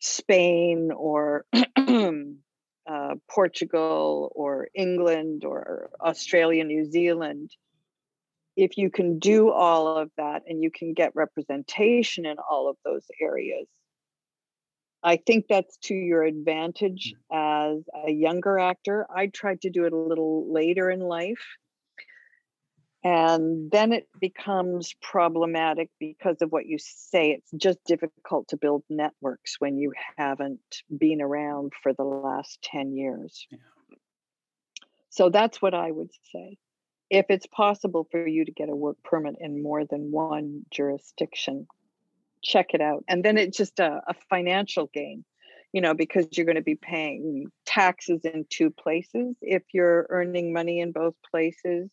Spain 0.00 0.90
or 0.94 1.46
uh, 1.76 3.14
Portugal 3.30 4.32
or 4.34 4.68
England 4.74 5.44
or 5.44 5.90
Australia, 6.00 6.64
New 6.64 6.84
Zealand, 6.90 7.50
if 8.56 8.76
you 8.76 8.90
can 8.90 9.18
do 9.18 9.50
all 9.50 9.98
of 9.98 10.10
that 10.16 10.42
and 10.46 10.62
you 10.62 10.70
can 10.70 10.94
get 10.94 11.14
representation 11.14 12.26
in 12.26 12.36
all 12.38 12.68
of 12.68 12.76
those 12.84 13.04
areas, 13.20 13.66
I 15.02 15.16
think 15.16 15.46
that's 15.48 15.76
to 15.84 15.94
your 15.94 16.22
advantage 16.22 17.14
mm. 17.32 17.76
as 17.76 17.84
a 18.06 18.10
younger 18.10 18.58
actor. 18.58 19.06
I 19.14 19.26
tried 19.26 19.60
to 19.62 19.70
do 19.70 19.84
it 19.84 19.92
a 19.92 19.98
little 19.98 20.52
later 20.52 20.90
in 20.90 21.00
life. 21.00 21.44
And 23.06 23.70
then 23.70 23.92
it 23.92 24.08
becomes 24.18 24.94
problematic 25.02 25.90
because 26.00 26.40
of 26.40 26.50
what 26.50 26.64
you 26.64 26.78
say. 26.78 27.32
It's 27.32 27.50
just 27.54 27.78
difficult 27.84 28.48
to 28.48 28.56
build 28.56 28.82
networks 28.88 29.56
when 29.58 29.76
you 29.76 29.92
haven't 30.16 30.60
been 30.96 31.20
around 31.20 31.72
for 31.82 31.92
the 31.92 32.02
last 32.02 32.60
10 32.62 32.96
years. 32.96 33.46
Yeah. 33.50 33.58
So 35.10 35.28
that's 35.28 35.60
what 35.60 35.74
I 35.74 35.90
would 35.90 36.10
say 36.32 36.56
if 37.14 37.26
it's 37.28 37.46
possible 37.46 38.08
for 38.10 38.26
you 38.26 38.44
to 38.44 38.52
get 38.52 38.68
a 38.68 38.74
work 38.74 38.96
permit 39.04 39.36
in 39.40 39.62
more 39.62 39.84
than 39.84 40.10
one 40.10 40.62
jurisdiction, 40.70 41.66
check 42.42 42.74
it 42.74 42.80
out. 42.80 43.04
And 43.08 43.24
then 43.24 43.38
it's 43.38 43.56
just 43.56 43.78
a, 43.78 44.02
a 44.06 44.14
financial 44.28 44.90
gain, 44.92 45.24
you 45.72 45.80
know, 45.80 45.94
because 45.94 46.26
you're 46.32 46.46
going 46.46 46.56
to 46.56 46.62
be 46.62 46.74
paying 46.74 47.46
taxes 47.64 48.22
in 48.24 48.46
two 48.50 48.70
places. 48.70 49.36
If 49.40 49.62
you're 49.72 50.06
earning 50.10 50.52
money 50.52 50.80
in 50.80 50.92
both 50.92 51.14
places, 51.30 51.90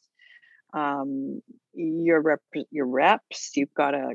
um, 0.73 1.41
your 1.73 2.21
rep, 2.21 2.41
your 2.71 2.87
reps, 2.87 3.51
you've 3.55 3.73
got 3.73 3.91
to, 3.91 4.13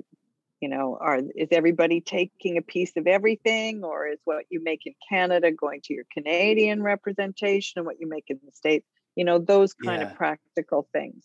you 0.60 0.68
know, 0.68 0.98
are 1.00 1.20
is 1.34 1.48
everybody 1.52 2.00
taking 2.00 2.58
a 2.58 2.62
piece 2.62 2.96
of 2.96 3.06
everything, 3.06 3.84
or 3.84 4.08
is 4.08 4.18
what 4.24 4.44
you 4.50 4.62
make 4.62 4.86
in 4.86 4.94
Canada 5.08 5.52
going 5.52 5.82
to 5.84 5.94
your 5.94 6.06
Canadian 6.12 6.82
representation, 6.82 7.78
and 7.78 7.86
what 7.86 8.00
you 8.00 8.08
make 8.08 8.24
in 8.28 8.40
the 8.44 8.52
states 8.52 8.86
you 9.16 9.24
know 9.24 9.38
those 9.38 9.74
kind 9.74 10.02
yeah. 10.02 10.08
of 10.08 10.14
practical 10.14 10.88
things 10.92 11.24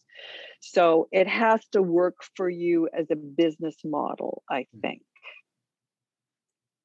so 0.60 1.08
it 1.12 1.28
has 1.28 1.64
to 1.72 1.82
work 1.82 2.16
for 2.36 2.50
you 2.50 2.90
as 2.98 3.12
a 3.12 3.16
business 3.16 3.76
model 3.84 4.44
i 4.50 4.62
mm. 4.62 4.82
think 4.82 5.02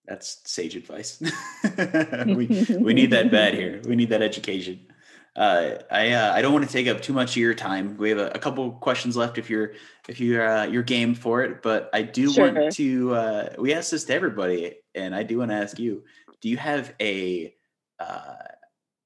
that's 0.07 0.40
sage 0.44 0.76
advice 0.76 1.20
we, 2.26 2.46
we 2.78 2.94
need 2.94 3.11
that 3.11 3.30
bad 3.38 3.54
here 3.54 3.80
we 3.86 3.96
need 3.96 4.11
that 4.11 4.22
education 4.22 4.80
uh, 5.36 5.78
I 5.90 6.12
uh, 6.12 6.32
I 6.32 6.40
don't 6.40 6.54
want 6.54 6.66
to 6.66 6.72
take 6.72 6.86
up 6.88 7.02
too 7.02 7.12
much 7.12 7.32
of 7.32 7.36
your 7.36 7.52
time. 7.52 7.98
We 7.98 8.09
have 8.09 8.18
a, 8.18 8.28
a 8.28 8.38
couple 8.38 8.72
questions 8.72 9.18
left 9.18 9.36
if 9.36 9.50
you're 9.50 9.72
if 10.09 10.18
you're 10.18 10.48
uh, 10.48 10.64
you're 10.64 10.82
game 10.82 11.14
for 11.14 11.42
it. 11.42 11.62
But 11.62 11.90
I 11.92 12.02
do 12.02 12.32
sure. 12.32 12.50
want 12.50 12.72
to. 12.72 13.14
Uh, 13.14 13.48
we 13.59 13.74
ask 13.74 13.90
this 13.90 14.04
to 14.04 14.14
everybody, 14.14 14.76
and 14.94 15.14
I 15.14 15.24
do 15.24 15.38
want 15.38 15.50
to 15.50 15.57
ask 15.57 15.78
you: 15.78 16.04
Do 16.40 16.48
you 16.48 16.57
have 16.57 16.94
a 17.02 17.54
uh, 18.00 18.34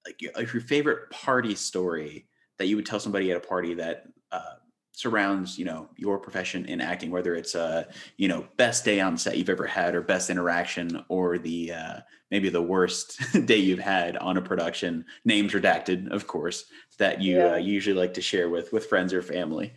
like 0.07 0.21
your, 0.21 0.33
your 0.39 0.63
favorite 0.63 1.11
party 1.11 1.55
story 1.55 2.27
that 2.59 2.67
you 2.67 2.77
would 2.77 2.87
tell 2.87 3.01
somebody 3.01 3.31
at 3.31 3.37
a 3.37 3.47
party 3.47 3.75
that 3.75 4.05
uh, 4.33 4.55
surrounds 5.01 5.59
you 5.59 5.65
know 5.65 5.89
your 5.97 6.19
profession 6.19 6.67
in 6.67 6.79
acting 6.79 7.11
whether 7.11 7.35
it's 7.35 7.55
uh 7.55 7.85
you 8.19 8.29
know 8.29 8.47
best 8.59 8.85
day 8.85 9.01
on 9.01 9.17
set 9.17 9.39
you've 9.39 9.49
ever 9.49 9.67
had 9.67 9.95
or 9.95 10.03
best 10.03 10.29
interaction 10.29 11.03
or 11.09 11.39
the 11.39 11.73
uh 11.73 12.01
maybe 12.31 12.51
the 12.51 12.61
worst 12.61 13.19
day 13.47 13.57
you've 13.57 13.79
had 13.79 14.19
on 14.19 14.37
a 14.37 14.43
production 14.43 15.05
names 15.25 15.53
redacted 15.53 16.11
of 16.11 16.27
course 16.27 16.65
that 16.99 17.23
you 17.23 17.39
yeah. 17.39 17.53
uh, 17.53 17.57
usually 17.57 17.97
like 17.97 18.13
to 18.13 18.21
share 18.21 18.51
with 18.51 18.73
with 18.73 18.87
friends 18.87 19.15
or 19.15 19.23
family 19.23 19.73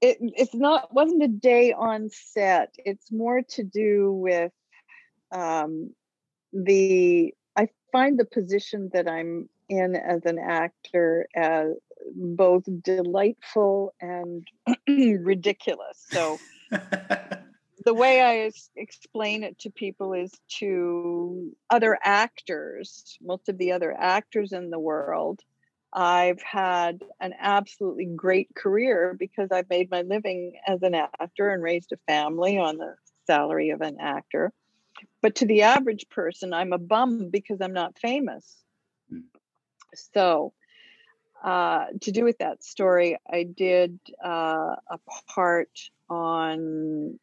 it, 0.00 0.18
it's 0.20 0.54
not 0.54 0.94
wasn't 0.94 1.22
a 1.22 1.28
day 1.28 1.72
on 1.72 2.08
set 2.08 2.72
it's 2.78 3.10
more 3.10 3.42
to 3.42 3.64
do 3.64 4.12
with 4.12 4.52
um 5.32 5.90
the 6.64 7.34
I 7.56 7.68
find 7.92 8.18
the 8.18 8.24
position 8.24 8.90
that 8.92 9.08
I'm 9.08 9.48
in 9.68 9.96
as 9.96 10.24
an 10.24 10.38
actor 10.38 11.26
as 11.34 11.72
both 12.14 12.64
delightful 12.82 13.94
and 14.00 14.46
ridiculous. 14.88 16.04
So 16.10 16.38
the 16.70 17.94
way 17.94 18.22
I 18.22 18.50
explain 18.76 19.42
it 19.42 19.58
to 19.60 19.70
people 19.70 20.12
is 20.12 20.32
to 20.58 21.52
other 21.70 21.98
actors, 22.02 23.16
most 23.20 23.48
of 23.48 23.58
the 23.58 23.72
other 23.72 23.94
actors 23.98 24.52
in 24.52 24.70
the 24.70 24.78
world. 24.78 25.40
I've 25.92 26.42
had 26.42 27.02
an 27.20 27.32
absolutely 27.40 28.04
great 28.04 28.54
career 28.54 29.16
because 29.18 29.48
I've 29.50 29.70
made 29.70 29.90
my 29.90 30.02
living 30.02 30.52
as 30.66 30.82
an 30.82 30.94
actor 30.94 31.50
and 31.50 31.62
raised 31.62 31.92
a 31.92 31.96
family 32.06 32.58
on 32.58 32.76
the 32.76 32.96
salary 33.26 33.70
of 33.70 33.80
an 33.80 33.96
actor. 33.98 34.52
But 35.22 35.36
to 35.36 35.46
the 35.46 35.62
average 35.62 36.08
person, 36.08 36.52
I'm 36.52 36.72
a 36.72 36.78
bum 36.78 37.28
because 37.30 37.60
I'm 37.60 37.72
not 37.72 37.98
famous. 37.98 38.56
Mm. 39.12 39.24
So, 39.94 40.52
uh, 41.44 41.86
to 42.00 42.12
do 42.12 42.24
with 42.24 42.38
that 42.38 42.64
story, 42.64 43.18
I 43.30 43.44
did 43.44 43.98
uh, 44.24 44.76
a 44.88 44.98
part 45.28 45.70
on 46.08 47.18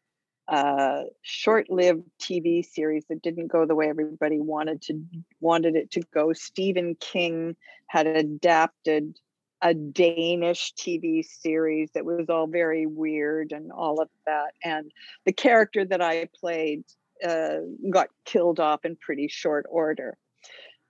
a 0.48 1.04
short-lived 1.22 2.04
TV 2.20 2.66
series 2.66 3.06
that 3.10 3.22
didn't 3.22 3.48
go 3.48 3.66
the 3.66 3.76
way 3.76 3.90
everybody 3.90 4.40
wanted 4.40 4.82
to 4.84 5.02
wanted 5.40 5.76
it 5.76 5.92
to 5.92 6.02
go. 6.14 6.34
Stephen 6.34 6.96
King 7.00 7.56
had 7.88 8.08
adapted 8.08 9.18
a 9.62 9.74
Danish 9.74 10.74
TV 10.74 11.24
series 11.26 11.90
that 11.94 12.04
was 12.04 12.30
all 12.30 12.48
very 12.48 12.86
weird 12.86 13.54
and 13.54 13.72
all 13.72 14.02
of 14.02 14.10
that. 14.26 14.54
And 14.64 14.92
the 15.26 15.32
character 15.32 15.86
that 15.86 16.02
I 16.02 16.28
played 16.38 16.84
uh, 17.24 17.58
got 17.90 18.10
killed 18.26 18.60
off 18.60 18.86
in 18.86 18.96
pretty 18.96 19.28
short 19.28 19.66
order. 19.70 20.18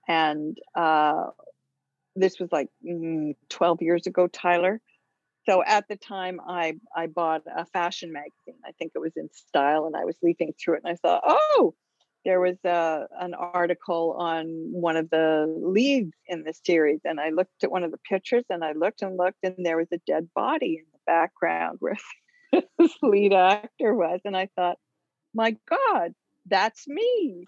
And 0.08 0.56
uh, 0.74 1.26
this 2.16 2.38
was 2.38 2.50
like 2.52 2.68
mm, 2.86 3.34
12 3.48 3.82
years 3.82 4.06
ago, 4.06 4.26
Tyler. 4.26 4.80
So 5.46 5.62
at 5.62 5.88
the 5.88 5.96
time, 5.96 6.40
I 6.46 6.74
I 6.96 7.06
bought 7.06 7.42
a 7.54 7.66
fashion 7.66 8.12
magazine. 8.12 8.60
I 8.64 8.72
think 8.78 8.92
it 8.94 8.98
was 8.98 9.12
InStyle, 9.12 9.86
and 9.86 9.94
I 9.94 10.04
was 10.04 10.16
leafing 10.22 10.54
through 10.58 10.76
it, 10.76 10.82
and 10.84 10.92
I 10.92 10.96
thought, 10.96 11.22
oh, 11.26 11.74
there 12.24 12.40
was 12.40 12.56
a, 12.64 12.70
uh, 12.70 13.06
an 13.20 13.34
article 13.34 14.16
on 14.18 14.46
one 14.72 14.96
of 14.96 15.10
the 15.10 15.46
leads 15.46 16.14
in 16.26 16.44
the 16.44 16.54
series, 16.64 17.00
and 17.04 17.20
I 17.20 17.30
looked 17.30 17.62
at 17.62 17.70
one 17.70 17.84
of 17.84 17.90
the 17.90 17.98
pictures, 18.08 18.44
and 18.48 18.64
I 18.64 18.72
looked 18.72 19.02
and 19.02 19.18
looked, 19.18 19.38
and 19.42 19.54
there 19.58 19.76
was 19.76 19.88
a 19.92 20.00
dead 20.06 20.28
body 20.34 20.78
in 20.78 20.86
the 20.92 20.98
background 21.06 21.76
where 21.80 21.98
this 22.78 22.94
lead 23.02 23.34
actor 23.34 23.94
was, 23.94 24.20
and 24.24 24.36
I 24.36 24.48
thought, 24.56 24.78
my 25.34 25.56
God, 25.68 26.14
that's 26.46 26.86
me. 26.88 27.44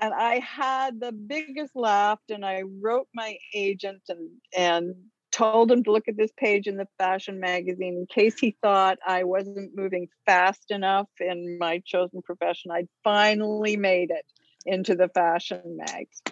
and 0.00 0.14
I 0.14 0.38
had 0.40 1.00
the 1.00 1.12
biggest 1.12 1.74
laugh 1.74 2.20
and 2.28 2.44
I 2.44 2.62
wrote 2.80 3.08
my 3.14 3.36
agent 3.54 4.02
and 4.08 4.30
and 4.56 4.94
told 5.32 5.70
him 5.70 5.82
to 5.82 5.90
look 5.90 6.06
at 6.06 6.16
this 6.16 6.30
page 6.36 6.68
in 6.68 6.76
the 6.76 6.86
fashion 6.96 7.40
magazine 7.40 7.96
in 7.98 8.06
case 8.06 8.38
he 8.38 8.56
thought 8.62 8.98
I 9.04 9.24
wasn't 9.24 9.72
moving 9.74 10.06
fast 10.26 10.70
enough 10.70 11.08
in 11.18 11.58
my 11.58 11.82
chosen 11.84 12.22
profession. 12.22 12.70
I'd 12.70 12.88
finally 13.02 13.76
made 13.76 14.10
it 14.10 14.24
into 14.64 14.94
the 14.94 15.08
fashion 15.08 15.76
mags. 15.76 16.22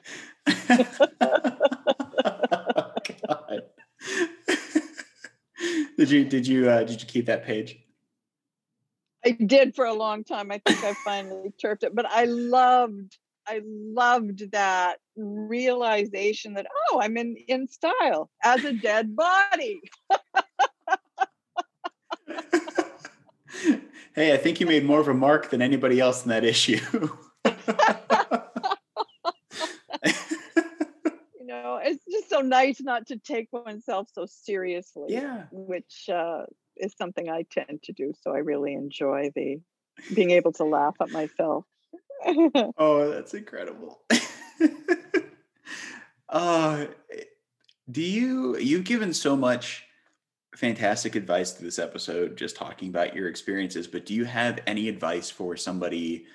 oh, 3.28 3.46
did 5.98 6.10
you 6.10 6.24
did 6.24 6.46
you 6.46 6.70
uh, 6.70 6.84
did 6.84 7.00
you 7.00 7.06
keep 7.06 7.26
that 7.26 7.44
page? 7.44 7.78
I 9.24 9.30
did 9.30 9.74
for 9.74 9.84
a 9.84 9.94
long 9.94 10.24
time. 10.24 10.50
I 10.50 10.60
think 10.66 10.82
I 10.84 10.94
finally 11.04 11.52
turfed 11.60 11.84
it, 11.84 11.94
but 11.94 12.06
I 12.06 12.24
loved 12.24 13.16
I 13.46 13.60
loved 13.64 14.52
that 14.52 14.98
realization 15.16 16.54
that 16.54 16.66
oh, 16.90 17.00
I'm 17.00 17.16
in 17.16 17.36
in 17.48 17.68
style 17.68 18.30
as 18.42 18.64
a 18.64 18.72
dead 18.72 19.14
body. 19.14 19.80
hey, 24.14 24.32
I 24.32 24.36
think 24.36 24.60
you 24.60 24.66
made 24.66 24.84
more 24.84 25.00
of 25.00 25.08
a 25.08 25.14
mark 25.14 25.50
than 25.50 25.62
anybody 25.62 26.00
else 26.00 26.22
in 26.24 26.30
that 26.30 26.44
issue. 26.44 26.80
you 27.44 27.52
know, 31.46 31.80
it's 31.82 32.04
just 32.10 32.30
so 32.30 32.40
nice 32.40 32.80
not 32.80 33.06
to 33.08 33.18
take 33.18 33.48
oneself 33.52 34.08
so 34.12 34.26
seriously. 34.26 35.06
Yeah. 35.08 35.44
Which 35.50 36.08
uh, 36.08 36.44
is 36.76 36.94
something 36.96 37.28
I 37.28 37.44
tend 37.50 37.82
to 37.84 37.92
do. 37.92 38.12
So 38.22 38.32
I 38.32 38.38
really 38.38 38.74
enjoy 38.74 39.30
the 39.34 39.60
being 40.14 40.30
able 40.30 40.52
to 40.52 40.64
laugh 40.64 40.96
at 41.00 41.10
myself. 41.10 41.64
oh, 42.78 43.10
that's 43.10 43.34
incredible. 43.34 44.00
uh, 46.28 46.86
do 47.90 48.02
you 48.02 48.56
you've 48.58 48.84
given 48.84 49.12
so 49.12 49.36
much 49.36 49.86
fantastic 50.54 51.14
advice 51.14 51.52
to 51.52 51.62
this 51.62 51.78
episode 51.78 52.36
just 52.36 52.56
talking 52.56 52.88
about 52.88 53.14
your 53.14 53.28
experiences 53.28 53.86
but 53.86 54.06
do 54.06 54.14
you 54.14 54.24
have 54.24 54.60
any 54.66 54.88
advice 54.88 55.30
for 55.30 55.56
somebody 55.56 56.26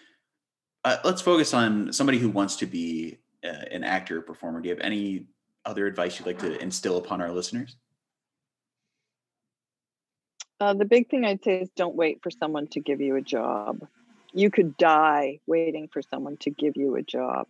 uh, 0.84 0.98
let's 1.04 1.22
focus 1.22 1.54
on 1.54 1.92
somebody 1.94 2.18
who 2.18 2.30
wants 2.30 2.56
to 2.56 2.66
be 2.66 3.18
uh, 3.44 3.66
an 3.72 3.84
actor 3.84 4.18
or 4.18 4.22
performer 4.22 4.60
do 4.60 4.70
you 4.70 4.76
have 4.76 4.84
any 4.84 5.26
other 5.66 5.86
advice 5.86 6.20
you'd 6.20 6.26
like 6.26 6.40
to 6.40 6.60
instill 6.62 6.98
upon 6.98 7.22
our 7.22 7.32
listeners 7.32 7.78
uh, 10.60 10.74
the 10.74 10.86
big 10.86 11.10
thing 11.10 11.26
i'd 11.26 11.44
say 11.44 11.62
is 11.62 11.70
don't 11.76 11.96
wait 11.96 12.20
for 12.22 12.32
someone 12.32 12.68
to 12.68 12.80
give 12.80 13.02
you 13.02 13.16
a 13.16 13.22
job 13.22 13.86
you 14.34 14.50
could 14.50 14.78
die 14.78 15.40
waiting 15.48 15.88
for 15.92 16.02
someone 16.02 16.38
to 16.38 16.50
give 16.50 16.76
you 16.76 16.96
a 16.96 17.02
job 17.02 17.48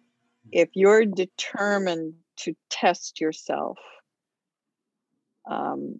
if 0.51 0.69
you're 0.73 1.05
determined 1.05 2.13
to 2.37 2.55
test 2.69 3.19
yourself 3.19 3.77
um, 5.49 5.99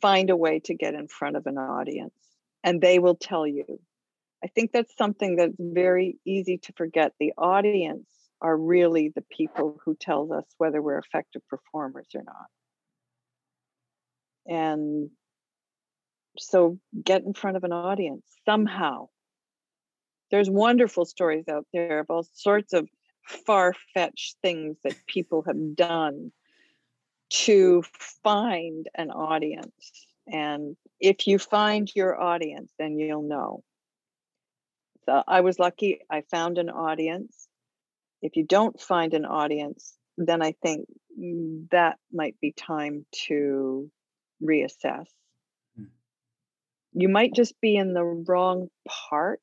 find 0.00 0.30
a 0.30 0.36
way 0.36 0.60
to 0.60 0.74
get 0.74 0.94
in 0.94 1.08
front 1.08 1.36
of 1.36 1.46
an 1.46 1.58
audience 1.58 2.12
and 2.64 2.80
they 2.80 2.98
will 2.98 3.14
tell 3.14 3.46
you. 3.46 3.80
I 4.42 4.48
think 4.48 4.72
that's 4.72 4.96
something 4.96 5.36
that's 5.36 5.56
very 5.58 6.18
easy 6.24 6.58
to 6.58 6.72
forget. 6.74 7.12
The 7.18 7.32
audience 7.36 8.06
are 8.40 8.56
really 8.56 9.08
the 9.14 9.24
people 9.36 9.80
who 9.84 9.96
tells 9.96 10.30
us 10.30 10.44
whether 10.58 10.80
we're 10.80 10.98
effective 10.98 11.42
performers 11.48 12.08
or 12.14 12.22
not. 12.22 12.46
And 14.46 15.10
so 16.38 16.78
get 17.04 17.22
in 17.22 17.34
front 17.34 17.56
of 17.56 17.64
an 17.64 17.72
audience 17.72 18.24
somehow. 18.44 19.08
There's 20.30 20.50
wonderful 20.50 21.04
stories 21.04 21.48
out 21.48 21.66
there 21.72 22.00
of 22.00 22.06
all 22.10 22.26
sorts 22.34 22.72
of 22.72 22.88
far 23.26 23.74
fetched 23.94 24.36
things 24.42 24.76
that 24.84 24.96
people 25.06 25.42
have 25.46 25.76
done 25.76 26.32
to 27.30 27.82
find 28.22 28.88
an 28.94 29.10
audience. 29.10 30.06
And 30.26 30.76
if 31.00 31.26
you 31.26 31.38
find 31.38 31.90
your 31.94 32.20
audience, 32.20 32.72
then 32.78 32.98
you'll 32.98 33.22
know. 33.22 33.62
So 35.06 35.22
I 35.26 35.40
was 35.40 35.58
lucky, 35.58 36.00
I 36.10 36.22
found 36.30 36.58
an 36.58 36.68
audience. 36.68 37.48
If 38.20 38.36
you 38.36 38.44
don't 38.44 38.78
find 38.78 39.14
an 39.14 39.24
audience, 39.24 39.96
then 40.18 40.42
I 40.42 40.52
think 40.62 40.86
mm, 41.18 41.70
that 41.70 41.98
might 42.12 42.38
be 42.40 42.52
time 42.52 43.06
to 43.26 43.90
reassess. 44.42 45.06
You 46.98 47.08
might 47.08 47.32
just 47.32 47.60
be 47.60 47.76
in 47.76 47.94
the 47.94 48.02
wrong 48.02 48.66
part 48.88 49.40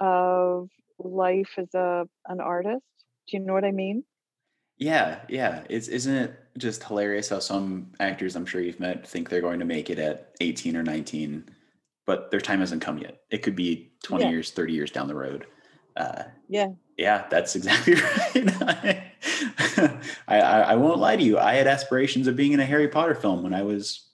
of 0.00 0.68
life 0.98 1.52
as 1.56 1.72
a 1.72 2.08
an 2.26 2.40
artist. 2.40 2.82
Do 3.28 3.36
you 3.36 3.44
know 3.44 3.52
what 3.52 3.64
I 3.64 3.70
mean? 3.70 4.02
Yeah, 4.76 5.20
yeah. 5.28 5.62
It's 5.70 5.86
isn't 5.86 6.12
it 6.12 6.36
just 6.58 6.82
hilarious 6.82 7.28
how 7.28 7.38
some 7.38 7.92
actors 8.00 8.34
I'm 8.34 8.44
sure 8.44 8.60
you've 8.60 8.80
met 8.80 9.06
think 9.06 9.28
they're 9.28 9.40
going 9.40 9.60
to 9.60 9.64
make 9.64 9.88
it 9.88 10.00
at 10.00 10.34
18 10.40 10.76
or 10.76 10.82
19, 10.82 11.44
but 12.06 12.32
their 12.32 12.40
time 12.40 12.58
hasn't 12.58 12.82
come 12.82 12.98
yet. 12.98 13.20
It 13.30 13.44
could 13.44 13.54
be 13.54 13.92
20 14.02 14.24
yeah. 14.24 14.30
years, 14.30 14.50
30 14.50 14.72
years 14.72 14.90
down 14.90 15.06
the 15.06 15.14
road. 15.14 15.46
Uh, 15.96 16.24
yeah. 16.48 16.70
Yeah, 16.98 17.24
that's 17.30 17.54
exactly 17.56 17.94
right. 17.94 19.12
I, 20.26 20.40
I, 20.40 20.60
I 20.60 20.74
won't 20.74 20.98
lie 20.98 21.14
to 21.14 21.22
you. 21.22 21.38
I 21.38 21.54
had 21.54 21.68
aspirations 21.68 22.26
of 22.26 22.34
being 22.34 22.50
in 22.50 22.58
a 22.58 22.66
Harry 22.66 22.88
Potter 22.88 23.14
film 23.14 23.44
when 23.44 23.54
I 23.54 23.62
was 23.62 24.08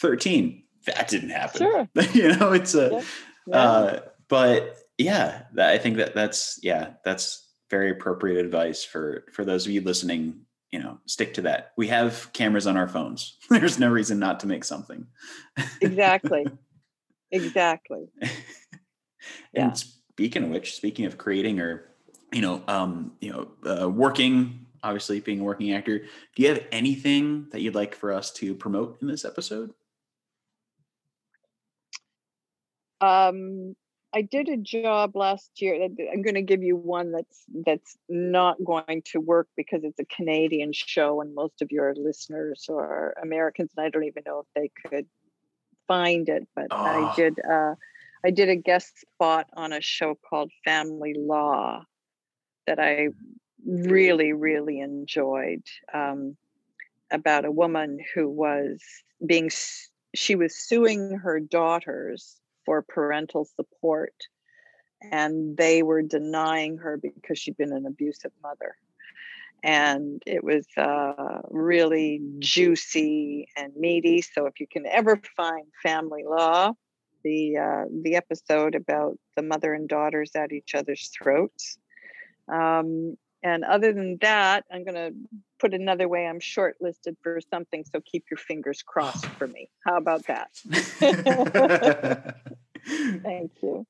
13. 0.00 0.64
That 0.86 1.08
didn't 1.08 1.30
happen. 1.30 1.58
Sure. 1.58 1.88
you 2.12 2.36
know, 2.36 2.52
it's 2.52 2.74
a, 2.74 2.90
yeah. 2.92 3.02
Yeah. 3.48 3.56
Uh, 3.56 4.00
but 4.28 4.76
yeah, 4.98 5.42
I 5.58 5.78
think 5.78 5.98
that 5.98 6.14
that's, 6.14 6.58
yeah, 6.62 6.94
that's 7.04 7.46
very 7.70 7.90
appropriate 7.90 8.44
advice 8.44 8.84
for 8.84 9.24
for 9.32 9.44
those 9.44 9.66
of 9.66 9.72
you 9.72 9.80
listening 9.80 10.40
you 10.70 10.78
know 10.78 10.98
stick 11.06 11.34
to 11.34 11.42
that 11.42 11.72
we 11.76 11.88
have 11.88 12.32
cameras 12.32 12.66
on 12.66 12.76
our 12.76 12.88
phones 12.88 13.36
there's 13.50 13.78
no 13.78 13.90
reason 13.90 14.18
not 14.18 14.40
to 14.40 14.46
make 14.46 14.64
something 14.64 15.06
exactly 15.80 16.46
exactly 17.32 18.08
and 18.20 18.30
yeah. 19.54 19.72
speaking 19.72 20.44
of 20.44 20.50
which 20.50 20.74
speaking 20.74 21.04
of 21.04 21.18
creating 21.18 21.60
or 21.60 21.88
you 22.32 22.40
know 22.40 22.62
um 22.68 23.12
you 23.20 23.30
know 23.30 23.48
uh, 23.70 23.88
working 23.88 24.66
obviously 24.82 25.18
being 25.20 25.40
a 25.40 25.44
working 25.44 25.72
actor 25.72 25.98
do 26.34 26.42
you 26.42 26.48
have 26.48 26.62
anything 26.70 27.46
that 27.50 27.60
you'd 27.60 27.74
like 27.74 27.94
for 27.94 28.12
us 28.12 28.30
to 28.32 28.54
promote 28.54 28.98
in 29.00 29.08
this 29.08 29.24
episode 29.24 29.72
um 33.00 33.74
I 34.14 34.22
did 34.22 34.48
a 34.48 34.56
job 34.56 35.14
last 35.14 35.60
year. 35.60 35.78
That, 35.78 36.08
I'm 36.10 36.22
going 36.22 36.36
to 36.36 36.42
give 36.42 36.62
you 36.62 36.74
one 36.74 37.12
that's 37.12 37.44
that's 37.66 37.98
not 38.08 38.56
going 38.64 39.02
to 39.12 39.20
work 39.20 39.48
because 39.58 39.84
it's 39.84 39.98
a 39.98 40.06
Canadian 40.06 40.72
show, 40.72 41.20
and 41.20 41.34
most 41.34 41.60
of 41.60 41.70
your 41.70 41.94
listeners 41.94 42.66
are 42.70 43.14
Americans, 43.22 43.72
and 43.76 43.84
I 43.84 43.90
don't 43.90 44.04
even 44.04 44.22
know 44.24 44.40
if 44.40 44.46
they 44.54 44.70
could 44.88 45.06
find 45.86 46.30
it. 46.30 46.48
But 46.54 46.68
oh. 46.70 46.76
I 46.76 47.14
did. 47.14 47.38
Uh, 47.38 47.74
I 48.24 48.30
did 48.30 48.48
a 48.48 48.56
guest 48.56 49.00
spot 49.00 49.48
on 49.54 49.74
a 49.74 49.82
show 49.82 50.14
called 50.14 50.50
Family 50.64 51.14
Law 51.14 51.84
that 52.66 52.78
I 52.80 53.08
really, 53.66 54.32
really 54.32 54.80
enjoyed. 54.80 55.62
Um, 55.92 56.36
about 57.10 57.44
a 57.44 57.50
woman 57.50 57.98
who 58.14 58.28
was 58.28 58.80
being 59.24 59.50
she 60.14 60.34
was 60.34 60.56
suing 60.56 61.18
her 61.22 61.38
daughters 61.38 62.40
for 62.66 62.82
parental 62.82 63.46
support. 63.56 64.12
And 65.10 65.56
they 65.56 65.82
were 65.82 66.02
denying 66.02 66.78
her 66.78 66.98
because 66.98 67.38
she'd 67.38 67.56
been 67.56 67.72
an 67.72 67.86
abusive 67.86 68.32
mother. 68.42 68.76
And 69.62 70.22
it 70.26 70.44
was 70.44 70.66
uh, 70.76 71.40
really 71.48 72.20
juicy 72.38 73.48
and 73.56 73.72
meaty. 73.76 74.20
So 74.20 74.46
if 74.46 74.60
you 74.60 74.66
can 74.70 74.84
ever 74.86 75.20
find 75.36 75.66
family 75.82 76.24
law, 76.24 76.72
the 77.24 77.56
uh, 77.56 77.84
the 78.02 78.14
episode 78.16 78.74
about 78.74 79.18
the 79.34 79.42
mother 79.42 79.72
and 79.74 79.88
daughters 79.88 80.30
at 80.36 80.52
each 80.52 80.74
other's 80.74 81.10
throats. 81.18 81.78
Um, 82.52 83.16
and 83.42 83.64
other 83.64 83.92
than 83.92 84.18
that, 84.22 84.64
I'm 84.72 84.84
going 84.84 84.94
to 84.94 85.12
put 85.60 85.74
another 85.74 86.08
way. 86.08 86.26
I'm 86.26 86.40
shortlisted 86.40 87.16
for 87.22 87.40
something, 87.50 87.84
so 87.84 88.00
keep 88.00 88.24
your 88.30 88.38
fingers 88.38 88.82
crossed 88.82 89.26
for 89.26 89.46
me. 89.46 89.68
How 89.84 89.96
about 89.98 90.26
that? 90.26 90.50
Thank 93.22 93.52
you. 93.62 93.86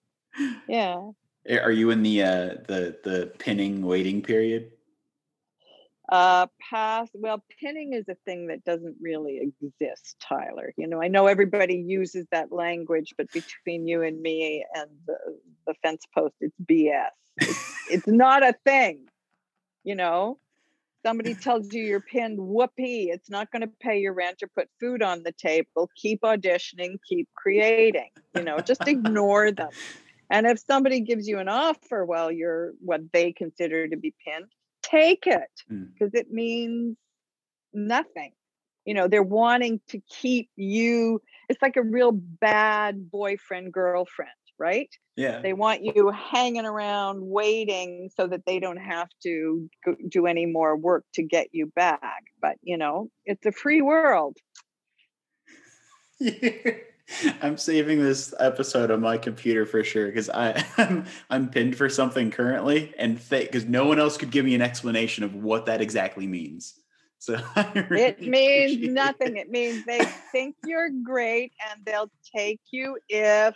Yeah. 0.68 1.10
Are 1.48 1.72
you 1.72 1.90
in 1.90 2.02
the 2.02 2.22
uh, 2.22 2.54
the 2.66 2.98
the 3.04 3.32
pinning 3.38 3.82
waiting 3.86 4.22
period? 4.22 4.72
Uh, 6.08 6.46
pass. 6.60 7.08
Well, 7.14 7.42
pinning 7.60 7.92
is 7.92 8.08
a 8.08 8.16
thing 8.24 8.48
that 8.48 8.64
doesn't 8.64 8.96
really 9.00 9.52
exist, 9.62 10.16
Tyler. 10.20 10.72
You 10.76 10.86
know, 10.86 11.02
I 11.02 11.08
know 11.08 11.26
everybody 11.26 11.76
uses 11.76 12.26
that 12.30 12.52
language, 12.52 13.14
but 13.18 13.30
between 13.32 13.88
you 13.88 14.02
and 14.02 14.20
me 14.20 14.64
and 14.74 14.88
the, 15.06 15.16
the 15.66 15.74
fence 15.82 16.04
post, 16.14 16.34
it's 16.40 16.54
BS. 16.64 17.08
It's, 17.38 17.74
it's 17.90 18.06
not 18.06 18.44
a 18.44 18.54
thing. 18.64 19.06
You 19.82 19.96
know, 19.96 20.38
somebody 21.07 21.34
tells 21.34 21.72
you 21.72 21.84
you're 21.84 22.00
pinned, 22.00 22.36
whoopee, 22.36 23.11
it's 23.12 23.30
not 23.30 23.52
going 23.52 23.62
to 23.62 23.70
pay 23.80 24.00
your 24.00 24.12
rent 24.12 24.42
or 24.42 24.48
put 24.48 24.68
food 24.80 25.02
on 25.02 25.22
the 25.22 25.30
table. 25.30 25.88
Keep 25.94 26.22
auditioning, 26.22 26.96
keep 27.09 27.28
creating, 27.36 28.11
you 28.34 28.42
know, 28.42 28.59
just 28.59 28.88
ignore 28.88 29.52
them. 29.52 29.68
And 30.30 30.46
if 30.48 30.59
somebody 30.59 31.00
gives 31.00 31.28
you 31.28 31.38
an 31.38 31.48
offer 31.48 32.04
while 32.04 32.32
you're 32.32 32.72
what 32.80 33.00
they 33.12 33.32
consider 33.32 33.86
to 33.86 33.96
be 33.96 34.12
pinned, 34.26 34.50
take 34.82 35.28
it 35.28 35.62
because 35.68 36.11
mm. 36.11 36.18
it 36.18 36.32
means 36.32 36.96
nothing. 37.72 38.32
You 38.84 38.94
know, 38.94 39.07
they're 39.07 39.22
wanting 39.22 39.80
to 39.90 40.00
keep 40.09 40.50
you, 40.57 41.22
it's 41.48 41.62
like 41.62 41.76
a 41.76 41.82
real 41.82 42.11
bad 42.11 43.12
boyfriend, 43.12 43.72
girlfriend 43.72 44.30
right? 44.59 44.88
Yeah. 45.16 45.40
They 45.40 45.52
want 45.52 45.82
you 45.82 46.11
hanging 46.11 46.66
around 46.66 47.20
waiting 47.22 48.11
so 48.14 48.26
that 48.26 48.44
they 48.46 48.61
don't 48.61 48.76
have 48.76 49.09
to 49.22 49.68
do 50.09 50.26
any 50.26 50.46
more 50.46 50.76
work 50.76 51.04
to 51.14 51.22
get 51.22 51.48
you 51.52 51.72
back. 51.74 52.24
But, 52.40 52.57
you 52.62 52.76
know, 52.76 53.11
it's 53.24 53.46
a 53.46 53.52
free 53.52 53.82
world. 53.82 54.36
I'm 57.40 57.57
saving 57.57 58.02
this 58.02 58.34
episode 58.40 58.90
on 58.90 59.00
my 59.00 59.16
computer 59.16 59.64
for 59.64 59.84
sure 59.84 60.07
because 60.07 60.28
I'm 60.34 61.07
I'm 61.30 61.48
pinned 61.48 61.76
for 61.76 61.88
something 61.88 62.30
currently, 62.30 62.92
and 62.98 63.16
because 63.16 63.62
th- 63.62 63.70
no 63.70 63.86
one 63.86 63.98
else 63.98 64.16
could 64.16 64.30
give 64.30 64.44
me 64.44 64.54
an 64.54 64.62
explanation 64.62 65.22
of 65.22 65.34
what 65.34 65.66
that 65.66 65.80
exactly 65.80 66.26
means. 66.26 66.74
So 67.18 67.40
really 67.88 68.02
it 68.02 68.20
means 68.20 68.92
nothing. 68.92 69.38
It. 69.38 69.46
it 69.46 69.50
means 69.50 69.86
they 69.86 70.04
think 70.30 70.54
you're 70.64 70.90
great, 71.02 71.50
and 71.70 71.82
they'll 71.84 72.11
take 72.36 72.61
you 72.70 72.98
if 73.09 73.54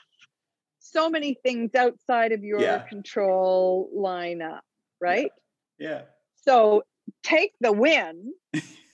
so 0.80 1.08
many 1.08 1.34
things 1.34 1.74
outside 1.74 2.32
of 2.32 2.42
your 2.42 2.60
yeah. 2.60 2.78
control 2.80 3.88
line 3.94 4.42
up, 4.42 4.64
right? 5.00 5.30
Yeah. 5.78 5.88
yeah. 5.88 6.02
So 6.42 6.82
take 7.22 7.52
the 7.60 7.72
win. 7.72 8.32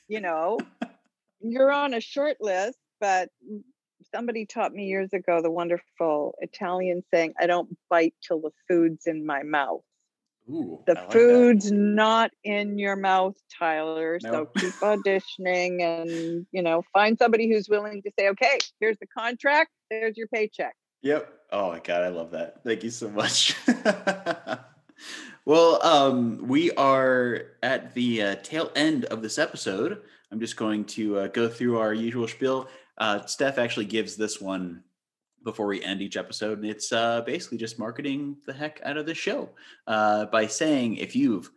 You 0.08 0.20
know, 0.20 0.58
you're 1.40 1.72
on 1.72 1.94
a 1.94 2.00
short 2.00 2.36
list, 2.40 2.78
but 3.00 3.30
somebody 4.14 4.46
taught 4.46 4.72
me 4.72 4.84
years 4.84 5.12
ago 5.12 5.40
the 5.42 5.50
wonderful 5.50 6.34
Italian 6.40 7.02
saying, 7.12 7.34
I 7.40 7.46
don't 7.46 7.76
bite 7.88 8.14
till 8.26 8.40
the 8.40 8.50
food's 8.68 9.06
in 9.06 9.24
my 9.26 9.42
mouth. 9.42 9.82
Ooh, 10.48 10.80
the 10.86 10.94
like 10.94 11.10
food's 11.10 11.70
that. 11.70 11.74
not 11.74 12.30
in 12.44 12.78
your 12.78 12.94
mouth, 12.94 13.34
Tyler. 13.58 14.18
Nope. 14.22 14.52
So 14.54 14.60
keep 14.60 14.74
auditioning 14.74 15.82
and, 15.82 16.46
you 16.52 16.62
know, 16.62 16.82
find 16.92 17.18
somebody 17.18 17.48
who's 17.48 17.68
willing 17.68 18.02
to 18.02 18.10
say, 18.16 18.28
okay, 18.28 18.58
here's 18.80 18.98
the 18.98 19.08
contract, 19.08 19.70
there's 19.90 20.16
your 20.16 20.28
paycheck. 20.28 20.76
Yep. 21.06 21.32
Oh 21.52 21.70
my 21.70 21.78
God, 21.78 22.02
I 22.02 22.08
love 22.08 22.32
that. 22.32 22.64
Thank 22.64 22.82
you 22.82 22.90
so 22.90 23.08
much. 23.08 23.54
well, 25.44 25.80
um, 25.86 26.48
we 26.48 26.72
are 26.72 27.42
at 27.62 27.94
the 27.94 28.22
uh, 28.22 28.34
tail 28.42 28.72
end 28.74 29.04
of 29.04 29.22
this 29.22 29.38
episode. 29.38 30.02
I'm 30.32 30.40
just 30.40 30.56
going 30.56 30.84
to 30.86 31.18
uh, 31.20 31.26
go 31.28 31.48
through 31.48 31.78
our 31.78 31.94
usual 31.94 32.26
spiel. 32.26 32.66
Uh, 32.98 33.24
Steph 33.24 33.56
actually 33.56 33.84
gives 33.84 34.16
this 34.16 34.40
one 34.40 34.82
before 35.44 35.68
we 35.68 35.80
end 35.80 36.02
each 36.02 36.16
episode, 36.16 36.58
and 36.58 36.66
it's 36.66 36.90
uh, 36.90 37.20
basically 37.20 37.58
just 37.58 37.78
marketing 37.78 38.38
the 38.44 38.52
heck 38.52 38.80
out 38.82 38.96
of 38.96 39.06
the 39.06 39.14
show 39.14 39.50
uh, 39.86 40.26
by 40.26 40.48
saying 40.48 40.96
if 40.96 41.14
you've 41.14 41.52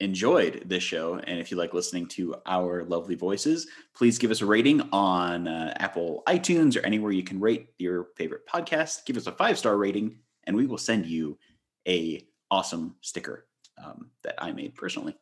enjoyed 0.00 0.62
this 0.66 0.82
show 0.82 1.20
and 1.26 1.38
if 1.38 1.50
you 1.50 1.56
like 1.56 1.74
listening 1.74 2.06
to 2.06 2.34
our 2.46 2.84
lovely 2.84 3.14
voices, 3.14 3.66
please 3.94 4.18
give 4.18 4.30
us 4.30 4.40
a 4.40 4.46
rating 4.46 4.80
on 4.92 5.46
uh, 5.46 5.74
Apple 5.78 6.22
iTunes 6.26 6.76
or 6.76 6.84
anywhere 6.84 7.12
you 7.12 7.22
can 7.22 7.38
rate 7.38 7.68
your 7.78 8.08
favorite 8.16 8.46
podcast. 8.46 9.04
Give 9.04 9.16
us 9.16 9.26
a 9.26 9.32
five 9.32 9.58
star 9.58 9.76
rating, 9.76 10.16
and 10.44 10.56
we 10.56 10.66
will 10.66 10.78
send 10.78 11.06
you 11.06 11.38
a 11.86 12.26
awesome 12.50 12.96
sticker 13.02 13.46
um, 13.82 14.10
that 14.22 14.34
I 14.38 14.52
made 14.52 14.74
personally. 14.74 15.14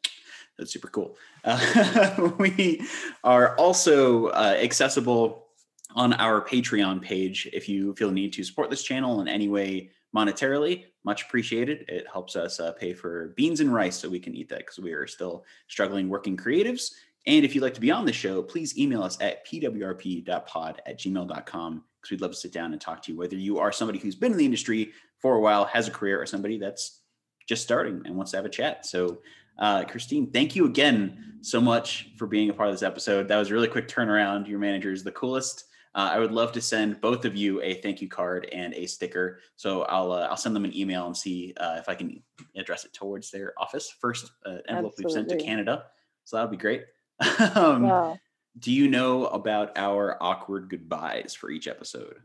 That's 0.57 0.72
super 0.72 0.89
cool. 0.89 1.16
Uh, 1.45 2.33
we 2.39 2.87
are 3.22 3.55
also 3.57 4.26
uh, 4.29 4.57
accessible 4.61 5.47
on 5.95 6.12
our 6.14 6.41
Patreon 6.41 7.01
page 7.01 7.49
if 7.53 7.68
you 7.68 7.95
feel 7.95 8.09
the 8.09 8.14
need 8.14 8.33
to 8.35 8.45
support 8.45 8.70
this 8.70 8.83
channel 8.83 9.20
in 9.20 9.29
any 9.29 9.49
way 9.49 9.91
monetarily. 10.17 10.85
Much 11.05 11.23
appreciated. 11.23 11.85
It 11.89 12.07
helps 12.11 12.37
us 12.37 12.61
uh, 12.61 12.73
pay 12.73 12.93
for 12.93 13.35
beans 13.37 13.61
and 13.61 13.73
rice 13.73 13.97
so 13.97 14.09
we 14.09 14.21
can 14.21 14.35
eat 14.35 14.49
that 14.49 14.61
because 14.61 14.79
we 14.79 14.93
are 14.93 15.07
still 15.07 15.45
struggling 15.69 16.09
working 16.09 16.37
creatives. 16.37 16.93
And 17.27 17.45
if 17.45 17.55
you'd 17.55 17.63
like 17.63 17.75
to 17.75 17.81
be 17.81 17.91
on 17.91 18.07
the 18.07 18.13
show, 18.13 18.43
please 18.43 18.79
email 18.79 19.03
us 19.03 19.19
at 19.21 19.47
pwrp.pod 19.47 20.83
at 20.87 20.99
gmail.com 20.99 21.85
because 22.01 22.11
we'd 22.11 22.21
love 22.21 22.31
to 22.31 22.37
sit 22.37 22.53
down 22.53 22.73
and 22.73 22.81
talk 22.81 23.03
to 23.03 23.13
you, 23.13 23.19
whether 23.19 23.37
you 23.37 23.59
are 23.59 23.73
somebody 23.73 23.99
who's 23.99 24.15
been 24.15 24.33
in 24.33 24.39
the 24.39 24.45
industry 24.45 24.93
for 25.19 25.35
a 25.35 25.41
while, 25.41 25.65
has 25.65 25.89
a 25.89 25.91
career, 25.91 26.21
or 26.21 26.27
somebody 26.27 26.59
that's 26.59 27.03
just 27.47 27.63
starting 27.63 28.03
and 28.05 28.15
wants 28.15 28.31
to 28.31 28.37
have 28.37 28.47
a 28.47 28.51
chat. 28.51 28.87
So, 28.87 29.19
uh, 29.59 29.85
Christine, 29.85 30.31
thank 30.31 30.55
you 30.55 30.67
again 30.67 31.39
so 31.41 31.61
much 31.61 32.11
for 32.17 32.27
being 32.27 32.51
a 32.51 32.55
part 32.55 32.69
of 32.69 32.75
this 32.75 32.83
episode. 32.83 33.27
That 33.29 33.39
was 33.39 33.51
a 33.51 33.55
really 33.55 33.69
quick 33.69 33.89
turnaround. 33.89 34.49
Your 34.49 34.59
manager 34.59 34.93
is 34.93 35.03
the 35.03 35.13
coolest. 35.13 35.65
Uh, 35.95 36.11
I 36.12 36.18
would 36.18 36.32
love 36.32 36.53
to 36.53 36.61
send 36.61 37.01
both 37.01 37.24
of 37.24 37.34
you 37.36 37.61
a 37.62 37.74
thank 37.74 38.01
you 38.01 38.09
card 38.09 38.49
and 38.53 38.74
a 38.74 38.86
sticker. 38.86 39.41
So 39.57 39.82
I'll 39.82 40.12
uh, 40.12 40.26
I'll 40.28 40.36
send 40.36 40.55
them 40.55 40.64
an 40.64 40.76
email 40.76 41.07
and 41.07 41.16
see 41.16 41.55
uh, 41.57 41.76
if 41.78 41.89
I 41.89 41.95
can 41.95 42.22
address 42.57 42.84
it 42.84 42.93
towards 42.93 43.30
their 43.30 43.55
office. 43.59 43.93
First 44.01 44.30
uh, 44.45 44.59
envelope 44.68 44.93
Absolutely. 44.93 45.05
we've 45.05 45.12
sent 45.12 45.28
to 45.30 45.45
Canada, 45.45 45.84
so 46.24 46.36
that'll 46.36 46.51
be 46.51 46.57
great. 46.57 46.84
um, 47.55 47.82
wow. 47.82 48.18
Do 48.59 48.72
you 48.72 48.89
know 48.89 49.26
about 49.26 49.76
our 49.76 50.16
awkward 50.20 50.68
goodbyes 50.68 51.34
for 51.34 51.51
each 51.51 51.68
episode? 51.68 52.16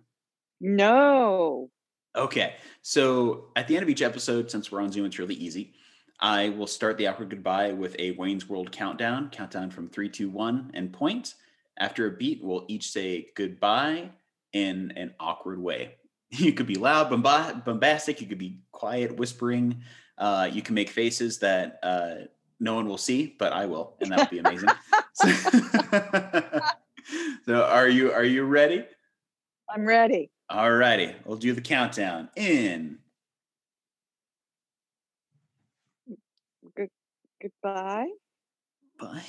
No. 0.59 1.69
Okay, 2.15 2.55
so 2.81 3.49
at 3.55 3.67
the 3.67 3.75
end 3.75 3.83
of 3.83 3.89
each 3.89 4.01
episode, 4.01 4.49
since 4.49 4.71
we're 4.71 4.81
on 4.81 4.91
Zoom, 4.91 5.05
it's 5.05 5.19
really 5.19 5.35
easy. 5.35 5.73
I 6.19 6.49
will 6.49 6.67
start 6.67 6.97
the 6.97 7.07
awkward 7.07 7.29
goodbye 7.29 7.73
with 7.73 7.95
a 7.99 8.11
Wayne's 8.11 8.47
World 8.47 8.71
countdown, 8.71 9.29
countdown 9.29 9.71
from 9.71 9.89
three, 9.89 10.09
two, 10.09 10.29
one, 10.29 10.71
and 10.73 10.93
point. 10.93 11.33
After 11.77 12.07
a 12.07 12.11
beat, 12.11 12.43
we'll 12.43 12.65
each 12.67 12.91
say 12.91 13.27
goodbye 13.35 14.11
in 14.51 14.93
an 14.95 15.13
awkward 15.19 15.59
way. 15.59 15.95
You 16.35 16.53
could 16.53 16.65
be 16.65 16.75
loud, 16.75 17.09
bombastic. 17.09 18.19
You 18.19 18.25
could 18.25 18.39
be 18.39 18.57
quiet, 18.71 19.17
whispering. 19.17 19.83
Uh, 20.17 20.49
you 20.51 20.63
can 20.63 20.73
make 20.73 20.89
faces 20.89 21.37
that 21.39 21.79
uh, 21.83 22.15
no 22.59 22.73
one 22.73 22.87
will 22.87 22.97
see, 22.97 23.35
but 23.37 23.53
I 23.53 23.67
will, 23.67 23.95
and 23.99 24.11
that 24.11 24.19
would 24.19 24.29
be 24.29 24.39
amazing. 24.39 24.69
so, 27.45 27.63
are 27.63 27.87
you 27.87 28.11
are 28.11 28.23
you 28.23 28.45
ready? 28.45 28.83
I'm 29.69 29.85
ready. 29.85 30.31
All 30.49 30.71
righty, 30.71 31.15
we'll 31.25 31.37
do 31.37 31.53
the 31.53 31.61
countdown 31.61 32.29
in. 32.35 32.97
Good, 36.75 36.89
goodbye. 37.41 38.07
Bye. 38.99 39.23